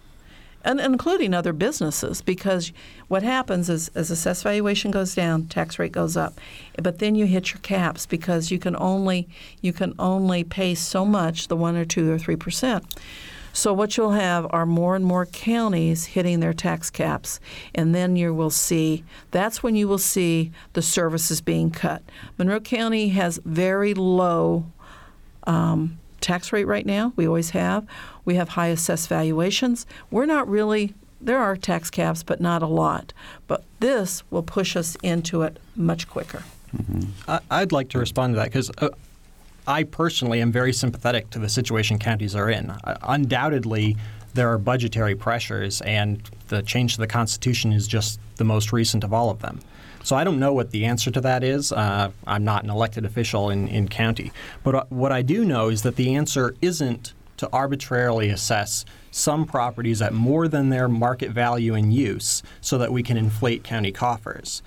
and 0.63 0.79
including 0.79 1.33
other 1.33 1.53
businesses, 1.53 2.21
because 2.21 2.71
what 3.07 3.23
happens 3.23 3.69
is 3.69 3.89
as 3.95 4.11
assessed 4.11 4.43
valuation 4.43 4.91
goes 4.91 5.15
down, 5.15 5.47
tax 5.47 5.79
rate 5.79 5.91
goes 5.91 6.17
up, 6.17 6.39
but 6.81 6.99
then 6.99 7.15
you 7.15 7.25
hit 7.25 7.53
your 7.53 7.61
caps 7.61 8.05
because 8.05 8.51
you 8.51 8.59
can 8.59 8.75
only 8.75 9.27
you 9.61 9.73
can 9.73 9.93
only 9.97 10.43
pay 10.43 10.75
so 10.75 11.05
much, 11.05 11.47
the 11.47 11.55
one 11.55 11.75
or 11.75 11.85
two 11.85 12.11
or 12.11 12.17
three 12.17 12.35
percent. 12.35 12.85
So 13.51 13.73
what 13.73 13.97
you'll 13.97 14.11
have 14.11 14.45
are 14.51 14.65
more 14.65 14.95
and 14.95 15.03
more 15.03 15.25
counties 15.25 16.05
hitting 16.05 16.39
their 16.39 16.53
tax 16.53 16.89
caps, 16.91 17.39
and 17.73 17.95
then 17.95 18.15
you 18.15 18.33
will 18.33 18.51
see 18.51 19.03
that's 19.31 19.63
when 19.63 19.75
you 19.75 19.87
will 19.87 19.97
see 19.97 20.51
the 20.73 20.81
services 20.81 21.41
being 21.41 21.71
cut. 21.71 22.03
Monroe 22.37 22.59
County 22.59 23.09
has 23.09 23.39
very 23.45 23.93
low 23.93 24.65
um, 25.47 25.99
tax 26.21 26.51
rate 26.51 26.65
right 26.65 26.85
now. 26.85 27.13
We 27.15 27.27
always 27.27 27.51
have. 27.51 27.85
We 28.25 28.35
have 28.35 28.49
high 28.49 28.67
assessed 28.67 29.07
valuations. 29.09 29.85
We're 30.11 30.25
not 30.25 30.47
really. 30.47 30.93
There 31.21 31.39
are 31.39 31.57
tax 31.57 31.89
caps, 31.89 32.23
but 32.23 32.39
not 32.39 32.61
a 32.61 32.67
lot. 32.67 33.11
But 33.47 33.63
this 33.79 34.23
will 34.31 34.43
push 34.43 34.75
us 34.75 34.95
into 35.03 35.41
it 35.41 35.59
much 35.75 36.07
quicker. 36.07 36.43
I- 37.27 37.39
I'd 37.51 37.71
like 37.71 37.89
to 37.89 37.99
respond 37.99 38.33
to 38.33 38.37
that 38.39 38.45
because 38.45 38.71
uh, 38.77 38.89
I 39.67 39.83
personally 39.83 40.41
am 40.41 40.51
very 40.51 40.71
sympathetic 40.71 41.29
to 41.31 41.39
the 41.39 41.49
situation 41.49 41.99
counties 41.99 42.35
are 42.35 42.49
in. 42.49 42.69
Uh, 42.69 42.97
undoubtedly, 43.03 43.97
there 44.33 44.49
are 44.49 44.57
budgetary 44.57 45.15
pressures, 45.15 45.81
and 45.81 46.21
the 46.47 46.61
change 46.61 46.93
to 46.95 47.01
the 47.01 47.07
Constitution 47.07 47.73
is 47.73 47.87
just 47.87 48.19
the 48.37 48.43
most 48.45 48.71
recent 48.71 49.03
of 49.03 49.11
all 49.11 49.29
of 49.29 49.39
them. 49.39 49.59
So 50.03 50.15
I 50.15 50.23
don't 50.23 50.39
know 50.39 50.53
what 50.53 50.71
the 50.71 50.85
answer 50.85 51.11
to 51.11 51.21
that 51.21 51.43
is. 51.43 51.71
Uh, 51.71 52.11
I'm 52.25 52.43
not 52.43 52.63
an 52.63 52.69
elected 52.69 53.05
official 53.05 53.49
in, 53.49 53.67
in 53.67 53.87
county. 53.87 54.31
But 54.63 54.75
uh, 54.75 54.83
what 54.89 55.11
I 55.11 55.21
do 55.21 55.43
know 55.45 55.69
is 55.69 55.83
that 55.83 55.95
the 55.95 56.15
answer 56.15 56.55
isn't 56.61 57.13
to 57.37 57.49
arbitrarily 57.53 58.29
assess 58.29 58.83
some 59.11 59.45
properties 59.45 60.01
at 60.01 60.13
more 60.13 60.47
than 60.47 60.69
their 60.69 60.89
market 60.89 61.31
value 61.31 61.73
in 61.73 61.89
use 61.89 62.43
so 62.59 62.77
that 62.77 62.91
we 62.91 63.01
can 63.01 63.17
inflate 63.17 63.63
county 63.63 63.91
coffers. 63.91 64.61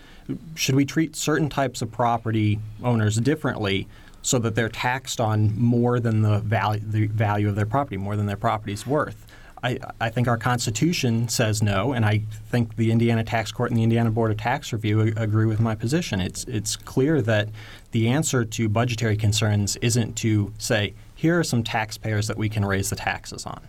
Should 0.55 0.75
we 0.75 0.85
treat 0.85 1.15
certain 1.15 1.49
types 1.51 1.83
of 1.83 1.93
property 1.93 2.59
owners 2.83 3.17
differently 3.17 3.89
so 4.23 4.39
that 4.39 4.55
they're 4.55 4.69
taxed 4.69 5.21
on 5.21 5.59
more 5.59 6.01
than 6.01 6.23
the 6.23 6.39
value, 6.39 6.81
the 6.83 7.07
value 7.09 7.49
of 7.49 7.57
their 7.57 7.67
property, 7.67 7.97
more 7.97 8.17
than 8.17 8.27
their 8.27 8.37
property's 8.37 8.87
worth? 8.87 9.27
I, 9.63 9.79
I 10.01 10.11
think 10.11 10.27
our 10.27 10.37
Constitution 10.37 11.29
says 11.29 11.63
no, 11.63 11.93
and 11.93 12.05
I 12.05 12.23
think 12.51 12.77
the 12.77 12.91
Indiana 12.91 13.23
Tax 13.23 13.53
Court 13.53 13.71
and 13.71 13.79
the 13.79 13.85
Indiana 13.85 14.11
Board 14.11 14.33
of 14.33 14.37
Tax 14.37 14.73
Review 14.73 15.01
a- 15.01 15.23
agree 15.23 15.47
with 15.47 15.61
my 15.61 15.75
position. 15.77 16.21
It's, 16.21 16.45
it's 16.45 16.75
clear 16.75 17.23
that 17.23 17.49
the 17.93 18.09
answer 18.09 18.45
to 18.45 18.69
budgetary 18.69 19.17
concerns 19.17 19.77
isn't 19.77 20.17
to 20.17 20.53
say, 20.59 20.95
here 21.15 21.39
are 21.39 21.45
some 21.45 21.63
taxpayers 21.63 22.27
that 22.27 22.37
we 22.37 22.49
can 22.49 22.65
raise 22.65 22.91
the 22.91 22.97
taxes 22.97 23.47
on. 23.47 23.61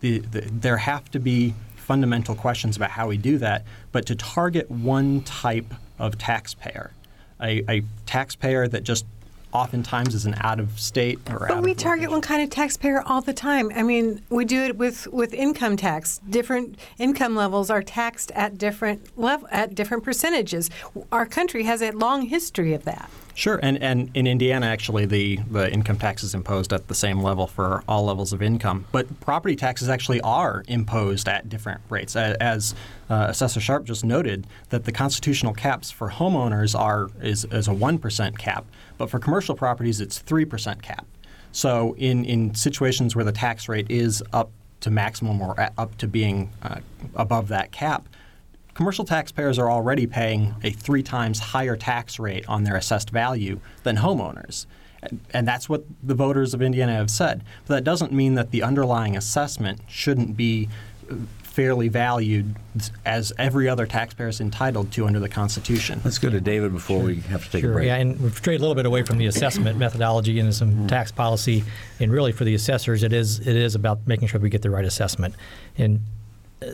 The, 0.00 0.20
the, 0.20 0.40
there 0.40 0.78
have 0.78 1.10
to 1.10 1.18
be 1.18 1.54
fundamental 1.76 2.34
questions 2.34 2.76
about 2.76 2.90
how 2.90 3.08
we 3.08 3.18
do 3.18 3.36
that, 3.38 3.64
but 3.90 4.06
to 4.06 4.14
target 4.14 4.70
one 4.70 5.20
type 5.22 5.74
of 5.98 6.16
taxpayer, 6.16 6.92
a, 7.40 7.62
a 7.68 7.82
taxpayer 8.06 8.68
that 8.68 8.84
just 8.84 9.04
oftentimes 9.52 10.14
is 10.14 10.26
an 10.26 10.34
out 10.40 10.58
of 10.58 10.78
state 10.78 11.18
or 11.30 11.46
But 11.48 11.62
we 11.62 11.74
target 11.74 12.10
one 12.10 12.20
kind 12.20 12.42
of 12.42 12.50
taxpayer 12.50 13.02
all 13.02 13.20
the 13.20 13.32
time. 13.32 13.70
I 13.74 13.82
mean, 13.82 14.22
we 14.30 14.44
do 14.44 14.62
it 14.62 14.76
with, 14.76 15.06
with 15.08 15.34
income 15.34 15.76
tax. 15.76 16.20
Different 16.28 16.78
income 16.98 17.36
levels 17.36 17.70
are 17.70 17.82
taxed 17.82 18.30
at 18.32 18.58
different 18.58 19.16
level 19.18 19.48
at 19.50 19.74
different 19.74 20.04
percentages. 20.04 20.70
Our 21.10 21.26
country 21.26 21.64
has 21.64 21.82
a 21.82 21.90
long 21.92 22.22
history 22.22 22.72
of 22.74 22.84
that. 22.84 23.10
Sure, 23.34 23.58
and, 23.62 23.82
and 23.82 24.10
in 24.14 24.26
Indiana, 24.26 24.66
actually, 24.66 25.06
the, 25.06 25.36
the 25.50 25.72
income 25.72 25.98
tax 25.98 26.22
is 26.22 26.34
imposed 26.34 26.72
at 26.72 26.88
the 26.88 26.94
same 26.94 27.20
level 27.20 27.46
for 27.46 27.82
all 27.88 28.04
levels 28.04 28.32
of 28.32 28.42
income. 28.42 28.84
But 28.92 29.20
property 29.20 29.56
taxes 29.56 29.88
actually 29.88 30.20
are 30.20 30.64
imposed 30.68 31.28
at 31.28 31.48
different 31.48 31.80
rates. 31.88 32.14
As 32.14 32.74
uh, 33.08 33.26
Assessor 33.30 33.60
Sharp 33.60 33.84
just 33.84 34.04
noted, 34.04 34.46
that 34.68 34.84
the 34.84 34.92
constitutional 34.92 35.54
caps 35.54 35.90
for 35.90 36.10
homeowners 36.10 36.78
are 36.78 37.10
is, 37.22 37.46
is 37.46 37.68
a 37.68 37.72
1% 37.72 38.38
cap, 38.38 38.66
but 38.98 39.08
for 39.08 39.18
commercial 39.18 39.54
properties, 39.54 40.00
it's 40.00 40.22
3% 40.22 40.82
cap. 40.82 41.06
So 41.52 41.94
in, 41.96 42.24
in 42.24 42.54
situations 42.54 43.16
where 43.16 43.24
the 43.24 43.32
tax 43.32 43.68
rate 43.68 43.90
is 43.90 44.22
up 44.32 44.50
to 44.80 44.90
maximum 44.90 45.40
or 45.40 45.70
up 45.78 45.96
to 45.98 46.06
being 46.06 46.50
uh, 46.62 46.80
above 47.14 47.48
that 47.48 47.72
cap, 47.72 48.08
commercial 48.74 49.04
taxpayers 49.04 49.58
are 49.58 49.70
already 49.70 50.06
paying 50.06 50.54
a 50.62 50.70
three 50.70 51.02
times 51.02 51.38
higher 51.38 51.76
tax 51.76 52.18
rate 52.18 52.44
on 52.48 52.64
their 52.64 52.76
assessed 52.76 53.10
value 53.10 53.60
than 53.82 53.96
homeowners. 53.98 54.66
And- 55.02 55.20
And 55.34 55.48
that's 55.48 55.68
what 55.68 55.84
the 56.02 56.14
voters 56.14 56.54
of 56.54 56.62
Indiana 56.62 56.92
have 56.94 57.10
said. 57.10 57.42
But 57.66 57.74
that 57.74 57.84
doesn't 57.84 58.12
mean 58.12 58.34
that 58.36 58.50
the 58.50 58.62
underlying 58.62 59.16
assessment 59.16 59.80
shouldn't 59.88 60.36
be 60.36 60.68
uh, 61.10 61.14
fairly 61.42 61.88
valued 61.88 62.54
as 63.04 63.30
every 63.36 63.68
other 63.68 63.84
taxpayer 63.84 64.28
is 64.28 64.40
entitled 64.40 64.90
to 64.92 65.04
under 65.06 65.18
the 65.20 65.28
Constitution. 65.28 66.00
Let's 66.02 66.16
go 66.18 66.30
to 66.30 66.40
David 66.40 66.72
before 66.72 67.00
we 67.02 67.16
have 67.28 67.44
to 67.44 67.50
take 67.50 67.58
a 67.64 67.66
Sure. 67.66 67.72
break. 67.74 67.86
Yeah, 67.88 67.96
and 67.96 68.18
we've 68.20 68.34
strayed 68.36 68.58
a 68.58 68.62
little 68.62 68.74
bit 68.74 68.86
away 68.86 69.02
from 69.02 69.18
the 69.18 69.26
assessment 69.26 69.76
methodology 69.76 70.38
into 70.38 70.52
some 70.54 70.86
tax 70.86 71.12
policy, 71.12 71.62
and 72.00 72.10
really 72.10 72.32
for 72.32 72.44
the 72.44 72.54
assessors, 72.54 73.02
it 73.02 73.12
is 73.12 73.40
it 73.40 73.54
is 73.54 73.74
about 73.74 74.06
making 74.06 74.28
sure 74.28 74.40
we 74.40 74.48
get 74.48 74.62
the 74.62 74.70
right 74.70 74.84
assessment. 74.86 75.34
And 75.76 76.00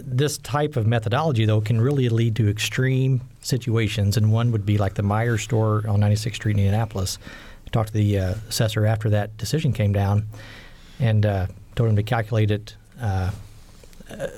this 0.03 0.39
type 0.39 0.77
of 0.77 0.87
methodology, 0.87 1.45
though, 1.45 1.61
can 1.61 1.81
really 1.81 2.09
lead 2.09 2.37
to 2.37 2.49
extreme 2.49 3.21
situations, 3.41 4.17
and 4.17 4.33
one 4.33 4.53
would 4.53 4.67
be 4.67 4.79
like 4.79 4.95
the 4.95 5.03
Meijer 5.03 5.41
store 5.41 5.85
on 5.89 6.01
96th 6.01 6.35
Street 6.35 6.53
in 6.53 6.61
Indianapolis. 6.61 7.19
I 7.67 7.71
talked 7.71 7.89
to 7.89 7.95
the 7.95 8.19
uh, 8.19 8.35
assessor 8.49 8.87
after 8.87 9.11
that 9.11 9.37
decision 9.37 9.73
came 9.73 9.93
down, 9.93 10.27
and 11.01 11.25
uh, 11.25 11.47
told 11.75 11.91
him 11.91 11.97
to 11.97 12.03
calculate 12.03 12.51
it 12.51 12.77
uh, 13.01 13.31
a 14.11 14.31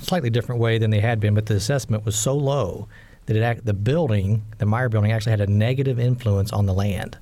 slightly 0.00 0.30
different 0.30 0.60
way 0.60 0.78
than 0.78 0.90
they 0.90 1.00
had 1.00 1.20
been, 1.20 1.34
but 1.34 1.46
the 1.46 1.54
assessment 1.54 2.04
was 2.04 2.16
so 2.16 2.34
low 2.34 2.88
that 3.26 3.36
act, 3.36 3.66
the 3.66 3.74
building, 3.74 4.42
the 4.58 4.66
Meijer 4.66 4.90
building, 4.90 5.12
actually 5.12 5.30
had 5.30 5.40
a 5.40 5.46
negative 5.46 5.98
influence 5.98 6.52
on 6.52 6.66
the 6.66 6.72
land. 6.72 7.18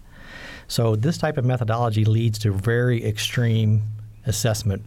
So 0.69 0.97
this 0.97 1.19
type 1.19 1.37
of 1.37 1.45
methodology 1.45 2.05
leads 2.05 2.39
to 2.41 2.53
very 2.53 3.05
extreme 3.05 3.83
assessment 4.27 4.83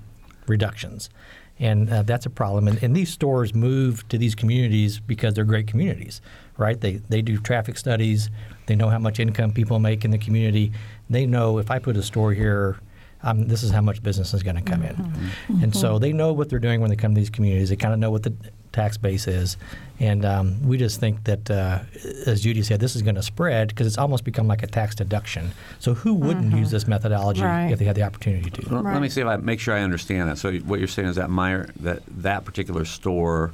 reductions. 0.48 1.10
And 1.60 1.90
uh, 1.90 2.04
that's 2.04 2.26
a 2.26 2.30
problem. 2.30 2.68
And, 2.68 2.82
and, 2.84 2.96
these 2.96 3.10
stores 3.10 3.56
move 3.56 4.08
to 4.10 4.18
these 4.20 4.36
communities 4.36 5.00
because 5.00 5.34
they're 5.34 5.44
great 5.44 5.66
communities, 5.66 6.22
right? 6.58 6.80
They, 6.80 6.98
they 7.10 7.24
do 7.24 7.40
traffic 7.40 7.80
studies. 7.80 8.30
They 8.68 8.76
know 8.76 8.90
how 8.90 9.00
much 9.00 9.20
income 9.20 9.54
people 9.54 9.80
make 9.80 10.06
in 10.06 10.12
the 10.12 10.20
community. 10.20 10.72
They 11.10 11.26
know 11.26 11.58
if 11.58 11.72
I 11.72 11.80
put 11.80 11.98
a 11.98 12.04
store 12.04 12.32
here, 12.32 12.78
um, 13.24 13.48
this 13.48 13.64
is 13.64 13.72
how 13.72 13.82
much 13.82 14.04
business 14.04 14.34
is 14.34 14.44
going 14.44 14.58
to 14.58 14.62
come 14.62 14.82
mm-hmm. 14.82 15.04
in. 15.04 15.12
Mm-hmm. 15.12 15.64
And 15.64 15.76
so 15.76 15.98
they 15.98 16.14
know 16.14 16.32
what 16.32 16.50
they're 16.50 16.60
doing 16.60 16.80
when 16.80 16.92
they 16.92 16.96
come 16.96 17.16
to 17.16 17.20
these 17.20 17.32
communities. 17.32 17.70
They 17.70 17.76
kind 17.76 17.94
of 17.94 18.00
know 18.00 18.12
what 18.12 18.24
the 18.24 18.34
tax 18.78 18.96
base 18.96 19.28
is. 19.28 19.58
And 20.00 20.24
um, 20.24 20.62
we 20.62 20.78
just 20.78 21.00
think 21.00 21.24
that, 21.24 21.50
uh, 21.50 21.80
as 22.28 22.42
Judy 22.42 22.62
said, 22.62 22.80
this 22.80 22.96
is 22.96 23.02
going 23.02 23.16
to 23.16 23.24
spread 23.24 23.70
because 23.70 23.88
it's 23.88 23.98
almost 23.98 24.24
become 24.24 24.48
like 24.48 24.62
a 24.62 24.68
tax 24.68 24.94
deduction. 24.94 25.52
So 25.80 25.96
who 25.96 26.14
wouldn't 26.14 26.50
mm-hmm. 26.50 26.60
use 26.60 26.70
this 26.70 26.88
methodology 26.88 27.42
right. 27.42 27.72
if 27.72 27.80
they 27.80 27.86
had 27.86 27.96
the 27.96 28.04
opportunity 28.04 28.52
to? 28.52 28.70
Well, 28.70 28.84
right. 28.84 28.94
Let 28.94 29.02
me 29.02 29.10
see 29.10 29.22
if 29.22 29.28
I 29.28 29.38
make 29.38 29.60
sure 29.60 29.74
I 29.74 29.82
understand 29.82 30.30
that. 30.30 30.38
So 30.38 30.54
what 30.60 30.78
you're 30.80 30.88
saying 30.88 31.10
is 31.10 31.16
that 31.16 31.30
Meijer, 31.30 31.74
that 31.78 32.04
that 32.18 32.46
particular 32.46 32.86
store, 32.86 33.52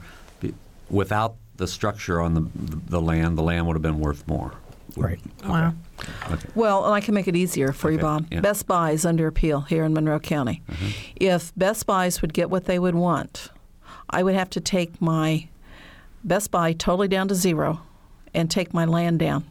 without 0.90 1.36
the 1.56 1.68
structure 1.68 2.20
on 2.20 2.34
the 2.34 2.46
the 2.90 3.02
land, 3.02 3.38
the 3.38 3.44
land 3.44 3.66
would 3.68 3.76
have 3.76 3.82
been 3.82 4.00
worth 4.00 4.28
more. 4.28 4.54
Right. 4.98 5.20
Okay. 5.40 5.50
Wow. 5.50 5.74
Okay. 6.30 6.50
Well, 6.56 6.92
I 6.92 7.00
can 7.00 7.14
make 7.14 7.28
it 7.28 7.36
easier 7.36 7.72
for 7.72 7.88
okay. 7.88 7.96
you, 7.96 8.02
Bob. 8.02 8.28
Yeah. 8.30 8.42
Best 8.42 8.68
Buy 8.68 8.92
is 8.92 9.06
under 9.06 9.28
appeal 9.28 9.62
here 9.62 9.86
in 9.86 9.94
Monroe 9.94 10.20
County. 10.20 10.62
Mm-hmm. 10.70 10.90
If 11.16 11.56
Best 11.56 11.86
Buys 11.86 12.22
would 12.22 12.34
get 12.34 12.50
what 12.50 12.66
they 12.66 12.78
would 12.78 12.96
want, 12.96 13.50
I 14.13 14.23
would 14.23 14.36
have 14.36 14.49
to 14.52 14.62
take 14.62 15.02
my 15.02 15.47
Best 16.23 16.52
Buy 16.52 16.73
totally 16.73 17.08
down 17.08 17.28
to 17.28 17.36
zero 17.36 17.82
and 18.34 18.49
take 18.49 18.73
my 18.73 18.86
land 18.86 19.19
down. 19.19 19.45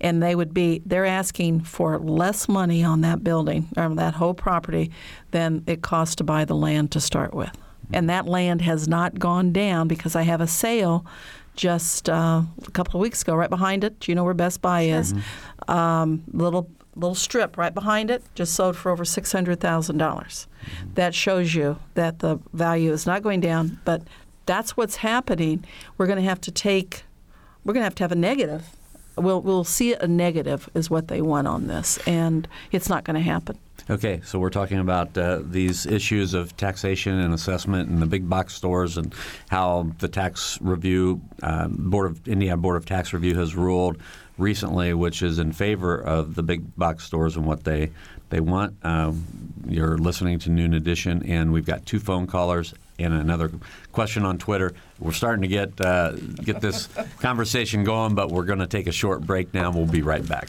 And 0.00 0.22
they 0.22 0.34
would 0.34 0.52
be, 0.52 0.82
they're 0.84 1.06
asking 1.06 1.62
for 1.62 1.98
less 1.98 2.48
money 2.48 2.84
on 2.84 3.00
that 3.00 3.24
building 3.24 3.68
or 3.76 3.94
that 3.94 4.14
whole 4.14 4.34
property 4.34 4.90
than 5.30 5.64
it 5.66 5.80
cost 5.80 6.18
to 6.18 6.24
buy 6.24 6.44
the 6.44 6.54
land 6.54 6.90
to 6.92 7.00
start 7.00 7.32
with. 7.32 7.56
And 7.92 8.10
that 8.10 8.26
land 8.26 8.62
has 8.62 8.86
not 8.86 9.18
gone 9.18 9.52
down 9.52 9.88
because 9.88 10.14
I 10.14 10.22
have 10.22 10.40
a 10.40 10.46
sale 10.46 11.06
just 11.56 12.08
uh, 12.08 12.42
a 12.66 12.70
couple 12.72 13.00
of 13.00 13.02
weeks 13.02 13.22
ago 13.22 13.34
right 13.34 13.50
behind 13.50 13.82
it. 13.84 13.98
Do 14.00 14.12
you 14.12 14.16
know 14.16 14.24
where 14.24 14.34
Best 14.34 14.60
Buy 14.60 14.82
is? 14.82 15.14
Um, 15.70 16.24
little 16.32 16.68
little 16.96 17.14
strip 17.14 17.56
right 17.56 17.72
behind 17.72 18.10
it 18.10 18.22
just 18.34 18.52
sold 18.54 18.76
for 18.76 18.90
over 18.90 19.04
six 19.04 19.32
hundred 19.32 19.60
thousand 19.60 19.98
dollars. 19.98 20.48
That 20.94 21.14
shows 21.14 21.54
you 21.54 21.78
that 21.94 22.18
the 22.18 22.40
value 22.52 22.92
is 22.92 23.06
not 23.06 23.22
going 23.22 23.40
down, 23.40 23.78
but 23.84 24.02
that's 24.46 24.76
what's 24.76 24.96
happening. 24.96 25.64
We're 25.96 26.06
going 26.06 26.18
to 26.18 26.28
have 26.28 26.40
to 26.40 26.50
take, 26.50 27.04
we're 27.64 27.72
going 27.72 27.82
to 27.82 27.86
have 27.86 27.94
to 27.94 28.04
have 28.04 28.12
a 28.12 28.16
negative. 28.16 28.64
We'll, 29.16 29.40
we'll 29.42 29.64
see 29.64 29.94
a 29.94 30.06
negative 30.06 30.68
is 30.74 30.90
what 30.90 31.08
they 31.08 31.22
want 31.22 31.46
on 31.46 31.68
this, 31.68 31.98
and 32.06 32.48
it's 32.72 32.88
not 32.88 33.04
going 33.04 33.14
to 33.14 33.22
happen. 33.22 33.56
Okay, 33.88 34.20
so 34.24 34.38
we're 34.38 34.50
talking 34.50 34.78
about 34.78 35.16
uh, 35.16 35.40
these 35.42 35.86
issues 35.86 36.34
of 36.34 36.56
taxation 36.56 37.18
and 37.18 37.34
assessment 37.34 37.90
in 37.90 38.00
the 38.00 38.06
big 38.06 38.28
box 38.28 38.54
stores 38.54 38.96
and 38.96 39.14
how 39.48 39.90
the 39.98 40.08
tax 40.08 40.58
review 40.60 41.20
uh, 41.42 41.68
board 41.68 42.10
of 42.10 42.28
Indiana 42.28 42.56
Board 42.56 42.76
of 42.76 42.86
Tax 42.86 43.12
Review 43.12 43.36
has 43.36 43.54
ruled 43.54 43.96
recently, 44.40 44.94
which 44.94 45.22
is 45.22 45.38
in 45.38 45.52
favor 45.52 45.96
of 45.96 46.34
the 46.34 46.42
big 46.42 46.76
box 46.76 47.04
stores 47.04 47.36
and 47.36 47.46
what 47.46 47.64
they 47.64 47.90
they 48.30 48.40
want. 48.40 48.76
Um, 48.84 49.24
you're 49.68 49.98
listening 49.98 50.38
to 50.40 50.50
Noon 50.50 50.74
Edition, 50.74 51.24
and 51.26 51.52
we've 51.52 51.66
got 51.66 51.84
two 51.84 51.98
phone 51.98 52.26
callers 52.26 52.74
and 52.98 53.14
another 53.14 53.50
question 53.92 54.24
on 54.24 54.38
Twitter. 54.38 54.72
We're 54.98 55.12
starting 55.12 55.42
to 55.42 55.48
get 55.48 55.80
uh, 55.80 56.12
get 56.12 56.60
this 56.60 56.88
conversation 57.20 57.84
going, 57.84 58.14
but 58.14 58.30
we're 58.30 58.44
going 58.44 58.58
to 58.60 58.66
take 58.66 58.86
a 58.86 58.92
short 58.92 59.22
break 59.22 59.52
now. 59.54 59.70
We'll 59.70 59.86
be 59.86 60.02
right 60.02 60.26
back. 60.26 60.48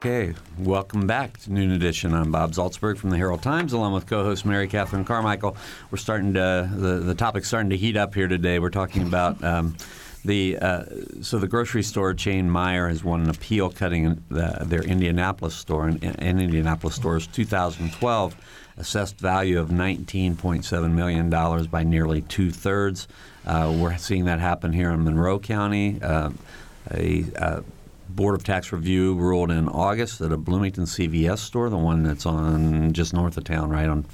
Okay, 0.00 0.32
welcome 0.60 1.08
back 1.08 1.38
to 1.38 1.52
Noon 1.52 1.72
Edition. 1.72 2.14
I'm 2.14 2.30
Bob 2.30 2.52
Zaltsberg 2.52 2.98
from 2.98 3.10
the 3.10 3.16
Herald 3.16 3.42
Times, 3.42 3.72
along 3.72 3.94
with 3.94 4.06
co-host 4.06 4.46
Mary 4.46 4.68
Catherine 4.68 5.04
Carmichael. 5.04 5.56
We're 5.90 5.98
starting 5.98 6.34
to 6.34 6.70
the 6.72 7.00
the 7.00 7.16
topic's 7.16 7.48
starting 7.48 7.70
to 7.70 7.76
heat 7.76 7.96
up 7.96 8.14
here 8.14 8.28
today. 8.28 8.60
We're 8.60 8.70
talking 8.70 9.02
about. 9.02 9.42
Um, 9.48 9.76
the 10.24 10.58
uh, 10.58 10.84
so 11.22 11.38
the 11.38 11.46
grocery 11.46 11.82
store 11.82 12.12
chain 12.12 12.50
Meijer 12.50 12.88
has 12.88 13.02
won 13.02 13.22
an 13.22 13.30
appeal 13.30 13.70
cutting 13.70 14.22
the, 14.28 14.58
their 14.66 14.82
Indianapolis 14.82 15.54
store 15.54 15.86
and, 15.86 16.04
and 16.04 16.42
Indianapolis 16.42 16.96
store's 16.96 17.26
2012 17.28 18.36
assessed 18.76 19.18
value 19.18 19.58
of 19.58 19.68
19.7 19.68 20.92
million 20.92 21.30
dollars 21.30 21.66
by 21.68 21.84
nearly 21.84 22.22
two 22.22 22.50
thirds. 22.50 23.08
Uh, 23.46 23.74
we're 23.80 23.96
seeing 23.96 24.26
that 24.26 24.40
happen 24.40 24.72
here 24.72 24.90
in 24.90 25.04
Monroe 25.04 25.38
County. 25.38 25.98
Uh, 26.02 26.30
a 26.90 27.24
uh, 27.36 27.60
Board 28.08 28.34
of 28.34 28.44
Tax 28.44 28.72
Review 28.72 29.14
ruled 29.14 29.50
in 29.50 29.68
August 29.68 30.18
that 30.18 30.32
a 30.32 30.36
Bloomington 30.36 30.84
CVS 30.84 31.38
store, 31.38 31.68
the 31.68 31.76
one 31.76 32.02
that's 32.02 32.26
on 32.26 32.92
just 32.92 33.12
north 33.12 33.36
of 33.36 33.44
town, 33.44 33.70
right 33.70 33.88
on 33.88 34.04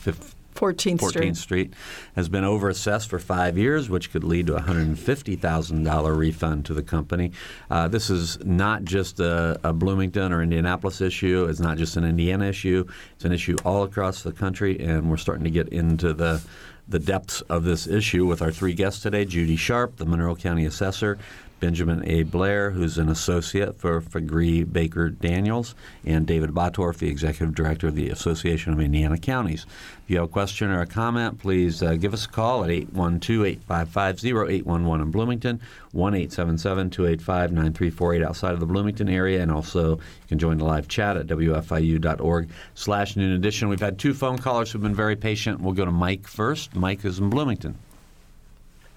14th, 0.54 0.98
14th 0.98 1.08
Street. 1.08 1.36
Street. 1.36 1.74
has 2.16 2.28
been 2.28 2.44
overassessed 2.44 3.08
for 3.08 3.18
five 3.18 3.58
years, 3.58 3.90
which 3.90 4.10
could 4.10 4.24
lead 4.24 4.46
to 4.46 4.56
a 4.56 4.60
$150,000 4.60 6.16
refund 6.16 6.64
to 6.66 6.74
the 6.74 6.82
company. 6.82 7.32
Uh, 7.70 7.88
this 7.88 8.08
is 8.10 8.38
not 8.44 8.84
just 8.84 9.20
a, 9.20 9.58
a, 9.64 9.72
Bloomington 9.72 10.32
or 10.32 10.42
Indianapolis 10.42 11.00
issue. 11.00 11.46
It's 11.46 11.60
not 11.60 11.76
just 11.76 11.96
an 11.96 12.04
Indiana 12.04 12.46
issue. 12.46 12.86
It's 13.16 13.24
an 13.24 13.32
issue 13.32 13.56
all 13.64 13.82
across 13.82 14.22
the 14.22 14.32
country, 14.32 14.78
and 14.78 15.10
we're 15.10 15.16
starting 15.16 15.44
to 15.44 15.50
get 15.50 15.68
into 15.68 16.12
the 16.12 16.42
the 16.86 16.98
depths 16.98 17.40
of 17.42 17.64
this 17.64 17.86
issue 17.86 18.26
with 18.26 18.42
our 18.42 18.52
three 18.52 18.74
guests 18.74 19.02
today 19.02 19.24
Judy 19.24 19.56
Sharp, 19.56 19.96
the 19.96 20.04
Monroe 20.04 20.36
County 20.36 20.66
Assessor, 20.66 21.18
Benjamin 21.64 22.06
A. 22.06 22.24
Blair, 22.24 22.72
who's 22.72 22.98
an 22.98 23.08
associate 23.08 23.80
for 23.80 23.98
Faegre 24.02 24.70
Baker 24.70 25.08
Daniels, 25.08 25.74
and 26.04 26.26
David 26.26 26.50
Bottorff, 26.50 26.98
the 26.98 27.08
executive 27.08 27.54
director 27.54 27.88
of 27.88 27.94
the 27.94 28.10
Association 28.10 28.74
of 28.74 28.80
Indiana 28.80 29.16
Counties. 29.16 29.64
If 30.02 30.10
you 30.10 30.16
have 30.16 30.26
a 30.26 30.28
question 30.28 30.68
or 30.68 30.82
a 30.82 30.86
comment, 30.86 31.38
please 31.38 31.82
uh, 31.82 31.94
give 31.94 32.12
us 32.12 32.26
a 32.26 32.28
call 32.28 32.64
at 32.64 32.70
812 32.70 33.46
855 33.46 34.24
0811 34.26 35.00
in 35.00 35.10
Bloomington, 35.10 35.58
1 35.92 36.14
877 36.14 36.90
285 36.90 37.52
9348 37.52 38.22
outside 38.22 38.52
of 38.52 38.60
the 38.60 38.66
Bloomington 38.66 39.08
area, 39.08 39.40
and 39.40 39.50
also 39.50 39.92
you 39.92 40.28
can 40.28 40.38
join 40.38 40.58
the 40.58 40.66
live 40.66 40.86
chat 40.86 41.16
at 41.16 41.26
wfiu.org 41.28 42.50
slash 42.74 43.16
noon 43.16 43.32
edition. 43.32 43.70
We've 43.70 43.80
had 43.80 43.98
two 43.98 44.12
phone 44.12 44.36
callers 44.36 44.70
who've 44.70 44.82
been 44.82 44.94
very 44.94 45.16
patient. 45.16 45.62
We'll 45.62 45.72
go 45.72 45.86
to 45.86 45.90
Mike 45.90 46.28
first. 46.28 46.76
Mike 46.76 47.06
is 47.06 47.20
in 47.20 47.30
Bloomington. 47.30 47.78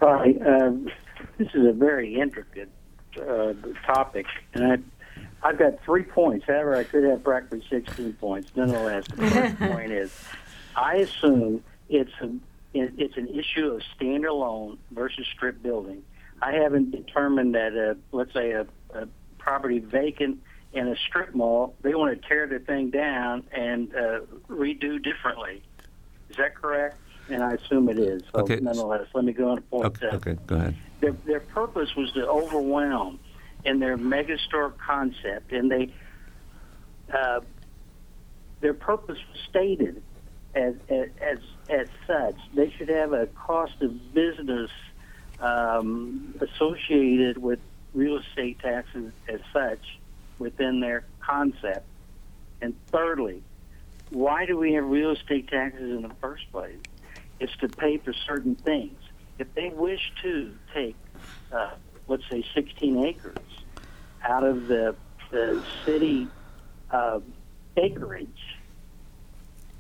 Hi. 0.02 0.34
Um, 0.46 0.92
this 1.38 1.48
is 1.54 1.66
a 1.66 1.74
very 1.74 2.20
intricate 2.20 2.70
uh, 3.20 3.54
topic, 3.86 4.26
and 4.54 4.64
I, 5.44 5.48
I've 5.48 5.58
got 5.60 5.84
three 5.84 6.04
points. 6.04 6.46
However, 6.48 6.76
I 6.76 6.84
could 6.84 7.04
have 7.04 7.24
practically 7.24 7.64
16 7.70 8.14
points. 8.14 8.50
Nonetheless, 8.56 9.06
the 9.16 9.26
first 9.30 9.60
point 9.60 9.92
is, 9.92 10.12
I 10.76 10.96
assume 10.98 11.64
it's 11.90 12.12
a 12.22 12.26
it, 12.74 12.94
it's 12.98 13.18
an 13.18 13.28
issue 13.30 13.68
of 13.72 13.82
standalone 14.00 14.78
versus 14.92 15.26
strip 15.34 15.62
building. 15.64 16.04
I 16.42 16.52
haven't 16.54 16.92
determined 16.92 17.56
that, 17.56 17.76
uh, 17.76 17.96
let's 18.16 18.34
say, 18.34 18.52
a, 18.52 18.68
a 18.94 19.08
property 19.40 19.80
vacant 19.80 20.40
in 20.74 20.88
a 20.88 20.96
strip 20.96 21.34
mall, 21.34 21.74
they 21.82 21.96
want 21.96 22.22
to 22.22 22.28
tear 22.28 22.46
the 22.46 22.60
thing 22.60 22.92
down 22.92 23.44
and 23.52 23.96
uh, 23.96 24.20
redo 24.50 25.02
differently. 25.02 25.64
Is 26.30 26.38
that 26.38 26.56
correct? 26.56 26.98
And 27.30 27.42
I 27.42 27.54
assume 27.54 27.90
it 27.90 27.98
is. 27.98 28.22
So 28.34 28.42
Okay. 28.42 28.60
nonetheless, 28.60 29.08
let 29.14 29.24
me 29.24 29.34
go 29.34 29.50
on 29.50 29.56
to 29.58 29.62
point 29.64 29.86
Okay, 29.86 30.00
seven. 30.02 30.16
okay, 30.18 30.38
go 30.46 30.56
ahead. 30.56 30.76
Their, 31.00 31.12
their 31.12 31.40
purpose 31.40 31.96
was 31.96 32.12
to 32.14 32.28
overwhelm 32.28 33.20
in 33.64 33.80
their 33.80 33.98
megastore 33.98 34.78
concept, 34.78 35.52
and 35.52 35.72
they 35.72 35.94
uh, 37.14 37.42
their 38.62 38.74
purpose 38.74 39.20
was 39.30 39.40
stated 39.50 40.02
as, 40.56 40.76
as 40.90 41.40
as 41.70 41.88
such. 42.06 42.36
They 42.54 42.72
should 42.72 42.90
have 42.90 43.14
a 43.14 43.28
cost 43.28 43.82
of 43.82 44.14
business 44.14 44.72
um, 45.40 46.34
associated 46.42 47.38
with 47.38 47.60
real 47.94 48.18
estate 48.18 48.60
taxes 48.60 49.12
as 49.28 49.40
such 49.54 50.00
within 50.40 50.80
their 50.80 51.06
concept. 51.20 51.86
And 52.62 52.76
thirdly, 52.88 53.44
why 54.10 54.46
do 54.46 54.58
we 54.58 54.74
have 54.74 54.86
real 54.86 55.12
estate 55.12 55.50
taxes 55.50 55.92
in 55.92 56.02
the 56.02 56.14
first 56.22 56.52
place? 56.52 56.78
It's 57.40 57.56
to 57.58 57.68
pay 57.68 57.98
for 57.98 58.14
certain 58.14 58.56
things. 58.56 58.98
If 59.40 59.54
they 59.54 59.70
wish 59.70 60.12
to 60.24 60.54
take, 60.74 60.98
uh, 61.52 61.72
let's 62.08 62.24
say, 62.30 62.44
16 62.56 63.06
acres 63.06 63.38
out 64.24 64.44
of 64.44 64.68
the, 64.68 64.96
the 65.32 65.64
city 65.86 66.28
uh, 66.92 67.20
acreage, 67.76 68.28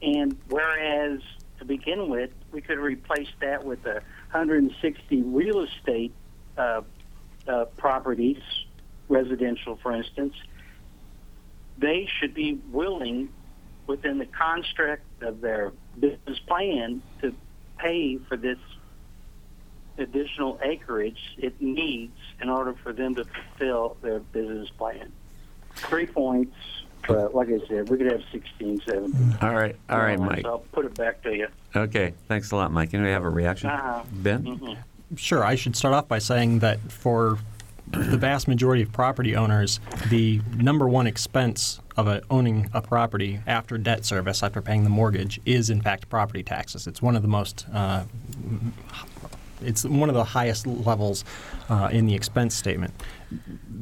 and 0.01 0.37
whereas 0.47 1.19
to 1.59 1.65
begin 1.65 2.09
with, 2.09 2.29
we 2.51 2.61
could 2.61 2.77
replace 2.77 3.27
that 3.41 3.63
with 3.63 3.83
a 3.85 4.01
160 4.31 5.21
real 5.23 5.63
estate 5.63 6.13
uh, 6.57 6.81
uh, 7.47 7.65
properties, 7.77 8.41
residential, 9.09 9.79
for 9.81 9.93
instance, 9.93 10.33
they 11.77 12.07
should 12.19 12.33
be 12.33 12.59
willing, 12.71 13.29
within 13.87 14.17
the 14.17 14.25
construct 14.25 15.03
of 15.21 15.41
their 15.41 15.71
business 15.99 16.39
plan, 16.47 17.01
to 17.21 17.33
pay 17.77 18.17
for 18.27 18.37
this 18.37 18.57
additional 19.97 20.59
acreage 20.63 21.35
it 21.37 21.59
needs 21.61 22.17
in 22.41 22.49
order 22.49 22.73
for 22.83 22.93
them 22.93 23.15
to 23.15 23.25
fulfill 23.25 23.97
their 24.01 24.19
business 24.19 24.69
plan. 24.77 25.11
Three 25.75 26.07
points, 26.07 26.55
but 27.07 27.35
like 27.35 27.49
I 27.49 27.59
said, 27.67 27.89
we 27.89 27.97
could 27.97 28.11
have 28.11 28.21
16, 28.31 28.81
17. 28.87 29.37
All 29.41 29.53
right, 29.53 29.75
all 29.89 29.99
right, 29.99 30.19
Mike. 30.19 30.41
So 30.43 30.49
I'll 30.49 30.59
put 30.59 30.85
it 30.85 30.95
back 30.95 31.21
to 31.23 31.35
you. 31.35 31.47
Okay, 31.75 32.13
thanks 32.27 32.51
a 32.51 32.55
lot, 32.55 32.71
Mike. 32.71 32.93
Anybody 32.93 33.13
have 33.13 33.23
a 33.23 33.29
reaction? 33.29 33.69
Uh-huh. 33.69 34.03
Ben? 34.11 34.77
Sure. 35.15 35.43
I 35.43 35.55
should 35.55 35.75
start 35.75 35.93
off 35.93 36.07
by 36.07 36.19
saying 36.19 36.59
that 36.59 36.79
for 36.91 37.39
the 37.91 38.17
vast 38.17 38.47
majority 38.47 38.83
of 38.83 38.91
property 38.91 39.35
owners, 39.35 39.79
the 40.09 40.41
number 40.55 40.89
one 40.89 41.07
expense 41.07 41.79
of 41.95 42.07
a, 42.07 42.21
owning 42.29 42.69
a 42.73 42.81
property 42.81 43.39
after 43.47 43.77
debt 43.77 44.05
service, 44.05 44.43
after 44.43 44.61
paying 44.61 44.83
the 44.83 44.89
mortgage, 44.89 45.39
is 45.45 45.69
in 45.69 45.81
fact 45.81 46.09
property 46.09 46.43
taxes. 46.43 46.87
It's 46.87 47.01
one 47.01 47.15
of 47.15 47.21
the 47.21 47.27
most 47.27 47.65
uh, 47.73 48.03
it's 49.61 49.83
one 49.85 50.09
of 50.09 50.15
the 50.15 50.23
highest 50.23 50.67
levels 50.67 51.23
uh, 51.69 51.89
in 51.91 52.05
the 52.05 52.15
expense 52.15 52.55
statement. 52.55 52.93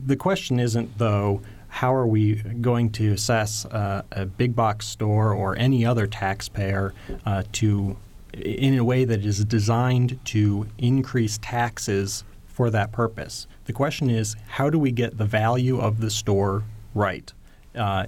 The 0.05 0.15
question 0.15 0.59
isn't, 0.59 0.97
though, 0.97 1.41
how 1.67 1.93
are 1.93 2.07
we 2.07 2.35
going 2.35 2.91
to 2.91 3.11
assess 3.11 3.65
uh, 3.65 4.03
a 4.11 4.25
big 4.25 4.55
box 4.55 4.87
store 4.87 5.33
or 5.33 5.57
any 5.57 5.85
other 5.85 6.07
taxpayer 6.07 6.93
uh, 7.25 7.43
to, 7.53 7.97
in 8.33 8.77
a 8.77 8.83
way 8.83 9.03
that 9.03 9.25
is 9.25 9.43
designed 9.43 10.19
to 10.25 10.67
increase 10.77 11.37
taxes 11.41 12.23
for 12.47 12.69
that 12.69 12.91
purpose? 12.91 13.47
The 13.65 13.73
question 13.73 14.09
is, 14.09 14.35
how 14.47 14.69
do 14.69 14.79
we 14.79 14.91
get 14.91 15.17
the 15.17 15.25
value 15.25 15.79
of 15.79 15.99
the 15.99 16.09
store 16.09 16.63
right? 16.93 17.31
Uh, 17.75 18.05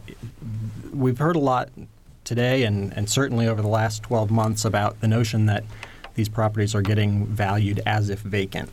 we've 0.93 1.17
heard 1.17 1.35
a 1.35 1.39
lot 1.39 1.69
today 2.23 2.63
and, 2.63 2.93
and 2.93 3.09
certainly 3.09 3.47
over 3.47 3.61
the 3.61 3.67
last 3.67 4.03
12 4.03 4.31
months 4.31 4.65
about 4.65 4.99
the 5.01 5.07
notion 5.07 5.45
that 5.45 5.63
these 6.17 6.27
properties 6.27 6.75
are 6.75 6.81
getting 6.81 7.25
valued 7.27 7.79
as 7.85 8.09
if 8.09 8.19
vacant. 8.19 8.69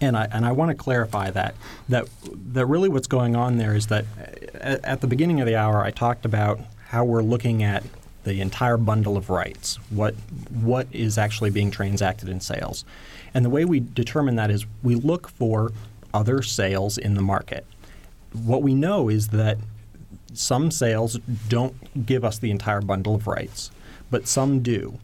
And 0.00 0.16
I, 0.16 0.28
and 0.30 0.44
I 0.44 0.52
want 0.52 0.70
to 0.70 0.76
clarify 0.76 1.30
that, 1.30 1.54
that 1.88 2.06
that 2.52 2.66
really 2.66 2.88
what's 2.88 3.06
going 3.06 3.34
on 3.34 3.56
there 3.56 3.74
is 3.74 3.86
that 3.88 4.04
at, 4.54 4.84
at 4.84 5.00
the 5.00 5.06
beginning 5.06 5.40
of 5.40 5.46
the 5.46 5.56
hour 5.56 5.82
I 5.82 5.90
talked 5.90 6.24
about 6.24 6.60
how 6.88 7.04
we're 7.04 7.22
looking 7.22 7.62
at 7.62 7.82
the 8.24 8.40
entire 8.40 8.76
bundle 8.76 9.16
of 9.16 9.30
rights, 9.30 9.76
what 9.90 10.14
what 10.50 10.86
is 10.92 11.16
actually 11.18 11.50
being 11.50 11.70
transacted 11.70 12.28
in 12.28 12.40
sales. 12.40 12.84
And 13.32 13.44
the 13.44 13.50
way 13.50 13.64
we 13.64 13.80
determine 13.80 14.36
that 14.36 14.50
is 14.50 14.66
we 14.82 14.94
look 14.94 15.28
for 15.28 15.72
other 16.12 16.42
sales 16.42 16.98
in 16.98 17.14
the 17.14 17.22
market. 17.22 17.64
What 18.32 18.62
we 18.62 18.74
know 18.74 19.08
is 19.08 19.28
that 19.28 19.58
some 20.34 20.70
sales 20.70 21.18
don't 21.48 22.04
give 22.04 22.24
us 22.24 22.38
the 22.38 22.50
entire 22.50 22.82
bundle 22.82 23.14
of 23.14 23.26
rights, 23.26 23.70
but 24.10 24.28
some 24.28 24.60
do 24.60 24.98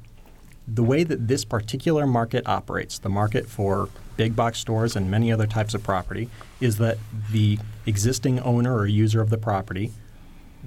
the 0.66 0.82
way 0.82 1.04
that 1.04 1.28
this 1.28 1.44
particular 1.44 2.06
market 2.06 2.46
operates, 2.46 2.98
the 2.98 3.08
market 3.08 3.48
for 3.48 3.88
big 4.16 4.36
box 4.36 4.58
stores 4.58 4.94
and 4.94 5.10
many 5.10 5.32
other 5.32 5.46
types 5.46 5.74
of 5.74 5.82
property, 5.82 6.28
is 6.60 6.78
that 6.78 6.98
the 7.30 7.58
existing 7.86 8.38
owner 8.40 8.76
or 8.76 8.86
user 8.86 9.20
of 9.20 9.30
the 9.30 9.38
property 9.38 9.92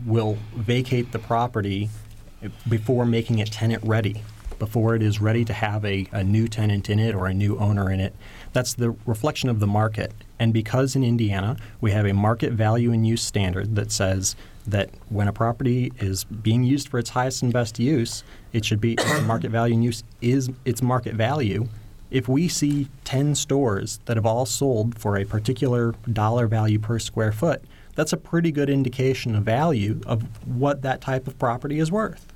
will 0.05 0.37
vacate 0.55 1.11
the 1.11 1.19
property 1.19 1.89
before 2.67 3.05
making 3.05 3.39
it 3.39 3.51
tenant 3.51 3.81
ready, 3.83 4.21
before 4.59 4.95
it 4.95 5.01
is 5.01 5.21
ready 5.21 5.45
to 5.45 5.53
have 5.53 5.85
a, 5.85 6.07
a 6.11 6.23
new 6.23 6.47
tenant 6.47 6.89
in 6.89 6.99
it 6.99 7.15
or 7.15 7.27
a 7.27 7.33
new 7.33 7.57
owner 7.57 7.89
in 7.89 7.99
it. 7.99 8.13
That's 8.51 8.73
the 8.73 8.91
reflection 9.05 9.49
of 9.49 9.59
the 9.59 9.67
market. 9.67 10.11
And 10.37 10.53
because 10.53 10.95
in 10.95 11.03
Indiana 11.03 11.55
we 11.79 11.91
have 11.91 12.05
a 12.05 12.13
market 12.13 12.51
value 12.51 12.91
and 12.91 13.07
use 13.07 13.21
standard 13.21 13.75
that 13.75 13.91
says 13.91 14.35
that 14.67 14.89
when 15.09 15.27
a 15.27 15.33
property 15.33 15.91
is 15.99 16.23
being 16.23 16.63
used 16.63 16.89
for 16.89 16.99
its 16.99 17.09
highest 17.11 17.43
and 17.43 17.53
best 17.53 17.79
use, 17.79 18.23
it 18.53 18.65
should 18.65 18.81
be 18.81 18.95
the 18.95 19.23
market 19.27 19.51
value 19.51 19.75
and 19.75 19.83
use 19.83 20.03
is 20.21 20.49
its 20.65 20.81
market 20.81 21.15
value. 21.15 21.67
If 22.11 22.27
we 22.27 22.47
see 22.47 22.87
10 23.03 23.35
stores 23.35 23.99
that 24.05 24.17
have 24.17 24.25
all 24.25 24.45
sold 24.45 24.97
for 24.97 25.17
a 25.17 25.25
particular 25.25 25.95
dollar 26.11 26.47
value 26.47 26.79
per 26.79 26.99
square 26.99 27.31
foot, 27.31 27.63
that's 27.95 28.13
a 28.13 28.17
pretty 28.17 28.51
good 28.51 28.69
indication 28.69 29.35
of 29.35 29.43
value 29.43 30.01
of 30.05 30.23
what 30.47 30.81
that 30.83 31.01
type 31.01 31.27
of 31.27 31.37
property 31.39 31.79
is 31.79 31.91
worth. 31.91 32.31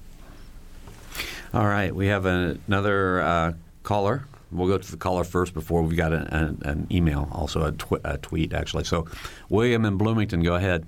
All 1.53 1.65
right, 1.65 1.93
we 1.93 2.07
have 2.07 2.25
a, 2.25 2.57
another 2.67 3.21
uh, 3.21 3.53
caller. 3.83 4.25
We'll 4.51 4.67
go 4.67 4.77
to 4.77 4.91
the 4.91 4.97
caller 4.97 5.23
first 5.23 5.53
before 5.53 5.81
we've 5.83 5.97
got 5.97 6.13
a, 6.13 6.27
an, 6.35 6.61
an 6.63 6.87
email, 6.91 7.27
also 7.31 7.65
a, 7.65 7.71
tw- 7.71 8.01
a 8.03 8.17
tweet, 8.17 8.53
actually. 8.53 8.83
So, 8.83 9.07
William 9.49 9.85
in 9.85 9.97
Bloomington, 9.97 10.41
go 10.43 10.55
ahead. 10.55 10.85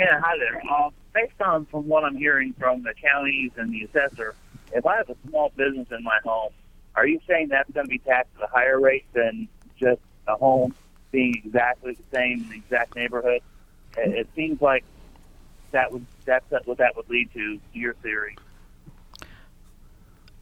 Yeah, 0.00 0.18
hi 0.18 0.38
there. 0.38 0.62
Uh, 0.72 0.88
based 1.12 1.42
on 1.42 1.66
from 1.66 1.86
what 1.86 2.04
I'm 2.04 2.16
hearing 2.16 2.54
from 2.58 2.82
the 2.82 2.94
counties 2.94 3.50
and 3.58 3.70
the 3.70 3.82
assessor, 3.82 4.34
if 4.72 4.86
I 4.86 4.96
have 4.96 5.10
a 5.10 5.16
small 5.28 5.52
business 5.54 5.88
in 5.90 6.02
my 6.02 6.18
home, 6.24 6.52
are 6.94 7.06
you 7.06 7.20
saying 7.28 7.48
that's 7.48 7.70
going 7.72 7.84
to 7.84 7.90
be 7.90 7.98
taxed 7.98 8.32
at 8.38 8.44
a 8.44 8.50
higher 8.50 8.80
rate 8.80 9.04
than 9.12 9.46
just 9.78 10.00
a 10.26 10.36
home 10.36 10.74
being 11.12 11.42
exactly 11.44 11.92
the 11.92 12.16
same 12.16 12.44
in 12.44 12.48
the 12.48 12.56
exact 12.56 12.96
neighborhood? 12.96 13.42
It, 13.98 14.14
it 14.20 14.28
seems 14.34 14.62
like 14.62 14.84
that 15.72 15.92
would 15.92 16.06
that's 16.24 16.50
what 16.64 16.78
that 16.78 16.96
would 16.96 17.10
lead 17.10 17.30
to. 17.34 17.60
Your 17.74 17.92
theory. 17.92 18.38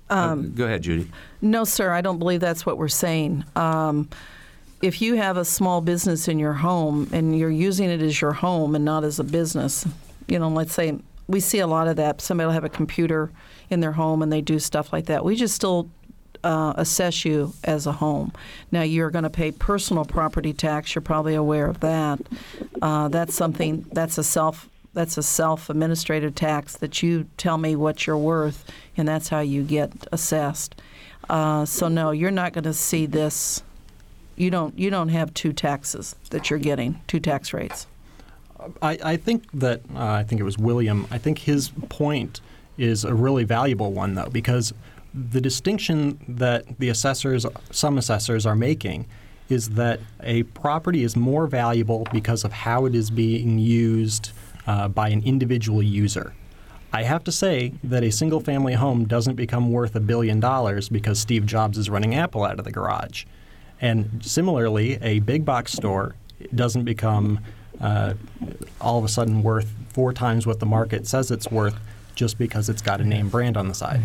Um, 0.09 0.55
go 0.55 0.66
ahead, 0.66 0.83
Judy. 0.83 1.11
No, 1.42 1.64
sir, 1.64 1.90
I 1.90 2.01
don't 2.01 2.21
believe 2.21 2.38
that's 2.38 2.64
what 2.64 2.79
we're 2.79 2.87
saying. 2.87 3.44
Um, 3.57 4.09
if 4.81 5.03
you 5.03 5.14
have 5.14 5.37
a 5.37 5.45
small 5.45 5.81
business 5.81 6.29
in 6.29 6.38
your 6.38 6.52
home 6.55 7.09
and 7.13 7.38
you're 7.38 7.50
using 7.50 7.90
it 7.90 8.00
as 8.00 8.21
your 8.21 8.33
home 8.33 8.75
and 8.75 8.85
not 8.85 9.05
as 9.05 9.19
a 9.19 9.25
business, 9.25 9.87
you 10.29 10.38
know, 10.38 10.48
let's 10.48 10.73
say 10.73 10.98
we 11.27 11.40
see 11.40 11.59
a 11.59 11.67
lot 11.67 11.88
of 11.88 11.96
that. 11.96 12.21
Somebody 12.21 12.46
will 12.46 12.52
have 12.55 12.65
a 12.65 12.69
computer 12.69 13.31
in 13.71 13.81
their 13.81 13.92
home 13.92 14.23
and 14.23 14.33
they 14.33 14.40
do 14.40 14.59
stuff 14.59 14.92
like 14.92 15.07
that. 15.07 15.25
We 15.25 15.37
just 15.37 15.55
still 15.55 15.90
uh, 16.44 16.75
assess 16.77 17.25
you 17.25 17.52
as 17.65 17.87
a 17.87 17.92
home. 17.92 18.33
Now, 18.71 18.83
you're 18.83 19.11
going 19.11 19.25
to 19.25 19.31
pay 19.31 19.50
personal 19.50 20.05
property 20.05 20.52
tax. 20.52 20.94
You're 20.94 21.02
probably 21.02 21.35
aware 21.35 21.67
of 21.67 21.81
that. 21.81 22.21
Uh, 22.81 23.09
that's 23.09 23.35
something 23.35 23.85
that's 23.92 24.19
a 24.19 24.25
self 24.25 24.69
that's 24.94 25.19
a 25.19 25.23
self-administrative 25.23 26.35
tax 26.35 26.77
that 26.79 27.02
you 27.02 27.29
tell 27.37 27.59
me 27.59 27.77
what 27.77 28.07
you're 28.07 28.17
worth, 28.17 28.65
and 28.96 29.07
that's 29.07 29.29
how 29.29 29.38
you 29.38 29.63
get 29.63 29.92
assessed. 30.11 30.81
Uh, 31.29 31.65
so 31.65 31.87
no, 31.88 32.11
you're 32.11 32.33
not 32.33 32.52
going 32.52 32.65
to 32.65 32.73
see 32.73 33.07
this. 33.07 33.63
You 34.39 34.51
don't. 34.51 34.79
You 34.79 34.89
don't 34.89 35.09
have 35.09 35.35
two 35.35 35.53
taxes 35.53 36.15
that 36.31 36.49
you're 36.49 36.61
getting, 36.61 37.01
two 37.09 37.19
tax 37.19 37.53
rates. 37.53 37.89
I, 38.81 38.99
I 39.03 39.17
think 39.17 39.51
that 39.53 39.81
uh, 39.95 40.05
I 40.05 40.23
think 40.23 40.41
it 40.41 40.45
was 40.45 40.57
William. 40.57 41.07
I 41.11 41.19
think 41.19 41.41
his 41.41 41.71
point 41.89 42.41
is 42.77 43.05
a 43.05 43.15
really 43.15 43.43
valuable 43.43 43.93
one, 43.93 44.15
though, 44.15 44.31
because 44.31 44.73
the 45.13 45.41
distinction 45.41 46.19
that 46.29 46.79
the 46.79 46.89
assessors, 46.89 47.47
some 47.73 47.99
assessors, 47.99 48.47
are 48.47 48.55
making 48.55 49.07
is 49.49 49.71
that 49.71 49.99
a 50.23 50.45
property 50.45 51.03
is 51.03 51.17
more 51.17 51.49
valuable 51.49 52.07
because 52.13 52.45
of 52.45 52.53
how 52.53 52.85
it 52.85 52.95
is 52.95 53.11
being 53.11 53.59
used 53.59 54.31
uh, 54.67 54.87
by 54.87 55.09
an 55.09 55.23
individual 55.25 55.83
user. 55.83 56.33
I 56.93 57.03
have 57.03 57.25
to 57.25 57.33
say 57.33 57.73
that 57.83 58.05
a 58.05 58.11
single 58.11 58.41
family 58.41 58.75
home 58.75 59.07
doesn't 59.07 59.35
become 59.35 59.73
worth 59.73 59.97
a 59.97 60.01
billion 60.01 60.39
dollars 60.39 60.89
because 60.89 61.19
Steve 61.19 61.45
Jobs 61.45 61.77
is 61.77 61.91
running 61.91 62.15
Apple 62.15 62.45
out 62.45 62.59
of 62.59 62.65
the 62.65 62.73
garage. 62.73 63.25
And 63.81 64.24
similarly, 64.24 64.98
a 65.02 65.20
big 65.20 65.44
box 65.44 65.72
store 65.72 66.14
doesn't 66.54 66.85
become 66.85 67.40
uh, 67.81 68.14
all 68.81 68.98
of 68.98 69.04
a 69.04 69.08
sudden 69.08 69.42
worth 69.42 69.72
four 69.90 70.12
times 70.12 70.46
what 70.46 70.60
the 70.60 70.66
market 70.66 71.06
says 71.06 71.31
it's 71.31 71.50
worth 71.50 71.76
just 72.14 72.38
because 72.38 72.68
it's 72.68 72.83
got 72.83 73.00
a 73.00 73.04
name 73.04 73.29
brand 73.29 73.56
on 73.56 73.68
the 73.68 73.74
side. 73.74 74.00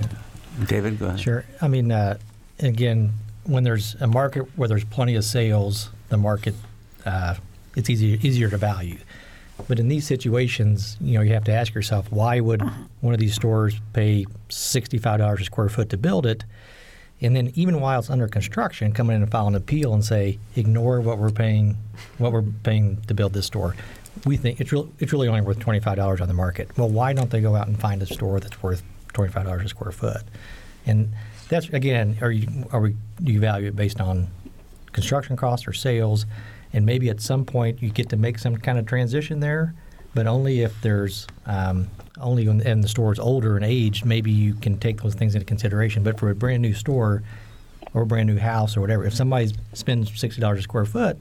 David, 0.67 0.99
go 0.99 1.07
ahead. 1.07 1.19
Sure. 1.19 1.45
I 1.61 1.67
mean, 1.67 1.91
uh, 1.91 2.17
again, 2.59 3.13
when 3.45 3.63
there's 3.63 3.95
a 3.95 4.07
market 4.07 4.45
where 4.55 4.69
there's 4.69 4.85
plenty 4.85 5.15
of 5.15 5.23
sales, 5.23 5.89
the 6.09 6.17
market 6.17 6.53
uh, 7.05 7.35
it's 7.75 7.89
easier 7.89 8.17
easier 8.21 8.49
to 8.49 8.57
value. 8.57 8.97
But 9.67 9.79
in 9.79 9.87
these 9.87 10.05
situations, 10.05 10.97
you 11.01 11.15
know, 11.15 11.21
you 11.21 11.33
have 11.33 11.43
to 11.45 11.51
ask 11.51 11.73
yourself, 11.73 12.11
why 12.11 12.39
would 12.39 12.61
one 13.01 13.13
of 13.13 13.19
these 13.19 13.35
stores 13.35 13.79
pay 13.93 14.25
sixty-five 14.49 15.19
dollars 15.19 15.41
a 15.41 15.43
square 15.45 15.69
foot 15.69 15.89
to 15.89 15.97
build 15.97 16.25
it, 16.25 16.43
and 17.23 17.35
then 17.35 17.51
even 17.55 17.79
while 17.79 17.99
it's 17.99 18.09
under 18.09 18.27
construction, 18.27 18.91
come 18.91 19.09
in 19.09 19.21
and 19.21 19.31
file 19.31 19.47
an 19.47 19.55
appeal 19.55 19.93
and 19.93 20.03
say, 20.03 20.37
ignore 20.55 21.01
what 21.01 21.17
we're 21.17 21.31
paying, 21.31 21.77
what 22.17 22.31
we're 22.31 22.43
paying 22.63 23.01
to 23.07 23.13
build 23.13 23.33
this 23.33 23.45
store. 23.45 23.75
We 24.25 24.37
think 24.37 24.61
it's 24.61 24.71
really, 24.71 24.91
it's 24.99 25.11
really 25.11 25.27
only 25.27 25.41
worth 25.41 25.59
twenty-five 25.59 25.95
dollars 25.95 26.21
on 26.21 26.27
the 26.27 26.33
market. 26.33 26.69
Well, 26.77 26.89
why 26.89 27.13
don't 27.13 27.31
they 27.31 27.41
go 27.41 27.55
out 27.55 27.67
and 27.67 27.79
find 27.79 28.01
a 28.01 28.05
store 28.05 28.39
that's 28.39 28.61
worth 28.61 28.83
twenty-five 29.13 29.45
dollars 29.45 29.65
a 29.65 29.69
square 29.69 29.91
foot? 29.91 30.21
And 30.85 31.13
that's 31.49 31.67
again, 31.69 32.17
are 32.21 32.31
you 32.31 32.47
are 32.71 32.81
we 32.81 32.95
do 33.23 33.31
you 33.31 33.39
value 33.39 33.67
it 33.69 33.75
based 33.75 33.99
on 33.99 34.27
construction 34.91 35.35
costs 35.35 35.67
or 35.67 35.73
sales? 35.73 36.25
And 36.73 36.85
maybe 36.85 37.09
at 37.09 37.21
some 37.21 37.45
point 37.45 37.81
you 37.81 37.89
get 37.89 38.09
to 38.09 38.17
make 38.17 38.39
some 38.39 38.57
kind 38.57 38.77
of 38.77 38.85
transition 38.85 39.39
there, 39.39 39.75
but 40.13 40.27
only 40.27 40.61
if 40.61 40.81
there's 40.81 41.27
um, 41.45 41.87
only 42.23 42.47
when 42.47 42.61
and 42.61 42.83
the 42.83 42.87
store 42.87 43.11
is 43.11 43.19
older 43.19 43.55
and 43.55 43.65
aged. 43.65 44.05
Maybe 44.05 44.31
you 44.31 44.53
can 44.55 44.77
take 44.79 45.01
those 45.01 45.15
things 45.15 45.35
into 45.35 45.45
consideration. 45.45 46.03
But 46.03 46.19
for 46.19 46.29
a 46.29 46.35
brand 46.35 46.61
new 46.61 46.73
store 46.73 47.23
or 47.93 48.03
a 48.03 48.05
brand 48.05 48.27
new 48.27 48.37
house 48.37 48.75
or 48.75 48.81
whatever, 48.81 49.05
if 49.05 49.13
somebody 49.13 49.51
spends 49.73 50.17
sixty 50.19 50.41
dollars 50.41 50.59
a 50.59 50.61
square 50.63 50.85
foot, 50.85 51.17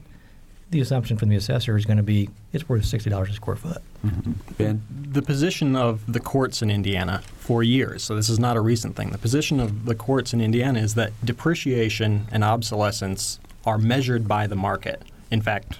the 0.69 0.81
assumption 0.81 1.17
from 1.17 1.29
the 1.29 1.35
assessor 1.35 1.77
is 1.77 1.85
going 1.85 1.97
to 1.97 2.03
be 2.03 2.29
it's 2.51 2.67
worth 2.67 2.85
sixty 2.85 3.09
dollars 3.09 3.29
a 3.29 3.33
square 3.33 3.55
foot. 3.55 3.81
Mm-hmm. 4.05 4.31
Ben? 4.57 4.81
the 5.13 5.21
position 5.21 5.75
of 5.75 6.11
the 6.11 6.19
courts 6.19 6.61
in 6.61 6.71
Indiana 6.71 7.21
for 7.37 7.61
years, 7.61 8.03
so 8.03 8.15
this 8.15 8.29
is 8.29 8.39
not 8.39 8.57
a 8.57 8.61
recent 8.61 8.95
thing. 8.95 9.11
The 9.11 9.19
position 9.19 9.59
of 9.59 9.85
the 9.85 9.93
courts 9.93 10.33
in 10.33 10.41
Indiana 10.41 10.79
is 10.79 10.95
that 10.95 11.13
depreciation 11.23 12.27
and 12.31 12.43
obsolescence 12.43 13.39
are 13.65 13.77
measured 13.77 14.27
by 14.27 14.47
the 14.47 14.55
market. 14.55 15.03
In 15.29 15.41
fact, 15.41 15.79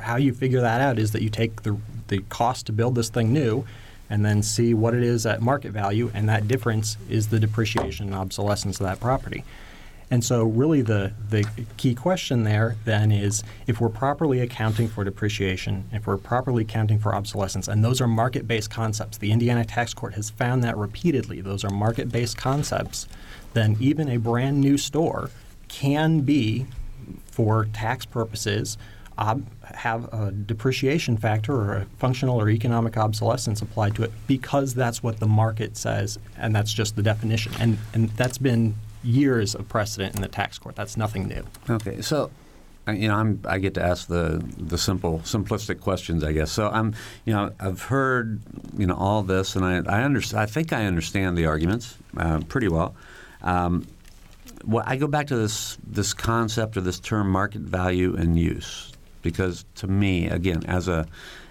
how 0.00 0.16
you 0.16 0.32
figure 0.32 0.60
that 0.62 0.80
out 0.80 0.98
is 0.98 1.12
that 1.12 1.22
you 1.22 1.28
take 1.28 1.62
the, 1.62 1.76
the 2.08 2.20
cost 2.30 2.66
to 2.66 2.72
build 2.72 2.94
this 2.94 3.10
thing 3.10 3.32
new 3.32 3.64
and 4.12 4.26
then 4.26 4.42
see 4.42 4.74
what 4.74 4.92
it 4.92 5.02
is 5.02 5.24
at 5.24 5.40
market 5.40 5.72
value, 5.72 6.10
and 6.12 6.28
that 6.28 6.46
difference 6.46 6.98
is 7.08 7.28
the 7.28 7.40
depreciation 7.40 8.08
and 8.08 8.14
obsolescence 8.14 8.78
of 8.78 8.84
that 8.84 9.00
property. 9.00 9.42
And 10.10 10.22
so, 10.22 10.44
really, 10.44 10.82
the, 10.82 11.14
the 11.30 11.46
key 11.78 11.94
question 11.94 12.44
there 12.44 12.76
then 12.84 13.10
is 13.10 13.42
if 13.66 13.80
we're 13.80 13.88
properly 13.88 14.40
accounting 14.40 14.88
for 14.88 15.02
depreciation, 15.02 15.88
if 15.92 16.06
we're 16.06 16.18
properly 16.18 16.64
accounting 16.64 16.98
for 16.98 17.14
obsolescence, 17.14 17.68
and 17.68 17.82
those 17.82 18.02
are 18.02 18.06
market 18.06 18.46
based 18.46 18.68
concepts, 18.68 19.16
the 19.16 19.32
Indiana 19.32 19.64
Tax 19.64 19.94
Court 19.94 20.12
has 20.12 20.28
found 20.28 20.62
that 20.62 20.76
repeatedly, 20.76 21.40
those 21.40 21.64
are 21.64 21.70
market 21.70 22.12
based 22.12 22.36
concepts, 22.36 23.08
then 23.54 23.78
even 23.80 24.10
a 24.10 24.18
brand 24.18 24.60
new 24.60 24.76
store 24.76 25.30
can 25.68 26.20
be, 26.20 26.66
for 27.30 27.64
tax 27.72 28.04
purposes, 28.04 28.76
ob- 29.18 29.46
have 29.62 30.12
a 30.12 30.30
depreciation 30.30 31.16
factor 31.16 31.54
or 31.54 31.76
a 31.76 31.86
functional 31.98 32.40
or 32.40 32.48
economic 32.48 32.96
obsolescence 32.96 33.62
applied 33.62 33.94
to 33.96 34.02
it 34.02 34.12
because 34.26 34.74
that's 34.74 35.02
what 35.02 35.20
the 35.20 35.26
market 35.26 35.76
says, 35.76 36.18
and 36.36 36.54
that's 36.54 36.72
just 36.72 36.96
the 36.96 37.02
definition. 37.02 37.52
And, 37.58 37.78
and 37.94 38.10
that's 38.10 38.38
been 38.38 38.74
years 39.04 39.54
of 39.54 39.68
precedent 39.68 40.14
in 40.14 40.22
the 40.22 40.28
tax 40.28 40.58
court. 40.58 40.76
That's 40.76 40.96
nothing 40.96 41.28
new. 41.28 41.44
Okay, 41.68 42.00
so 42.00 42.30
you 42.88 43.06
know, 43.08 43.14
I'm 43.14 43.40
I 43.46 43.58
get 43.58 43.74
to 43.74 43.82
ask 43.82 44.08
the 44.08 44.42
the 44.58 44.76
simple, 44.76 45.20
simplistic 45.20 45.80
questions, 45.80 46.24
I 46.24 46.32
guess. 46.32 46.50
So 46.50 46.68
I'm, 46.68 46.94
you 47.24 47.32
know, 47.32 47.52
I've 47.60 47.82
heard, 47.82 48.40
you 48.76 48.86
know, 48.86 48.96
all 48.96 49.22
this, 49.22 49.54
and 49.54 49.64
I 49.64 49.82
I 49.86 50.02
understand. 50.02 50.42
I 50.42 50.46
think 50.46 50.72
I 50.72 50.86
understand 50.86 51.38
the 51.38 51.46
arguments 51.46 51.96
uh, 52.16 52.40
pretty 52.48 52.68
well. 52.68 52.94
Um, 53.42 53.86
well, 54.64 54.84
I 54.86 54.96
go 54.96 55.06
back 55.06 55.28
to 55.28 55.36
this 55.36 55.78
this 55.86 56.12
concept 56.12 56.76
or 56.76 56.80
this 56.80 56.98
term, 56.98 57.30
market 57.30 57.62
value 57.62 58.16
and 58.16 58.38
use, 58.38 58.91
because 59.22 59.64
to 59.76 59.86
me, 59.86 60.26
again, 60.26 60.64
as 60.66 60.88
a 60.88 61.06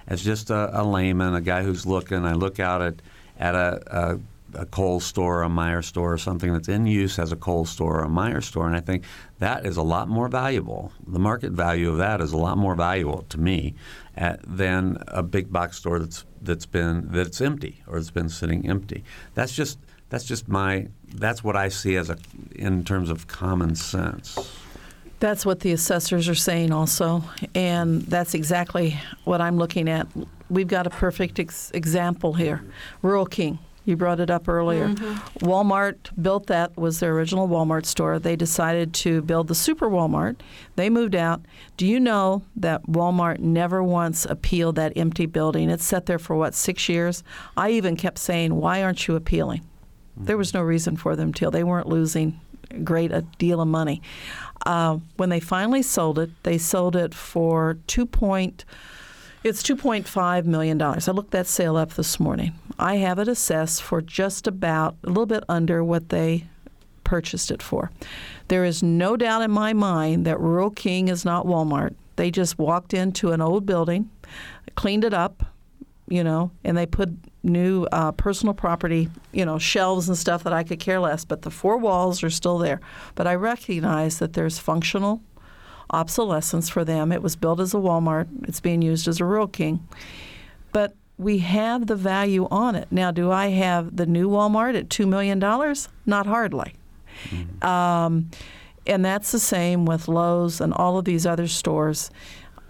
as 0.08 0.24
just 0.24 0.50
a, 0.50 0.82
a 0.82 0.84
layman, 0.84 1.34
a 1.34 1.42
guy 1.42 1.64
who's 1.64 1.86
looking, 1.86 2.26
I 2.26 2.34
look 2.34 2.60
out 2.60 2.82
at 2.82 3.02
at 3.40 3.56
a, 3.56 3.82
a 3.88 4.20
a 4.54 4.66
Kohl's 4.66 5.06
store, 5.06 5.44
a 5.44 5.50
Meijer 5.50 5.84
store, 5.84 6.14
or 6.14 6.18
something 6.18 6.52
that's 6.52 6.68
in 6.68 6.86
use 6.86 7.20
as 7.20 7.32
a 7.32 7.36
Kohl's 7.36 7.70
store 7.70 8.02
or 8.02 8.04
a 8.04 8.10
Meijer 8.10 8.44
store, 8.44 8.68
and 8.68 8.76
I 8.76 8.80
think 8.80 9.04
that 9.40 9.66
is 9.66 9.78
a 9.78 9.82
lot 9.82 10.10
more 10.10 10.28
valuable. 10.28 10.92
The 11.08 11.20
market 11.20 11.52
value 11.52 11.90
of 11.90 11.98
that 11.98 12.22
is 12.22 12.34
a 12.34 12.38
lot 12.38 12.58
more 12.58 12.76
valuable 12.76 13.26
to 13.30 13.40
me 13.40 13.76
at, 14.16 14.40
than 14.46 15.02
a 15.08 15.24
big 15.24 15.52
box 15.52 15.78
store 15.78 16.00
that's 16.00 16.26
that's 16.42 16.66
been 16.66 17.08
that's 17.12 17.40
empty 17.42 17.84
or 17.88 17.96
that's 17.96 18.12
been 18.12 18.30
sitting 18.30 18.70
empty. 18.70 19.04
That's 19.36 19.54
just 19.54 19.80
that's 20.10 20.26
just 20.26 20.48
my 20.48 20.88
that's 21.16 21.44
what 21.44 21.56
I 21.56 21.70
see 21.70 21.96
as 21.96 22.10
a 22.10 22.18
in 22.56 22.84
terms 22.84 23.10
of 23.10 23.28
common 23.28 23.76
sense. 23.76 24.38
That's 25.22 25.46
what 25.46 25.60
the 25.60 25.72
assessors 25.72 26.28
are 26.28 26.36
saying 26.36 26.72
also, 26.72 27.24
and 27.54 28.02
that's 28.02 28.34
exactly 28.34 29.00
what 29.24 29.40
I'm 29.40 29.56
looking 29.56 29.88
at. 29.88 30.08
We've 30.50 30.68
got 30.68 30.88
a 30.88 30.90
perfect 30.90 31.40
ex- 31.40 31.70
example 31.76 32.34
here. 32.34 32.64
Rural 33.04 33.28
King. 33.28 33.60
You 33.86 33.98
brought 33.98 34.20
it 34.20 34.32
up 34.32 34.48
earlier. 34.48 34.88
Mm-hmm. 34.88 35.46
Walmart 35.46 35.96
built 36.20 36.48
that 36.48 36.76
was 36.76 37.00
their 37.00 37.14
original 37.14 37.48
Walmart 37.48 37.86
store. 37.86 38.18
They 38.18 38.36
decided 38.36 38.96
to 38.96 39.22
build 39.22 39.48
the 39.48 39.54
Super 39.54 39.90
Walmart. 39.90 40.38
They 40.76 40.90
moved 40.90 41.16
out. 41.16 41.42
Do 41.78 41.86
you 41.86 42.00
know 42.00 42.42
that 42.56 42.82
Walmart 42.88 43.40
never 43.40 43.84
once 43.84 44.26
appealed 44.26 44.76
that 44.78 44.94
empty 44.96 45.28
building? 45.28 45.70
It's 45.70 45.86
sat 45.86 46.08
there 46.08 46.20
for 46.20 46.36
what 46.36 46.56
six 46.56 46.90
years. 46.90 47.24
I 47.56 47.70
even 47.72 47.96
kept 47.96 48.18
saying, 48.18 48.56
"Why 48.56 48.82
aren't 48.82 49.08
you 49.08 49.16
appealing?" 49.16 49.62
There 50.18 50.38
was 50.38 50.50
mm-hmm. 50.50 50.58
no 50.58 50.64
reason 50.64 50.98
for 50.98 51.16
them 51.16 51.32
to. 51.34 51.52
They 51.52 51.64
weren't 51.64 51.88
losing 51.88 52.40
great 52.84 53.12
a 53.12 53.22
deal 53.38 53.62
of 53.62 53.68
money. 53.68 54.02
Uh, 54.66 55.00
when 55.18 55.30
they 55.30 55.40
finally 55.40 55.82
sold 55.82 56.20
it, 56.20 56.30
they 56.44 56.58
sold 56.58 56.96
it 56.96 57.14
for 57.14 57.78
two 57.88 58.06
point. 58.06 58.66
It's 59.44 59.64
two 59.64 59.76
point 59.76 60.08
five 60.08 60.46
million 60.46 60.78
dollars. 60.78 61.08
I 61.08 61.14
looked 61.14 61.32
that 61.32 61.48
sale 61.48 61.78
up 61.78 61.94
this 61.94 62.20
morning. 62.20 62.54
I 62.78 62.96
have 62.96 63.20
it 63.20 63.28
assessed 63.28 63.82
for 63.82 64.02
just 64.02 64.48
about 64.48 64.96
a 65.04 65.08
little 65.08 65.26
bit 65.26 65.44
under 65.50 65.84
what 65.84 66.10
they 66.10 66.46
purchased 67.04 67.52
it 67.52 67.62
for. 67.62 67.92
There 68.48 68.64
is 68.64 68.84
no 68.84 69.18
doubt 69.18 69.42
in 69.42 69.52
my 69.52 69.74
mind 69.74 70.26
that 70.26 70.40
Rural 70.40 70.70
King 70.70 71.08
is 71.08 71.26
not 71.26 71.46
Walmart. 71.46 71.96
They 72.16 72.30
just 72.32 72.60
walked 72.60 72.94
into 72.94 73.32
an 73.32 73.42
old 73.42 73.66
building, 73.66 74.10
cleaned 74.76 75.04
it 75.04 75.14
up, 75.14 75.46
you 76.08 76.24
know, 76.24 76.52
and 76.64 76.78
they 76.78 76.86
put 76.86 77.10
new 77.44 77.86
uh, 77.92 78.12
personal 78.12 78.54
property, 78.54 79.10
you 79.32 79.46
know, 79.46 79.58
shelves 79.58 80.08
and 80.08 80.18
stuff 80.18 80.44
that 80.44 80.54
I 80.54 80.64
could 80.64 80.80
care 80.80 81.00
less. 81.00 81.26
But 81.26 81.42
the 81.42 81.52
four 81.52 81.78
walls 81.78 82.24
are 82.24 82.30
still 82.30 82.58
there. 82.58 82.80
But 83.16 83.28
I 83.28 83.36
recognize 83.36 84.20
that 84.20 84.34
there's 84.34 84.60
functional 84.60 85.22
obsolescence 85.90 86.70
for 86.70 86.86
them. 86.86 87.12
It 87.12 87.22
was 87.22 87.36
built 87.36 87.60
as 87.60 87.74
a 87.74 87.78
Walmart. 87.78 88.28
It's 88.48 88.60
being 88.60 88.82
used 88.82 89.08
as 89.08 89.20
a 89.20 89.26
Rural 89.26 89.48
King. 89.48 89.86
But 90.72 90.96
we 91.18 91.40
have 91.40 91.88
the 91.88 91.96
value 91.96 92.48
on 92.50 92.76
it. 92.76 92.88
Now, 92.92 93.12
do 93.12 93.32
I 93.32 93.48
have 93.50 93.96
the 93.96 94.06
new 94.06 94.30
Walmart 94.30 94.78
at 94.78 94.90
$2 94.90 95.08
million? 95.08 95.40
Not 95.40 96.26
hardly. 96.26 96.76
Um, 97.62 98.32
and 98.88 99.06
that's 99.06 99.32
the 99.32 99.40
same 99.40 99.86
with 99.86 100.08
Lowe's 100.08 100.60
and 100.60 100.74
all 100.74 100.98
of 100.98 101.06
these 101.06 101.26
other 101.26 101.48
stores. 101.48 102.10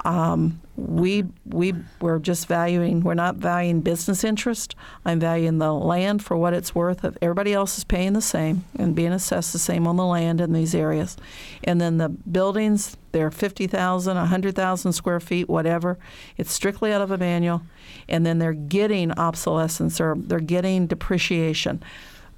Um, 0.03 0.59
we 0.88 1.25
we 1.45 1.73
we're 1.99 2.19
just 2.19 2.47
valuing. 2.47 3.01
We're 3.01 3.13
not 3.13 3.36
valuing 3.36 3.82
business 3.82 4.23
interest. 4.23 4.75
I'm 5.05 5.19
valuing 5.19 5.59
the 5.59 5.73
land 5.73 6.23
for 6.23 6.36
what 6.36 6.53
it's 6.53 6.73
worth. 6.73 7.05
Everybody 7.21 7.53
else 7.53 7.77
is 7.77 7.84
paying 7.84 8.13
the 8.13 8.21
same 8.21 8.65
and 8.77 8.95
being 8.95 9.11
assessed 9.11 9.53
the 9.53 9.59
same 9.59 9.88
on 9.88 9.97
the 9.97 10.05
land 10.05 10.41
in 10.41 10.53
these 10.53 10.73
areas, 10.73 11.17
and 11.63 11.79
then 11.79 11.97
the 11.97 12.09
buildings. 12.09 12.97
They're 13.13 13.29
50,000, 13.29 14.15
100,000 14.15 14.93
square 14.93 15.19
feet, 15.19 15.49
whatever. 15.49 15.99
It's 16.38 16.53
strictly 16.53 16.93
out 16.93 17.01
of 17.01 17.11
a 17.11 17.17
manual, 17.17 17.61
and 18.07 18.25
then 18.25 18.39
they're 18.39 18.53
getting 18.53 19.11
obsolescence 19.11 19.99
or 19.99 20.15
they're 20.17 20.39
getting 20.39 20.88
depreciation 20.88 21.84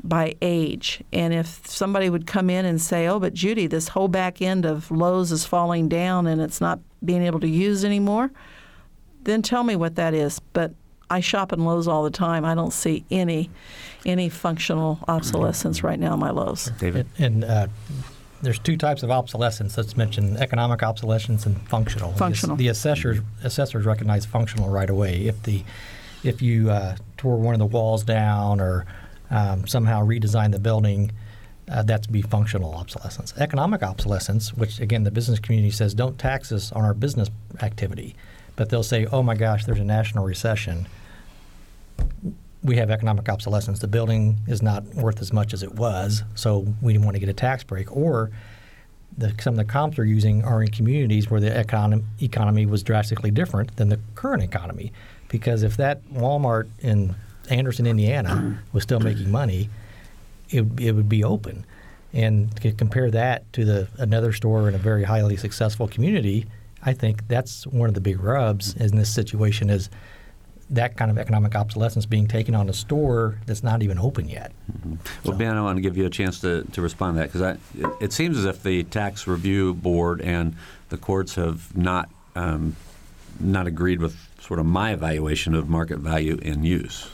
by 0.03 0.35
age. 0.41 1.01
And 1.13 1.33
if 1.33 1.65
somebody 1.65 2.09
would 2.09 2.27
come 2.27 2.49
in 2.49 2.65
and 2.65 2.81
say, 2.81 3.07
"Oh, 3.07 3.19
but 3.19 3.33
Judy, 3.33 3.67
this 3.67 3.89
whole 3.89 4.07
back 4.07 4.41
end 4.41 4.65
of 4.65 4.91
Lowe's 4.91 5.31
is 5.31 5.45
falling 5.45 5.87
down 5.87 6.27
and 6.27 6.41
it's 6.41 6.59
not 6.59 6.79
being 7.03 7.23
able 7.23 7.39
to 7.39 7.47
use 7.47 7.85
anymore," 7.85 8.31
then 9.23 9.41
tell 9.41 9.63
me 9.63 9.75
what 9.75 9.95
that 9.95 10.13
is. 10.13 10.39
But 10.39 10.73
I 11.09 11.19
shop 11.19 11.53
in 11.53 11.63
Lowe's 11.63 11.87
all 11.87 12.03
the 12.03 12.11
time. 12.11 12.43
I 12.43 12.55
don't 12.55 12.73
see 12.73 13.05
any 13.11 13.49
any 14.05 14.29
functional 14.29 14.99
obsolescence 15.07 15.83
right 15.83 15.99
now 15.99 16.13
in 16.13 16.19
my 16.19 16.31
Lowe's. 16.31 16.71
David? 16.79 17.07
And 17.17 17.43
uh, 17.43 17.67
there's 18.41 18.59
two 18.59 18.75
types 18.75 19.03
of 19.03 19.11
obsolescence. 19.11 19.77
Let's 19.77 19.95
mention 19.95 20.35
economic 20.37 20.83
obsolescence 20.83 21.45
and 21.45 21.61
functional. 21.69 22.11
The 22.11 22.17
Functional. 22.17 22.55
The, 22.57 22.67
assessors 22.67 23.19
assessors 23.43 23.85
recognize 23.85 24.25
functional 24.25 24.69
right 24.69 24.89
away. 24.89 25.27
If 25.27 25.43
the 25.43 25.63
if 26.23 26.41
you 26.41 26.69
uh, 26.69 26.97
tore 27.15 27.37
one 27.37 27.53
of 27.53 27.59
the 27.59 27.65
walls 27.65 28.03
down 28.03 28.59
or 28.59 28.85
um, 29.33 29.65
somehow 29.65 30.05
redesign 30.05 30.51
the 30.51 30.59
building, 30.59 31.11
uh, 31.69 31.81
that's 31.81 32.07
be 32.07 32.21
functional 32.21 32.75
obsolescence. 32.75 33.33
Economic 33.37 33.81
obsolescence, 33.81 34.53
which 34.53 34.79
again 34.79 35.03
the 35.03 35.11
business 35.11 35.39
community 35.39 35.71
says 35.71 35.93
don't 35.93 36.19
tax 36.19 36.51
us 36.51 36.71
on 36.71 36.85
our 36.85 36.93
business 36.93 37.29
activity, 37.61 38.15
but 38.55 38.69
they'll 38.69 38.83
say, 38.83 39.07
oh 39.07 39.23
my 39.23 39.35
gosh, 39.35 39.65
there's 39.65 39.79
a 39.79 39.83
national 39.83 40.23
recession. 40.23 40.87
We 42.63 42.77
have 42.77 42.91
economic 42.91 43.27
obsolescence. 43.27 43.79
The 43.79 43.87
building 43.87 44.37
is 44.47 44.61
not 44.61 44.85
worth 44.93 45.19
as 45.19 45.33
much 45.33 45.53
as 45.53 45.63
it 45.63 45.73
was, 45.73 46.23
so 46.35 46.67
we 46.81 46.97
want 46.97 47.15
to 47.15 47.19
get 47.19 47.27
a 47.27 47.33
tax 47.33 47.63
break. 47.63 47.95
Or 47.95 48.29
the, 49.17 49.33
some 49.41 49.55
of 49.55 49.57
the 49.57 49.65
comps 49.65 49.97
they're 49.97 50.05
using 50.05 50.43
are 50.43 50.61
in 50.61 50.69
communities 50.69 51.29
where 51.29 51.41
the 51.41 51.59
economy, 51.59 52.03
economy 52.21 52.65
was 52.65 52.83
drastically 52.83 53.31
different 53.31 53.75
than 53.77 53.89
the 53.89 53.99
current 54.15 54.43
economy. 54.43 54.91
Because 55.27 55.63
if 55.63 55.75
that 55.77 56.05
Walmart 56.05 56.67
in 56.81 57.15
Anderson, 57.49 57.85
Indiana, 57.85 58.59
was 58.71 58.83
still 58.83 58.99
making 58.99 59.31
money, 59.31 59.69
it, 60.49 60.65
it 60.79 60.93
would 60.93 61.09
be 61.09 61.23
open. 61.23 61.65
And 62.13 62.55
to 62.61 62.71
compare 62.71 63.09
that 63.11 63.51
to 63.53 63.65
the 63.65 63.87
another 63.97 64.33
store 64.33 64.69
in 64.69 64.75
a 64.75 64.77
very 64.77 65.03
highly 65.03 65.35
successful 65.35 65.87
community, 65.87 66.45
I 66.83 66.93
think 66.93 67.27
that's 67.27 67.65
one 67.65 67.89
of 67.89 67.95
the 67.95 68.01
big 68.01 68.21
rubs 68.21 68.75
in 68.75 68.95
this 68.95 69.13
situation 69.13 69.69
is 69.69 69.89
that 70.69 70.95
kind 70.95 71.11
of 71.11 71.17
economic 71.17 71.55
obsolescence 71.55 72.05
being 72.05 72.27
taken 72.27 72.55
on 72.55 72.69
a 72.69 72.73
store 72.73 73.39
that's 73.45 73.63
not 73.63 73.83
even 73.83 73.99
open 73.99 74.27
yet. 74.29 74.51
Well, 75.23 75.37
Ben, 75.37 75.55
I 75.55 75.61
want 75.61 75.77
to 75.77 75.81
give 75.81 75.97
you 75.97 76.05
a 76.05 76.09
chance 76.09 76.39
to, 76.41 76.63
to 76.63 76.81
respond 76.81 77.15
to 77.15 77.21
that 77.21 77.31
because 77.31 77.57
it, 77.75 78.03
it 78.05 78.13
seems 78.13 78.37
as 78.37 78.45
if 78.45 78.63
the 78.63 78.83
tax 78.83 79.27
review 79.27 79.73
board 79.73 80.21
and 80.21 80.55
the 80.89 80.97
courts 80.97 81.35
have 81.35 81.75
not 81.75 82.09
um, 82.35 82.75
not 83.39 83.67
agreed 83.67 83.99
with 83.99 84.15
sort 84.39 84.59
of 84.59 84.65
my 84.65 84.93
evaluation 84.93 85.53
of 85.53 85.69
market 85.69 85.99
value 85.99 86.37
in 86.41 86.63
use. 86.63 87.09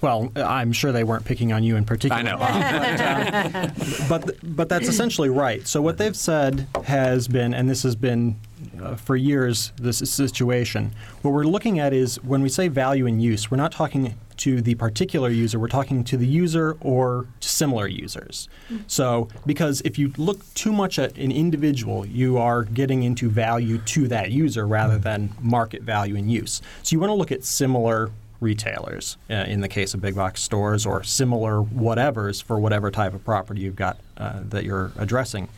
Well, 0.00 0.30
I'm 0.36 0.72
sure 0.72 0.92
they 0.92 1.04
weren't 1.04 1.24
picking 1.24 1.52
on 1.52 1.62
you 1.62 1.76
in 1.76 1.84
particular. 1.84 2.16
I 2.18 2.22
know. 2.22 3.70
but 4.08 4.36
but 4.42 4.68
that's 4.68 4.88
essentially 4.88 5.30
right. 5.30 5.66
So 5.66 5.80
what 5.80 5.98
they've 5.98 6.16
said 6.16 6.66
has 6.84 7.28
been, 7.28 7.54
and 7.54 7.68
this 7.68 7.82
has 7.82 7.96
been 7.96 8.38
uh, 8.80 8.96
for 8.96 9.16
years, 9.16 9.72
this 9.76 9.98
situation. 9.98 10.92
What 11.22 11.32
we're 11.32 11.44
looking 11.44 11.78
at 11.78 11.92
is 11.92 12.22
when 12.22 12.42
we 12.42 12.48
say 12.48 12.68
value 12.68 13.06
in 13.06 13.20
use, 13.20 13.50
we're 13.50 13.56
not 13.56 13.72
talking 13.72 14.14
to 14.38 14.60
the 14.60 14.74
particular 14.74 15.30
user. 15.30 15.58
We're 15.58 15.68
talking 15.68 16.04
to 16.04 16.16
the 16.16 16.26
user 16.26 16.76
or 16.80 17.26
to 17.40 17.48
similar 17.48 17.86
users. 17.86 18.48
So 18.86 19.28
because 19.46 19.80
if 19.82 19.98
you 19.98 20.12
look 20.18 20.42
too 20.54 20.72
much 20.72 20.98
at 20.98 21.16
an 21.16 21.32
individual, 21.32 22.04
you 22.06 22.36
are 22.36 22.64
getting 22.64 23.02
into 23.02 23.30
value 23.30 23.78
to 23.78 24.08
that 24.08 24.30
user 24.30 24.66
rather 24.66 24.98
than 24.98 25.30
market 25.40 25.82
value 25.82 26.16
in 26.16 26.28
use. 26.28 26.60
So 26.82 26.94
you 26.94 27.00
want 27.00 27.10
to 27.10 27.14
look 27.14 27.32
at 27.32 27.44
similar 27.44 28.10
retailers 28.40 29.16
uh, 29.30 29.34
in 29.34 29.60
the 29.60 29.68
case 29.68 29.94
of 29.94 30.00
big 30.00 30.14
box 30.14 30.42
stores 30.42 30.86
or 30.86 31.02
similar 31.02 31.62
whatevers 31.62 32.42
for 32.42 32.58
whatever 32.58 32.90
type 32.90 33.14
of 33.14 33.24
property 33.24 33.60
you've 33.60 33.76
got 33.76 33.98
uh, 34.16 34.40
that 34.42 34.64
you're 34.64 34.92
addressing. 34.98 35.48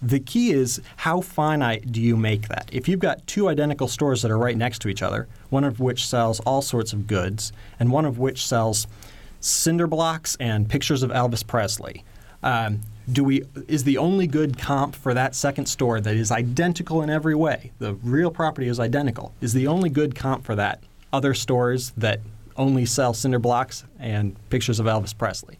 The 0.00 0.20
key 0.20 0.52
is 0.52 0.80
how 0.96 1.20
finite 1.20 1.90
do 1.90 2.00
you 2.00 2.16
make 2.16 2.48
that? 2.48 2.68
If 2.72 2.88
you've 2.88 3.00
got 3.00 3.26
two 3.26 3.48
identical 3.48 3.88
stores 3.88 4.22
that 4.22 4.30
are 4.30 4.38
right 4.38 4.56
next 4.56 4.80
to 4.82 4.88
each 4.88 5.02
other, 5.02 5.26
one 5.50 5.64
of 5.64 5.80
which 5.80 6.06
sells 6.06 6.38
all 6.40 6.62
sorts 6.62 6.92
of 6.92 7.06
goods 7.06 7.52
and 7.80 7.90
one 7.90 8.04
of 8.04 8.18
which 8.18 8.46
sells 8.46 8.86
cinder 9.40 9.86
blocks 9.86 10.36
and 10.38 10.68
pictures 10.68 11.02
of 11.02 11.10
Elvis 11.10 11.44
Presley, 11.44 12.04
um, 12.42 12.80
do 13.10 13.24
we 13.24 13.42
is 13.66 13.84
the 13.84 13.98
only 13.98 14.26
good 14.26 14.58
comp 14.58 14.94
for 14.94 15.14
that 15.14 15.34
second 15.34 15.66
store 15.66 16.00
that 16.00 16.14
is 16.14 16.30
identical 16.30 17.02
in 17.02 17.10
every 17.10 17.34
way? 17.34 17.72
The 17.78 17.94
real 17.94 18.30
property 18.30 18.68
is 18.68 18.78
identical. 18.78 19.32
Is 19.40 19.52
the 19.52 19.66
only 19.66 19.88
good 19.88 20.14
comp 20.14 20.44
for 20.44 20.54
that 20.56 20.82
other 21.12 21.34
stores 21.34 21.92
that 21.96 22.20
only 22.56 22.84
sell 22.84 23.14
cinder 23.14 23.38
blocks 23.38 23.84
and 23.98 24.36
pictures 24.50 24.80
of 24.80 24.86
Elvis 24.86 25.16
Presley? 25.16 25.58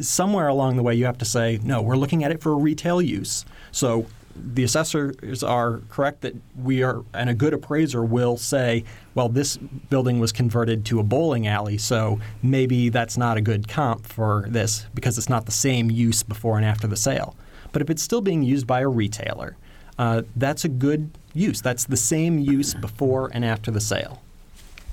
Somewhere 0.00 0.48
along 0.48 0.76
the 0.76 0.82
way, 0.82 0.94
you 0.94 1.04
have 1.04 1.18
to 1.18 1.24
say, 1.24 1.60
no, 1.62 1.82
we're 1.82 1.96
looking 1.96 2.24
at 2.24 2.30
it 2.30 2.42
for 2.42 2.52
a 2.52 2.56
retail 2.56 3.00
use. 3.00 3.44
So 3.70 4.06
the 4.34 4.64
assessors 4.64 5.42
are 5.42 5.80
correct 5.88 6.22
that 6.22 6.34
we 6.56 6.82
are, 6.82 7.04
and 7.14 7.30
a 7.30 7.34
good 7.34 7.54
appraiser 7.54 8.04
will 8.04 8.36
say, 8.36 8.84
well, 9.14 9.28
this 9.28 9.56
building 9.56 10.18
was 10.18 10.32
converted 10.32 10.84
to 10.86 11.00
a 11.00 11.02
bowling 11.02 11.46
alley, 11.46 11.78
so 11.78 12.20
maybe 12.42 12.88
that's 12.88 13.16
not 13.16 13.36
a 13.36 13.40
good 13.40 13.68
comp 13.68 14.06
for 14.06 14.46
this 14.48 14.86
because 14.94 15.18
it's 15.18 15.28
not 15.28 15.46
the 15.46 15.52
same 15.52 15.90
use 15.90 16.22
before 16.22 16.56
and 16.56 16.64
after 16.64 16.86
the 16.86 16.96
sale. 16.96 17.36
But 17.72 17.82
if 17.82 17.90
it's 17.90 18.02
still 18.02 18.20
being 18.20 18.42
used 18.42 18.66
by 18.66 18.80
a 18.80 18.88
retailer, 18.88 19.56
uh, 19.98 20.22
that's 20.36 20.64
a 20.64 20.68
good 20.68 21.10
use. 21.34 21.60
That's 21.60 21.84
the 21.84 21.96
same 21.96 22.38
use 22.38 22.74
before 22.74 23.30
and 23.32 23.44
after 23.44 23.70
the 23.70 23.80
sale. 23.80 24.22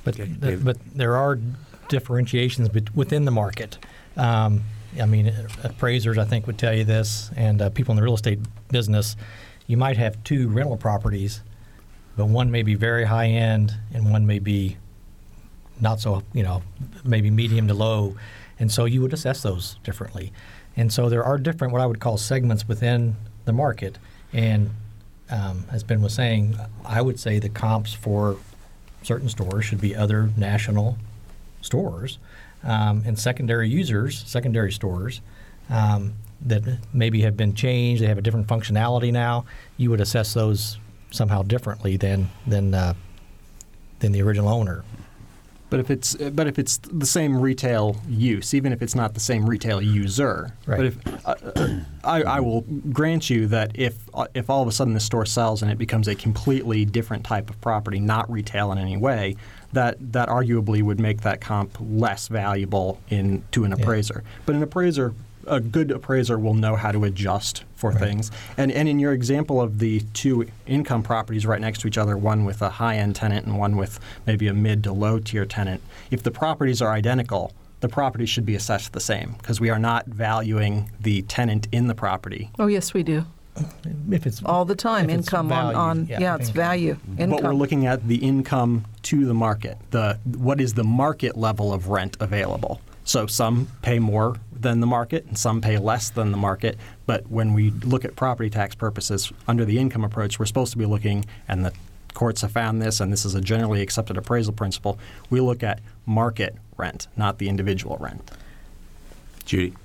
But 0.05 0.17
Okay, 0.17 0.31
th- 0.41 0.63
but 0.63 0.77
there 0.95 1.17
are 1.17 1.37
differentiations 1.89 2.69
within 2.95 3.25
the 3.25 3.31
market. 3.31 3.77
Um, 4.15 4.63
I 5.01 5.05
mean, 5.05 5.33
appraisers 5.63 6.17
I 6.17 6.23
think 6.23 6.47
would 6.47 6.57
tell 6.57 6.73
you 6.73 6.85
this, 6.85 7.29
and 7.35 7.61
uh, 7.61 7.69
people 7.69 7.91
in 7.91 7.97
the 7.97 8.03
real 8.03 8.13
estate 8.13 8.39
business. 8.71 9.17
You 9.67 9.75
might 9.75 9.97
have 9.97 10.23
two 10.23 10.47
rental 10.47 10.77
properties, 10.77 11.41
but 12.15 12.27
one 12.27 12.49
may 12.51 12.63
be 12.63 12.75
very 12.75 13.03
high 13.03 13.27
end, 13.27 13.73
and 13.93 14.09
one 14.11 14.25
may 14.25 14.39
be 14.39 14.77
not 15.81 15.99
so, 15.99 16.23
you 16.33 16.43
know, 16.43 16.61
maybe 17.03 17.29
medium 17.29 17.67
to 17.67 17.73
low, 17.73 18.15
and 18.59 18.71
so 18.71 18.85
you 18.85 19.01
would 19.01 19.11
assess 19.11 19.41
those 19.41 19.77
differently. 19.83 20.31
And 20.77 20.93
so 20.93 21.09
there 21.09 21.23
are 21.23 21.37
different, 21.37 21.73
what 21.73 21.81
I 21.81 21.85
would 21.85 21.99
call 21.99 22.17
segments 22.17 22.67
within 22.67 23.15
the 23.45 23.53
market. 23.53 23.97
And 24.31 24.69
um, 25.29 25.65
as 25.71 25.83
Ben 25.83 26.01
was 26.01 26.13
saying, 26.13 26.57
I 26.85 27.01
would 27.01 27.19
say 27.19 27.39
the 27.39 27.49
comps 27.49 27.93
for 27.93 28.37
certain 29.05 29.29
stores 29.29 29.65
should 29.65 29.79
be 29.79 29.95
other 29.95 30.29
national 30.35 30.97
stores 31.61 32.17
um, 32.63 33.03
and 33.05 33.17
secondary 33.17 33.69
users, 33.69 34.23
secondary 34.25 34.71
stores 34.71 35.21
um, 35.69 36.13
that 36.41 36.63
maybe 36.93 37.21
have 37.21 37.37
been 37.37 37.53
changed. 37.53 38.01
They 38.01 38.07
have 38.07 38.17
a 38.17 38.21
different 38.21 38.47
functionality 38.47 39.11
now. 39.11 39.45
You 39.77 39.91
would 39.91 40.01
assess 40.01 40.33
those 40.33 40.77
somehow 41.11 41.43
differently 41.43 41.97
than 41.97 42.29
than 42.47 42.73
uh, 42.73 42.93
than 43.99 44.11
the 44.11 44.21
original 44.21 44.49
owner. 44.49 44.83
But 45.69 45.79
if 45.79 45.89
it's 45.89 46.15
but 46.15 46.47
if 46.47 46.59
it's 46.59 46.77
the 46.77 47.05
same 47.07 47.39
retail 47.39 47.97
use, 48.07 48.53
even 48.53 48.71
if 48.71 48.81
it's 48.81 48.93
not 48.95 49.13
the 49.15 49.19
same 49.19 49.45
retail 49.49 49.81
user, 49.81 50.53
Right. 50.67 50.77
but 50.77 50.85
if 50.85 51.25
uh, 51.27 51.35
uh, 51.55 51.79
I, 52.03 52.21
I 52.23 52.39
will 52.39 52.61
grant 52.61 53.29
you 53.29 53.47
that 53.47 53.71
if 53.73 53.95
uh, 54.13 54.27
if 54.35 54.49
all 54.49 54.61
of 54.61 54.67
a 54.67 54.71
sudden 54.71 54.93
the 54.93 54.99
store 54.99 55.25
sells 55.25 55.63
and 55.63 55.71
it 55.71 55.77
becomes 55.79 56.07
a 56.07 56.15
completely 56.15 56.85
different 56.85 57.23
type 57.23 57.49
of 57.49 57.59
property, 57.61 57.99
not 57.99 58.31
retail 58.31 58.71
in 58.73 58.77
any 58.77 58.95
way, 58.95 59.35
that 59.73 59.97
that 60.13 60.29
arguably 60.29 60.83
would 60.83 60.99
make 60.99 61.21
that 61.21 61.41
comp 61.41 61.75
less 61.81 62.27
valuable 62.27 63.01
in 63.09 63.43
to 63.51 63.63
an 63.63 63.71
Yeah. 63.71 63.77
appraiser. 63.81 64.23
But 64.45 64.55
an 64.55 64.63
appraiser. 64.63 65.13
A 65.47 65.59
good 65.59 65.91
appraiser 65.91 66.37
will 66.39 66.53
know 66.53 66.75
how 66.75 66.91
to 66.91 67.03
adjust 67.03 67.63
for 67.75 67.91
Right. 67.91 67.99
things. 67.99 68.31
And, 68.57 68.71
and 68.71 68.87
in 68.89 68.99
your 68.99 69.13
example 69.13 69.61
of 69.61 69.79
the 69.79 70.01
two 70.13 70.47
income 70.65 71.03
properties 71.03 71.45
right 71.45 71.61
next 71.61 71.81
to 71.81 71.87
each 71.87 71.97
other, 71.97 72.17
one 72.17 72.45
with 72.45 72.61
a 72.61 72.69
high 72.69 72.97
end 72.97 73.15
tenant 73.15 73.45
and 73.45 73.57
one 73.59 73.75
with 73.77 73.99
maybe 74.25 74.47
a 74.47 74.53
mid 74.53 74.83
to 74.85 74.91
low 74.93 75.19
tier 75.19 75.45
tenant, 75.45 75.81
if 76.11 76.23
the 76.23 76.31
properties 76.31 76.81
are 76.81 76.91
identical, 76.91 77.51
the 77.81 77.89
property 77.89 78.25
should 78.25 78.45
be 78.45 78.55
assessed 78.55 78.93
the 78.93 78.99
same 78.99 79.35
because 79.37 79.59
we 79.59 79.69
are 79.69 79.77
not 79.77 80.05
valuing 80.07 80.89
the 80.99 81.21
tenant 81.23 81.67
in 81.71 81.87
the 81.87 81.93
property. 81.95 82.49
Oh, 82.57 82.67
yes, 82.67 82.93
we 82.93 83.03
do. 83.03 83.25
If 84.11 84.25
it's 84.25 84.43
All 84.43 84.65
the 84.65 84.75
time. 84.75 85.09
Income 85.09 85.49
value, 85.49 85.77
on, 85.77 85.99
on 86.01 86.05
yeah, 86.07 86.35
it's 86.35 86.49
income. 86.49 86.53
value. 86.55 86.97
Income. 87.17 87.29
But 87.29 87.43
we're 87.43 87.53
looking 87.53 87.85
at 87.85 88.05
the 88.07 88.17
income 88.17 88.85
to 89.03 89.25
the 89.25 89.33
market. 89.33 89.77
The 89.91 90.19
what 90.25 90.59
is 90.59 90.73
the 90.73 90.83
market 90.83 91.37
level 91.37 91.71
of 91.71 91.87
rent 91.87 92.17
available? 92.19 92.81
So 93.05 93.27
some 93.27 93.67
pay 93.81 93.99
more 93.99 94.35
than 94.51 94.79
the 94.79 94.87
market 94.87 95.25
and 95.27 95.37
some 95.37 95.61
pay 95.61 95.77
less 95.77 96.09
than 96.09 96.31
the 96.31 96.37
market. 96.37 96.77
But 97.05 97.29
when 97.29 97.53
we 97.53 97.69
look 97.69 98.03
at 98.03 98.15
property 98.15 98.49
tax 98.49 98.75
purposes 98.75 99.31
under 99.47 99.63
the 99.63 99.77
income 99.77 100.03
approach, 100.03 100.39
we're 100.39 100.47
supposed 100.47 100.71
to 100.71 100.77
be 100.77 100.85
looking, 100.85 101.23
and 101.47 101.63
the 101.63 101.71
courts 102.15 102.41
have 102.41 102.51
found 102.51 102.81
this, 102.81 102.99
and 102.99 103.13
this 103.13 103.23
is 103.23 103.35
a 103.35 103.41
generally 103.41 103.81
accepted 103.81 104.17
appraisal 104.17 104.53
principle. 104.53 104.97
We 105.29 105.39
look 105.39 105.61
at 105.61 105.81
market 106.05 106.55
rent, 106.77 107.07
not 107.15 107.37
the 107.37 107.47
individual 107.47 107.97
rent. 107.99 108.31
Judy, 109.45 109.75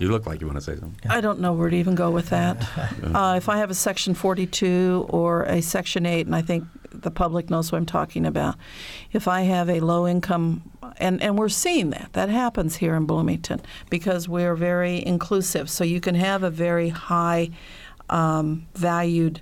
you 0.00 0.08
look 0.08 0.26
like 0.26 0.40
you 0.40 0.46
want 0.46 0.56
to 0.56 0.64
say 0.64 0.76
something. 0.76 1.10
I 1.10 1.20
don't 1.20 1.40
know 1.40 1.52
where 1.52 1.68
to 1.68 1.76
even 1.76 1.94
go 1.94 2.10
with 2.10 2.30
that. 2.30 2.66
Uh, 3.10 3.34
if 3.36 3.48
I 3.48 3.58
have 3.58 3.70
a 3.70 3.74
Section 3.74 4.14
42 4.14 5.06
or 5.08 5.42
a 5.44 5.60
Section 5.60 6.06
8, 6.06 6.26
and 6.26 6.34
I 6.34 6.42
think 6.42 6.64
the 6.90 7.10
public 7.10 7.50
knows 7.50 7.72
what 7.72 7.78
I'm 7.78 7.86
talking 7.86 8.24
about, 8.24 8.56
if 9.12 9.26
I 9.26 9.42
have 9.42 9.68
a 9.68 9.80
low 9.80 10.06
income, 10.06 10.62
and, 10.98 11.20
and 11.20 11.38
we're 11.38 11.48
seeing 11.48 11.90
that, 11.90 12.10
that 12.12 12.28
happens 12.28 12.76
here 12.76 12.94
in 12.94 13.06
Bloomington 13.06 13.60
because 13.90 14.28
we're 14.28 14.54
very 14.54 15.04
inclusive. 15.04 15.68
So 15.68 15.82
you 15.82 16.00
can 16.00 16.14
have 16.14 16.42
a 16.42 16.50
very 16.50 16.90
high 16.90 17.50
um, 18.08 18.66
valued 18.74 19.40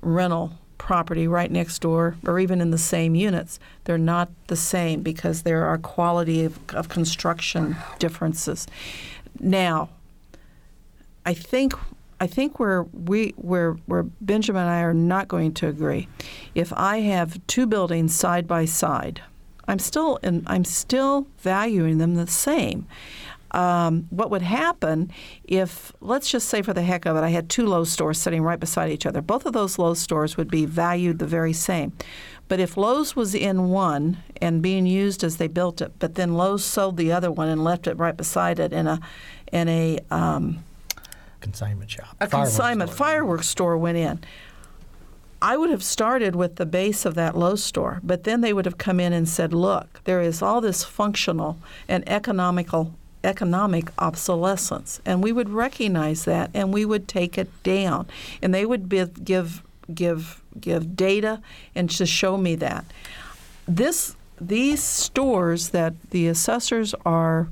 rental 0.00 0.52
property 0.78 1.26
right 1.26 1.50
next 1.50 1.80
door 1.80 2.16
or 2.26 2.38
even 2.38 2.60
in 2.60 2.70
the 2.70 2.78
same 2.78 3.14
units. 3.14 3.58
They're 3.84 3.98
not 3.98 4.30
the 4.46 4.56
same 4.56 5.02
because 5.02 5.42
there 5.42 5.64
are 5.64 5.76
quality 5.76 6.44
of, 6.44 6.58
of 6.70 6.88
construction 6.88 7.76
differences. 7.98 8.66
Now, 9.40 9.90
I 11.28 11.34
think 11.34 11.74
I 12.20 12.26
think 12.26 12.58
where 12.58 12.84
we 12.84 13.34
where 13.36 13.72
where 13.84 14.04
Benjamin 14.22 14.62
and 14.62 14.70
I 14.70 14.80
are 14.80 14.94
not 14.94 15.28
going 15.28 15.52
to 15.54 15.68
agree. 15.68 16.08
If 16.54 16.72
I 16.72 17.00
have 17.00 17.46
two 17.46 17.66
buildings 17.66 18.14
side 18.14 18.48
by 18.48 18.64
side, 18.64 19.20
I'm 19.68 19.78
still 19.78 20.18
I'm 20.22 20.64
still 20.64 21.26
valuing 21.40 21.98
them 21.98 22.14
the 22.14 22.26
same. 22.26 22.86
Um, 23.50 24.06
what 24.10 24.30
would 24.30 24.42
happen 24.42 25.10
if, 25.44 25.90
let's 26.02 26.30
just 26.30 26.50
say 26.50 26.60
for 26.60 26.74
the 26.74 26.82
heck 26.82 27.06
of 27.06 27.16
it, 27.16 27.20
I 27.20 27.30
had 27.30 27.48
two 27.48 27.64
Lowe's 27.64 27.90
stores 27.90 28.20
sitting 28.20 28.42
right 28.42 28.60
beside 28.60 28.90
each 28.90 29.06
other? 29.06 29.22
Both 29.22 29.46
of 29.46 29.54
those 29.54 29.78
Lowe's 29.78 29.98
stores 30.00 30.36
would 30.36 30.50
be 30.50 30.66
valued 30.66 31.18
the 31.18 31.26
very 31.26 31.54
same. 31.54 31.94
But 32.48 32.60
if 32.60 32.76
Lowe's 32.76 33.16
was 33.16 33.34
in 33.34 33.70
one 33.70 34.18
and 34.42 34.60
being 34.60 34.84
used 34.84 35.24
as 35.24 35.38
they 35.38 35.48
built 35.48 35.80
it, 35.80 35.92
but 35.98 36.14
then 36.14 36.34
Lowe's 36.34 36.62
sold 36.62 36.98
the 36.98 37.10
other 37.10 37.30
one 37.30 37.48
and 37.48 37.64
left 37.64 37.86
it 37.86 37.96
right 37.96 38.16
beside 38.16 38.58
it 38.58 38.72
in 38.74 38.86
a 38.86 39.00
in 39.50 39.66
a 39.66 39.98
um, 40.10 40.62
Consignment 41.40 41.90
shop. 41.90 42.16
a 42.20 42.26
Fireworks 42.26 42.50
consignment 42.50 42.90
store. 42.90 43.06
fireworks 43.06 43.48
store 43.48 43.78
went 43.78 43.98
in. 43.98 44.20
I 45.40 45.56
would 45.56 45.70
have 45.70 45.84
started 45.84 46.34
with 46.34 46.56
the 46.56 46.66
base 46.66 47.04
of 47.04 47.14
that 47.14 47.36
Lowe's 47.36 47.62
store, 47.62 48.00
but 48.02 48.24
then 48.24 48.40
they 48.40 48.52
would 48.52 48.64
have 48.64 48.78
come 48.78 48.98
in 48.98 49.12
and 49.12 49.28
said, 49.28 49.52
"Look, 49.52 50.00
there 50.04 50.20
is 50.20 50.42
all 50.42 50.60
this 50.60 50.82
functional 50.82 51.58
and 51.88 52.08
economical 52.08 52.94
economic 53.22 53.90
obsolescence," 53.98 55.00
and 55.06 55.22
we 55.22 55.30
would 55.30 55.48
recognize 55.48 56.24
that, 56.24 56.50
and 56.54 56.72
we 56.72 56.84
would 56.84 57.06
take 57.06 57.38
it 57.38 57.50
down, 57.62 58.06
and 58.42 58.52
they 58.52 58.66
would 58.66 58.88
be, 58.88 59.04
give 59.22 59.62
give 59.94 60.42
give 60.60 60.96
data 60.96 61.40
and 61.74 61.88
to 61.88 62.04
show 62.04 62.36
me 62.36 62.54
that 62.56 62.84
this 63.66 64.16
these 64.40 64.82
stores 64.82 65.70
that 65.70 65.94
the 66.10 66.26
assessors 66.26 66.94
are 67.06 67.48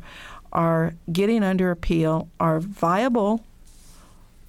are 0.53 0.95
getting 1.12 1.43
under 1.43 1.70
appeal 1.70 2.28
are 2.41 2.61
viable 2.61 3.43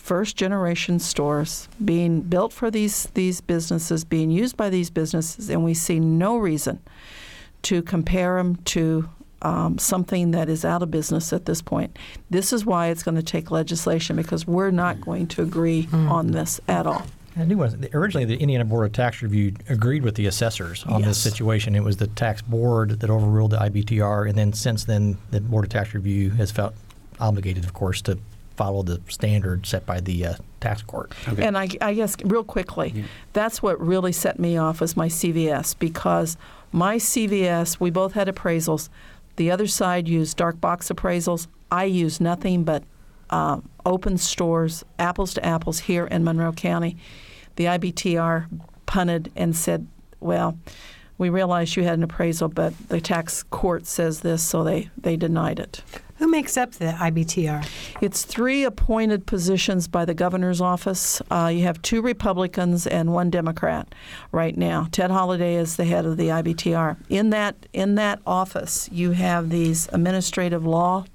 first 0.07 0.37
generation 0.37 0.99
stores 0.99 1.67
being 1.83 2.21
built 2.21 2.53
for 2.53 2.71
these 2.71 3.07
these 3.13 3.41
businesses 3.41 4.05
being 4.05 4.31
used 4.31 4.55
by 4.55 4.69
these 4.69 4.89
businesses 4.89 5.49
and 5.49 5.65
we 5.65 5.73
see 5.73 5.99
no 5.99 6.37
reason 6.37 6.79
to 7.61 7.81
compare 7.81 8.37
them 8.37 8.55
to 8.63 9.09
um, 9.41 9.77
something 9.77 10.31
that 10.31 10.47
is 10.47 10.63
out 10.63 10.81
of 10.81 10.89
business 10.89 11.33
at 11.33 11.45
this 11.45 11.61
point. 11.61 11.97
This 12.29 12.53
is 12.53 12.65
why 12.65 12.87
it's 12.87 13.03
going 13.03 13.15
to 13.15 13.23
take 13.23 13.51
legislation 13.51 14.15
because 14.15 14.47
we're 14.47 14.71
not 14.71 15.01
going 15.01 15.27
to 15.27 15.43
agree 15.43 15.89
on 15.91 16.31
this 16.31 16.61
at 16.69 16.87
all. 16.87 17.05
I 17.35 17.43
knew 17.43 17.57
was 17.57 17.75
originally 17.93 18.25
the 18.25 18.37
Indiana 18.37 18.63
Board 18.63 18.87
of 18.87 18.93
Tax 18.93 19.21
Review 19.21 19.53
agreed 19.67 20.03
with 20.03 20.15
the 20.15 20.25
assessors 20.25 20.85
on 20.85 21.01
this 21.01 21.19
situation. 21.21 21.75
It 21.75 21.83
was 21.83 21.97
the 21.97 22.07
tax 22.07 22.41
board 22.41 23.01
that 23.01 23.09
overruled 23.09 23.51
the 23.51 23.57
IBTR, 23.57 24.29
and 24.29 24.37
then 24.37 24.53
since 24.53 24.85
then, 24.85 25.17
the 25.29 25.41
Board 25.41 25.65
of 25.65 25.69
Tax 25.69 25.93
Review 25.93 26.31
has 26.31 26.49
felt 26.49 26.73
obligated, 27.19 27.63
of 27.65 27.73
course, 27.73 28.01
to 28.03 28.17
follow 28.57 28.81
the 28.83 28.99
standard 29.07 29.65
set 29.65 29.85
by 29.85 30.01
the 30.01 30.25
uh, 30.25 30.33
tax 30.59 30.81
court. 30.81 31.13
And 31.45 31.57
I, 31.57 31.69
I 31.79 31.93
guess 31.93 32.15
real 32.25 32.43
quickly, 32.43 32.89
that's 33.33 33.61
what 33.61 33.79
really 33.79 34.11
set 34.11 34.39
me 34.39 34.57
off 34.57 34.81
was 34.81 34.97
my 34.97 35.07
CVS 35.07 35.77
because 35.77 36.35
my 36.71 36.97
CVS, 36.97 37.79
we 37.79 37.91
both 37.91 38.13
had 38.13 38.27
appraisals. 38.27 38.89
The 39.37 39.51
other 39.51 39.67
side 39.67 40.07
used 40.07 40.35
dark 40.37 40.59
box 40.59 40.89
appraisals. 40.89 41.47
I 41.71 41.85
used 41.85 42.19
nothing 42.19 42.63
but 42.63 42.83
um, 43.29 43.69
open 43.85 44.17
stores, 44.17 44.83
apples 44.97 45.33
to 45.35 45.45
apples 45.45 45.79
here 45.79 46.07
in 46.07 46.23
Monroe 46.23 46.53
County. 46.53 46.97
The 47.55 47.65
IBTR 47.65 48.47
punted 48.85 49.31
and 49.35 49.55
said, 49.55 49.87
well, 50.19 50.57
we 51.17 51.29
realize 51.29 51.75
you 51.75 51.83
had 51.83 51.95
an 51.95 52.03
appraisal, 52.03 52.47
but 52.47 52.73
the 52.89 53.01
tax 53.01 53.43
court 53.43 53.85
says 53.85 54.21
this, 54.21 54.43
so 54.43 54.63
they, 54.63 54.89
they 54.97 55.15
denied 55.15 55.59
it. 55.59 55.83
Who 56.17 56.27
makes 56.27 56.57
up 56.57 56.71
the 56.73 56.85
IBTR? 56.85 57.67
It's 58.01 58.23
three 58.23 58.63
appointed 58.63 59.27
positions 59.27 59.87
by 59.87 60.03
the 60.03 60.15
governor's 60.15 60.59
office. 60.59 61.21
Uh, 61.29 61.51
you 61.53 61.63
have 61.63 61.79
two 61.83 62.01
Republicans 62.01 62.87
and 62.87 63.13
one 63.13 63.29
Democrat 63.29 63.93
right 64.31 64.57
now. 64.57 64.87
Ted 64.91 65.11
Holliday 65.11 65.55
is 65.55 65.75
the 65.75 65.85
head 65.85 66.05
of 66.05 66.17
the 66.17 66.29
IBTR. 66.29 66.97
In 67.09 67.29
that 67.29 67.67
in 67.71 67.95
that 67.95 68.19
office, 68.25 68.89
you 68.91 69.11
have 69.11 69.51
these 69.51 69.87
administrative 69.93 70.65
law 70.65 71.05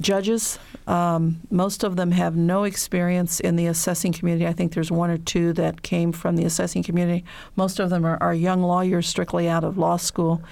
judges. 0.00 0.58
Um, 0.86 1.40
most 1.50 1.84
of 1.84 1.94
them 1.94 2.10
have 2.10 2.34
no 2.34 2.64
experience 2.64 3.38
in 3.38 3.54
the 3.56 3.66
assessing 3.66 4.12
community. 4.12 4.46
I 4.46 4.52
think 4.52 4.74
there's 4.74 4.90
one 4.90 5.10
or 5.10 5.18
two 5.18 5.52
that 5.54 5.82
came 5.82 6.12
from 6.12 6.36
the 6.36 6.44
assessing 6.44 6.82
community. 6.82 7.24
Most 7.56 7.78
of 7.78 7.90
them 7.90 8.04
are, 8.04 8.18
are 8.20 8.34
young 8.34 8.62
lawyers 8.62 9.06
strictly 9.06 9.48
out 9.48 9.62
of 9.64 9.78
law 9.78 9.96
school. 9.96 10.42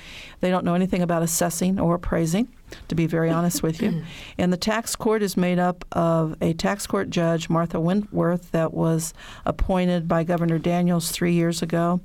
They 0.40 0.50
don't 0.50 0.64
know 0.64 0.74
anything 0.74 1.02
about 1.02 1.22
assessing 1.22 1.80
or 1.80 1.96
appraising, 1.96 2.48
to 2.88 2.94
be 2.94 3.06
very 3.06 3.30
honest 3.30 3.62
with 3.62 3.80
you. 3.82 4.02
And 4.38 4.52
the 4.52 4.56
tax 4.56 4.96
court 4.96 5.22
is 5.22 5.36
made 5.36 5.58
up 5.58 5.84
of 5.92 6.36
a 6.40 6.52
tax 6.54 6.86
court 6.86 7.10
judge, 7.10 7.48
Martha 7.48 7.78
Wentworth, 7.78 8.50
that 8.52 8.72
was 8.72 9.14
appointed 9.44 10.08
by 10.08 10.24
Governor 10.24 10.58
Daniels 10.58 11.10
three 11.10 11.34
years 11.34 11.62
ago. 11.62 12.00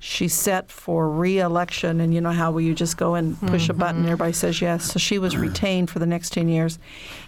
She's 0.00 0.32
set 0.32 0.70
for 0.70 1.10
re-election, 1.10 2.00
and 2.00 2.14
you 2.14 2.20
know 2.20 2.30
how 2.30 2.56
you 2.58 2.74
just 2.74 2.96
go 2.96 3.16
and 3.16 3.38
push 3.40 3.68
a 3.68 3.74
button, 3.74 4.02
mm-hmm. 4.02 4.06
everybody 4.06 4.32
says 4.32 4.60
yes. 4.60 4.92
So 4.92 4.98
she 4.98 5.18
was 5.18 5.36
retained 5.36 5.90
for 5.90 5.98
the 5.98 6.06
next 6.06 6.32
ten 6.32 6.48
years, 6.48 6.78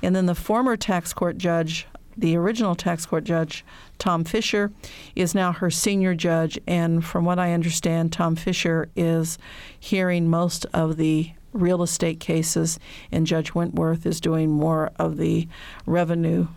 and 0.03 0.15
then 0.15 0.27
the 0.27 0.37
former 0.37 0.77
tax 0.77 1.13
court 1.13 1.37
judge, 1.37 1.89
the 2.17 2.37
original 2.37 2.77
tax 2.77 3.07
court 3.07 3.25
judge, 3.25 3.65
Tom 3.99 4.23
Fisher, 4.23 4.71
is 5.17 5.35
now 5.35 5.53
her 5.53 5.69
senior 5.71 6.15
judge, 6.15 6.61
and 6.69 7.05
from 7.05 7.25
what 7.25 7.41
I 7.41 7.53
understand, 7.55 8.13
Tom 8.13 8.37
Fisher 8.37 8.89
is 8.95 9.37
hearing 9.79 10.29
most 10.29 10.65
of 10.73 10.97
the 10.97 11.33
real 11.53 11.83
estate 11.83 12.21
cases, 12.21 12.79
and 13.11 13.27
Judge 13.27 13.55
Wentworth 13.55 14.07
is 14.07 14.21
doing 14.21 14.51
more 14.51 14.91
of 14.97 15.17
the 15.17 15.49
revenue 15.87 16.49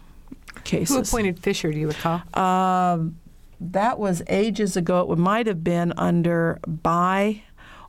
cases. 0.64 0.96
Who 0.96 1.02
appointed 1.02 1.40
Fisher, 1.40 1.72
do 1.72 1.80
you 1.80 1.88
recall? 1.88 2.22
Um, 2.40 3.18
that 3.60 3.98
was 4.00 4.22
ages 4.28 4.76
ago. 4.78 5.12
It 5.12 5.18
might 5.18 5.48
have 5.48 5.64
been 5.64 5.94
under 5.98 6.60
Bayh, 6.68 7.42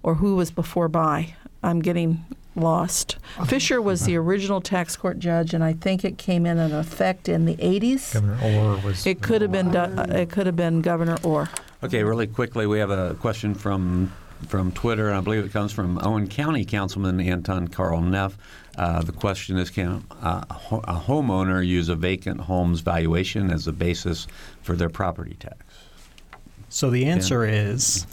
or 0.02 0.14
who 0.16 0.36
was 0.36 0.50
before 0.50 0.88
Bayh. 0.88 1.34
I'm 1.62 1.80
getting 1.80 2.24
lost. 2.56 3.16
Fisher 3.46 3.82
was 3.82 4.04
the 4.04 4.16
original 4.16 4.60
tax 4.60 4.96
court 4.96 5.18
judge, 5.18 5.52
and 5.54 5.64
I 5.64 5.72
think 5.72 6.04
it 6.04 6.18
came 6.18 6.46
in 6.46 6.58
in 6.58 6.72
effect 6.72 7.28
in 7.28 7.46
the 7.46 7.56
80s. 7.56 8.12
Governor 8.14 8.38
Orr 8.42 8.76
was. 8.84 9.06
It 9.06 9.20
could 9.22 9.42
have 9.42 9.50
been. 9.50 9.70
do- 9.72 9.78
uh, 9.78 10.06
It 10.10 10.30
could 10.30 10.46
have 10.46 10.54
been 10.56 10.80
Governor 10.80 11.16
Orr. 11.24 11.48
Okay, 11.82 12.02
really 12.04 12.26
quickly, 12.28 12.66
we 12.66 12.78
have 12.78 12.90
a 12.90 13.14
question 13.14 13.54
from 13.54 14.12
from 14.48 14.72
Twitter, 14.72 15.08
and 15.08 15.16
I 15.16 15.20
believe 15.20 15.44
it 15.44 15.52
comes 15.52 15.72
from 15.72 15.98
Owen 16.02 16.28
County 16.28 16.64
Councilman 16.64 17.20
Anton 17.20 17.68
Carl 17.68 18.00
Neff. 18.00 18.36
Uh, 18.76 19.02
the 19.02 19.12
question 19.12 19.56
is: 19.56 19.70
Can 19.70 20.04
uh, 20.22 20.44
a 20.48 20.76
a 20.76 21.00
homeowner 21.06 21.66
use 21.66 21.88
a 21.88 21.94
vacant 21.94 22.42
home's 22.42 22.80
valuation 22.80 23.50
as 23.50 23.66
a 23.66 23.72
basis 23.72 24.26
for 24.62 24.74
their 24.76 24.90
property 24.90 25.36
tax? 25.38 25.56
So 26.68 26.90
the 26.90 27.04
answer 27.04 27.44
is 27.44 28.04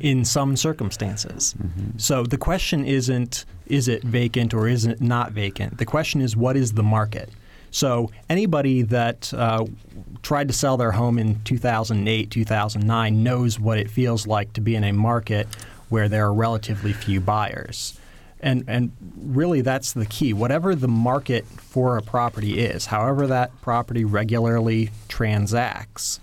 in 0.00 0.26
some 0.26 0.56
circumstances. 0.58 1.54
So 1.96 2.24
the 2.24 2.36
question 2.36 2.84
isn't 2.84 3.46
is 3.66 3.88
it 3.88 4.02
vacant 4.02 4.52
or 4.52 4.68
is 4.68 4.84
it 4.84 5.00
not 5.00 5.32
vacant? 5.32 5.78
The 5.78 5.86
question 5.86 6.20
is 6.20 6.36
what 6.36 6.54
is 6.54 6.74
the 6.74 6.82
market? 6.82 7.30
So 7.74 8.12
anybody 8.30 8.82
that 8.82 9.34
uh, 9.34 9.64
tried 10.22 10.46
to 10.46 10.54
sell 10.54 10.76
their 10.76 10.92
home 10.92 11.18
in 11.18 11.42
2008, 11.42 12.30
2009 12.30 13.22
knows 13.24 13.58
what 13.58 13.78
it 13.78 13.90
feels 13.90 14.28
like 14.28 14.52
to 14.52 14.60
be 14.60 14.76
in 14.76 14.84
a 14.84 14.92
market 14.92 15.48
where 15.88 16.08
there 16.08 16.24
are 16.24 16.32
relatively 16.32 16.92
few 16.92 17.20
buyers. 17.20 17.98
And, 18.38 18.62
and 18.68 18.92
really, 19.16 19.60
that's 19.60 19.92
the 19.92 20.06
key. 20.06 20.32
Whatever 20.32 20.76
the 20.76 20.86
market 20.86 21.46
for 21.46 21.98
a 21.98 22.02
property 22.02 22.60
is, 22.60 22.86
however 22.86 23.26
that 23.26 23.60
property 23.60 24.04
regularly 24.04 24.90
transacts, 25.08 26.20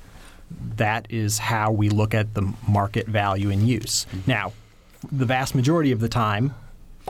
that 0.77 1.05
is 1.09 1.37
how 1.37 1.69
we 1.73 1.89
look 1.89 2.13
at 2.13 2.33
the 2.33 2.53
market 2.65 3.07
value 3.07 3.49
in 3.49 3.67
use. 3.67 4.05
Now, 4.25 4.53
the 5.11 5.25
vast 5.25 5.53
majority 5.53 5.91
of 5.91 5.99
the 5.99 6.09
time, 6.09 6.55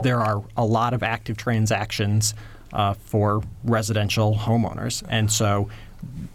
there 0.02 0.18
are 0.18 0.42
a 0.56 0.64
lot 0.64 0.94
of 0.94 1.04
active 1.04 1.36
transactions 1.36 2.34
uh, 2.72 2.94
for 2.94 3.42
residential 3.64 4.34
homeowners, 4.34 5.02
and 5.08 5.30
so 5.30 5.68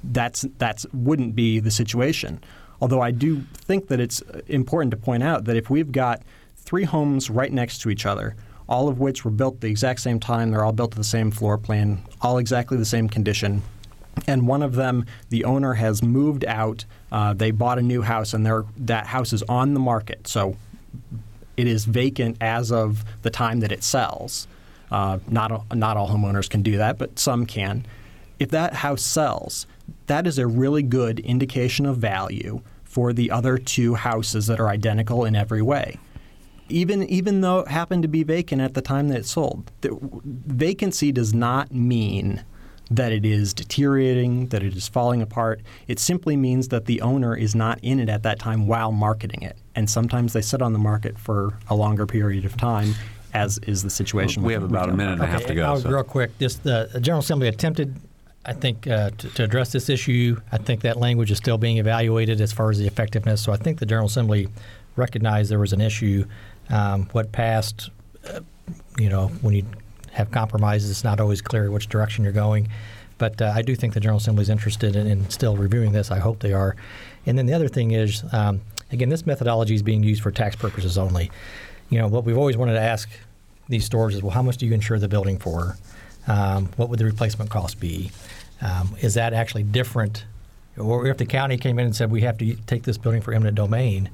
that's 0.03 0.45
that's 0.57 0.85
wouldn't 0.93 1.35
be 1.35 1.59
the 1.59 1.71
situation. 1.71 2.39
Although 2.81 3.01
I 3.01 3.11
do 3.11 3.41
think 3.53 3.87
that 3.87 3.99
it's 3.99 4.21
important 4.47 4.91
to 4.91 4.97
point 4.97 5.23
out 5.23 5.45
that 5.45 5.55
if 5.55 5.69
we've 5.69 5.91
got 5.91 6.21
three 6.55 6.83
homes 6.83 7.29
right 7.29 7.51
next 7.51 7.79
to 7.79 7.89
each 7.89 8.05
other, 8.05 8.35
all 8.69 8.87
of 8.87 8.99
which 8.99 9.25
were 9.25 9.31
built 9.31 9.61
the 9.61 9.67
exact 9.67 9.99
same 10.01 10.19
time, 10.19 10.51
they're 10.51 10.63
all 10.63 10.73
built 10.73 10.91
to 10.91 10.97
the 10.97 11.03
same 11.03 11.31
floor 11.31 11.57
plan, 11.57 11.99
all 12.21 12.37
exactly 12.37 12.77
the 12.77 12.85
same 12.85 13.09
condition, 13.09 13.63
and 14.25 14.47
one 14.47 14.61
of 14.61 14.75
them, 14.75 15.05
the 15.29 15.43
owner 15.43 15.73
has 15.73 16.01
moved 16.01 16.45
out. 16.45 16.85
Uh, 17.11 17.33
they 17.33 17.51
bought 17.51 17.77
a 17.77 17.81
new 17.81 18.01
house, 18.01 18.33
and 18.33 18.45
that 18.77 19.07
house 19.07 19.33
is 19.33 19.43
on 19.43 19.73
the 19.73 19.79
market. 19.79 20.27
So 20.27 20.55
it 21.55 21.67
is 21.67 21.85
vacant 21.85 22.37
as 22.41 22.71
of 22.71 23.03
the 23.21 23.29
time 23.29 23.59
that 23.59 23.71
it 23.71 23.83
sells. 23.83 24.47
Uh, 24.91 25.19
not 25.27 25.75
not 25.75 25.97
all 25.97 26.09
homeowners 26.09 26.49
can 26.49 26.61
do 26.61 26.77
that, 26.77 26.97
but 26.97 27.19
some 27.19 27.45
can. 27.45 27.85
If 28.39 28.49
that 28.51 28.73
house 28.75 29.01
sells, 29.01 29.67
that 30.07 30.27
is 30.27 30.37
a 30.37 30.47
really 30.47 30.83
good 30.83 31.19
indication 31.19 31.85
of 31.85 31.97
value 31.97 32.61
for 32.83 33.13
the 33.13 33.31
other 33.31 33.57
two 33.57 33.95
houses 33.95 34.47
that 34.47 34.59
are 34.59 34.69
identical 34.69 35.25
in 35.25 35.35
every 35.35 35.61
way. 35.61 35.97
Even 36.69 37.03
even 37.03 37.41
though 37.41 37.59
it 37.59 37.67
happened 37.67 38.03
to 38.03 38.07
be 38.07 38.23
vacant 38.23 38.61
at 38.61 38.73
the 38.73 38.81
time 38.81 39.07
that 39.09 39.19
it 39.19 39.25
sold, 39.25 39.71
vacancy 39.83 41.11
does 41.11 41.33
not 41.33 41.73
mean 41.73 42.43
that 42.89 43.11
it 43.11 43.25
is 43.25 43.53
deteriorating, 43.53 44.47
that 44.47 44.63
it 44.63 44.75
is 44.75 44.87
falling 44.87 45.21
apart. 45.21 45.61
It 45.87 45.99
simply 45.99 46.37
means 46.37 46.69
that 46.69 46.85
the 46.85 47.01
owner 47.01 47.35
is 47.35 47.53
not 47.53 47.79
in 47.81 47.99
it 47.99 48.09
at 48.09 48.23
that 48.23 48.39
time 48.39 48.65
while 48.67 48.91
marketing 48.91 49.41
it. 49.41 49.57
And 49.75 49.89
sometimes 49.89 50.33
they 50.33 50.41
sit 50.41 50.61
on 50.61 50.73
the 50.73 50.79
market 50.79 51.17
for 51.17 51.57
a 51.69 51.75
longer 51.75 52.05
period 52.05 52.45
of 52.45 52.55
time, 52.55 52.95
as 53.33 53.57
is 53.59 53.83
the 53.83 53.89
situation. 53.89 54.43
We 54.43 54.53
have 54.53 54.63
about 54.63 54.89
a 54.89 54.93
minute 54.93 55.13
and 55.13 55.21
a 55.21 55.27
half 55.27 55.45
to 55.45 55.53
go. 55.55 55.63
I'll- 55.65 55.79
so- 55.81 55.89
Real 55.89 56.03
quick, 56.03 56.37
just 56.39 56.63
the 56.63 56.89
the 56.93 56.99
General 56.99 57.19
Assembly 57.21 57.47
attempted, 57.47 57.95
I 58.45 58.53
think, 58.53 58.87
uh, 58.87 59.11
to, 59.17 59.29
to 59.29 59.43
address 59.43 59.71
this 59.71 59.89
issue. 59.89 60.39
I 60.51 60.57
think 60.57 60.81
that 60.81 60.97
language 60.97 61.31
is 61.31 61.37
still 61.37 61.57
being 61.57 61.77
evaluated 61.77 62.41
as 62.41 62.51
far 62.53 62.69
as 62.69 62.77
the 62.79 62.87
effectiveness. 62.87 63.41
So 63.41 63.51
I 63.51 63.57
think 63.57 63.79
the 63.79 63.85
General 63.85 64.07
Assembly 64.07 64.47
recognized 64.95 65.51
there 65.51 65.59
was 65.59 65.73
an 65.73 65.81
issue. 65.81 66.25
Um, 66.69 67.07
what 67.11 67.31
passed, 67.31 67.89
uh, 68.29 68.39
you 68.97 69.09
know, 69.09 69.27
when 69.41 69.53
you 69.53 69.65
have 70.11 70.31
compromises, 70.31 70.89
it's 70.89 71.03
not 71.03 71.19
always 71.19 71.41
clear 71.41 71.69
which 71.71 71.87
direction 71.87 72.23
you're 72.23 72.33
going. 72.33 72.67
But 73.19 73.41
uh, 73.41 73.51
I 73.55 73.61
do 73.63 73.75
think 73.75 73.93
the 73.93 73.99
General 73.99 74.17
Assembly 74.19 74.43
is 74.43 74.49
interested 74.49 74.95
in, 74.95 75.07
in 75.07 75.29
still 75.29 75.55
reviewing 75.57 75.91
this. 75.91 76.11
I 76.11 76.19
hope 76.19 76.39
they 76.39 76.53
are. 76.53 76.75
And 77.25 77.37
then 77.37 77.45
the 77.47 77.53
other 77.53 77.67
thing 77.67 77.91
is, 77.91 78.23
um, 78.31 78.61
again, 78.91 79.09
this 79.09 79.25
methodology 79.25 79.73
is 79.75 79.81
being 79.81 80.03
used 80.03 80.21
for 80.21 80.31
tax 80.31 80.55
purposes 80.55 80.97
only. 80.97 81.31
You 81.89 81.99
know, 81.99 82.07
what 82.07 82.23
we've 82.23 82.37
always 82.37 82.57
wanted 82.57 82.73
to 82.73 82.81
ask 82.81 83.09
these 83.69 83.85
stores 83.85 84.15
is, 84.15 84.21
well, 84.21 84.31
how 84.31 84.41
much 84.41 84.57
do 84.57 84.65
you 84.65 84.73
insure 84.73 84.99
the 84.99 85.07
building 85.07 85.37
for? 85.37 85.77
Um, 86.27 86.69
what 86.75 86.89
would 86.89 86.99
the 86.99 87.05
replacement 87.05 87.49
cost 87.49 87.79
be? 87.79 88.11
Um, 88.61 88.95
is 89.01 89.13
that 89.13 89.33
actually 89.33 89.63
different? 89.63 90.25
Or 90.77 91.07
if 91.07 91.17
the 91.17 91.25
county 91.25 91.57
came 91.57 91.79
in 91.79 91.85
and 91.85 91.95
said 91.95 92.11
we 92.11 92.21
have 92.21 92.37
to 92.39 92.55
take 92.67 92.83
this 92.83 92.97
building 92.97 93.21
for 93.21 93.33
eminent 93.33 93.55
domain, 93.55 94.09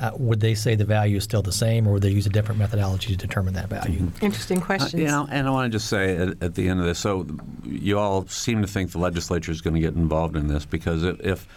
uh, 0.00 0.10
would 0.16 0.40
they 0.40 0.54
say 0.54 0.74
the 0.74 0.84
value 0.84 1.16
is 1.16 1.24
still 1.24 1.42
the 1.42 1.52
same, 1.52 1.88
or 1.88 1.92
would 1.92 2.02
they 2.02 2.10
use 2.10 2.26
a 2.26 2.30
different 2.30 2.58
methodology 2.58 3.08
to 3.08 3.16
determine 3.16 3.54
that 3.54 3.68
value? 3.68 4.10
Interesting 4.20 4.60
Uh, 4.94 4.98
you 4.98 5.06
know, 5.06 5.26
and 5.30 5.46
I 5.46 5.50
want 5.50 5.72
to 5.72 5.76
just 5.76 5.88
say 5.88 6.16
at, 6.16 6.42
at 6.42 6.54
the 6.54 6.68
end 6.68 6.80
of 6.80 6.86
this, 6.86 6.98
so 6.98 7.26
you 7.64 7.98
all 7.98 8.26
seem 8.26 8.60
to 8.60 8.68
think 8.68 8.92
the 8.92 8.98
legislature 8.98 9.50
is 9.52 9.62
going 9.62 9.74
to 9.74 9.80
get 9.80 9.94
involved 9.94 10.36
in 10.36 10.48
this 10.48 10.66
because 10.66 11.02
if, 11.02 11.20
if 11.20 11.48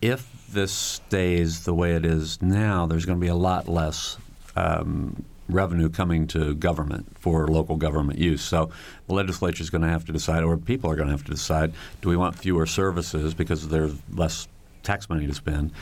if 0.00 0.28
this 0.52 0.72
stays 0.72 1.64
the 1.64 1.74
way 1.74 1.94
it 1.94 2.04
is 2.04 2.42
now, 2.42 2.86
there's 2.86 3.06
going 3.06 3.18
to 3.18 3.20
be 3.20 3.28
a 3.28 3.34
lot 3.34 3.68
less 3.68 4.16
um, 4.56 5.24
revenue 5.48 5.88
coming 5.88 6.26
to 6.28 6.54
government 6.54 7.16
for 7.18 7.46
local 7.48 7.76
government 7.76 8.18
use. 8.18 8.42
So 8.42 8.70
the 9.06 9.14
legislature 9.14 9.62
is 9.62 9.70
going 9.70 9.82
to 9.82 9.88
have 9.88 10.04
to 10.06 10.12
decide, 10.12 10.42
or 10.42 10.56
people 10.56 10.90
are 10.90 10.96
going 10.96 11.08
to 11.08 11.12
have 11.12 11.24
to 11.24 11.32
decide, 11.32 11.72
do 12.00 12.08
we 12.08 12.16
want 12.16 12.38
fewer 12.38 12.66
services 12.66 13.34
because 13.34 13.68
there's 13.68 13.94
less 14.12 14.48
tax 14.82 15.08
money 15.08 15.26
to 15.26 15.34
spend, 15.34 15.72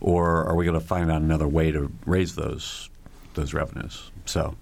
or 0.00 0.44
are 0.44 0.54
we 0.54 0.64
going 0.64 0.78
to 0.78 0.86
find 0.86 1.10
out 1.10 1.22
another 1.22 1.48
way 1.48 1.72
to 1.72 1.92
raise 2.06 2.34
those 2.34 2.88
those 3.34 3.54
revenues? 3.54 4.09
So. 4.30 4.54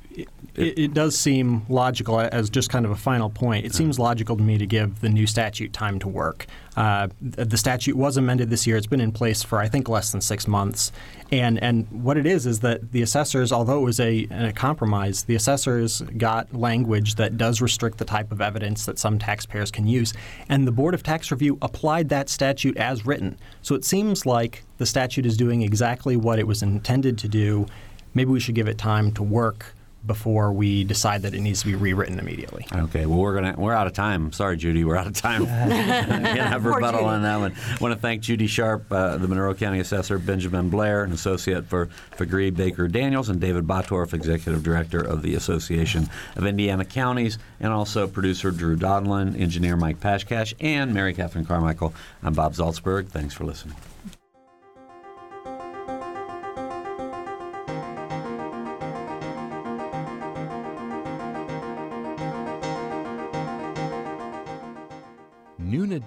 It, 0.56 0.76
it 0.76 0.94
does 0.94 1.16
seem 1.16 1.64
logical 1.68 2.18
as 2.18 2.50
just 2.50 2.70
kind 2.70 2.84
of 2.84 2.90
a 2.90 2.96
final 2.96 3.30
point. 3.30 3.64
It 3.64 3.72
seems 3.72 4.00
logical 4.00 4.36
to 4.36 4.42
me 4.42 4.58
to 4.58 4.66
give 4.66 5.00
the 5.00 5.08
new 5.08 5.28
statute 5.28 5.72
time 5.72 6.00
to 6.00 6.08
work. 6.08 6.46
Uh, 6.76 7.08
the 7.20 7.56
statute 7.56 7.96
was 7.96 8.16
amended 8.16 8.50
this 8.50 8.66
year. 8.66 8.76
It's 8.76 8.88
been 8.88 9.00
in 9.00 9.12
place 9.12 9.44
for 9.44 9.60
I 9.60 9.68
think 9.68 9.88
less 9.88 10.10
than 10.10 10.20
six 10.20 10.48
months, 10.48 10.90
and 11.30 11.62
and 11.62 11.86
what 11.90 12.16
it 12.16 12.26
is 12.26 12.46
is 12.46 12.60
that 12.60 12.90
the 12.90 13.02
assessors, 13.02 13.52
although 13.52 13.78
it 13.78 13.84
was 13.84 14.00
a, 14.00 14.26
a 14.30 14.52
compromise, 14.52 15.24
the 15.24 15.36
assessors 15.36 16.00
got 16.16 16.52
language 16.52 17.14
that 17.16 17.36
does 17.36 17.60
restrict 17.60 17.98
the 17.98 18.04
type 18.04 18.32
of 18.32 18.40
evidence 18.40 18.86
that 18.86 18.98
some 18.98 19.18
taxpayers 19.18 19.70
can 19.70 19.86
use, 19.86 20.12
and 20.48 20.66
the 20.66 20.72
Board 20.72 20.94
of 20.94 21.04
Tax 21.04 21.30
Review 21.30 21.58
applied 21.62 22.08
that 22.08 22.28
statute 22.28 22.76
as 22.76 23.06
written. 23.06 23.38
So 23.62 23.76
it 23.76 23.84
seems 23.84 24.26
like 24.26 24.64
the 24.78 24.86
statute 24.86 25.26
is 25.26 25.36
doing 25.36 25.62
exactly 25.62 26.16
what 26.16 26.40
it 26.40 26.46
was 26.46 26.62
intended 26.62 27.18
to 27.18 27.28
do. 27.28 27.66
Maybe 28.14 28.30
we 28.30 28.40
should 28.40 28.54
give 28.54 28.68
it 28.68 28.78
time 28.78 29.12
to 29.12 29.22
work 29.22 29.74
before 30.06 30.52
we 30.52 30.84
decide 30.84 31.22
that 31.22 31.34
it 31.34 31.40
needs 31.40 31.60
to 31.60 31.66
be 31.66 31.74
rewritten 31.74 32.18
immediately. 32.18 32.66
Okay, 32.72 33.06
well 33.06 33.18
we're 33.18 33.34
gonna 33.34 33.54
we're 33.58 33.74
out 33.74 33.86
of 33.86 33.92
time. 33.92 34.32
Sorry, 34.32 34.56
Judy, 34.56 34.84
we're 34.84 34.96
out 34.96 35.06
of 35.06 35.14
time. 35.14 35.46
Can't 35.46 36.48
have 36.48 36.64
rebuttal 36.64 37.04
on 37.04 37.22
that 37.22 37.36
one. 37.38 37.54
I 37.54 37.76
want 37.78 37.94
to 37.94 38.00
thank 38.00 38.22
Judy 38.22 38.46
Sharp, 38.46 38.90
uh, 38.90 39.16
the 39.16 39.28
Monroe 39.28 39.54
County 39.54 39.80
Assessor, 39.80 40.18
Benjamin 40.18 40.70
Blair, 40.70 41.04
an 41.04 41.12
associate 41.12 41.66
for 41.66 41.88
Faegre 42.16 42.54
Baker 42.54 42.88
Daniels, 42.88 43.28
and 43.28 43.40
David 43.40 43.66
Bottorff, 43.66 44.14
executive 44.14 44.62
director 44.62 45.00
of 45.00 45.22
the 45.22 45.34
Association 45.34 46.08
of 46.36 46.46
Indiana 46.46 46.84
Counties, 46.84 47.38
and 47.60 47.72
also 47.72 48.06
producer 48.06 48.50
Drew 48.50 48.76
Donlin, 48.76 49.38
engineer 49.38 49.76
Mike 49.76 50.00
Pashkash, 50.00 50.54
and 50.60 50.94
Mary 50.94 51.12
Catherine 51.12 51.44
Carmichael. 51.44 51.92
I'm 52.22 52.32
Bob 52.34 52.54
Zaltsberg. 52.54 53.08
Thanks 53.08 53.34
for 53.34 53.44
listening. 53.44 53.76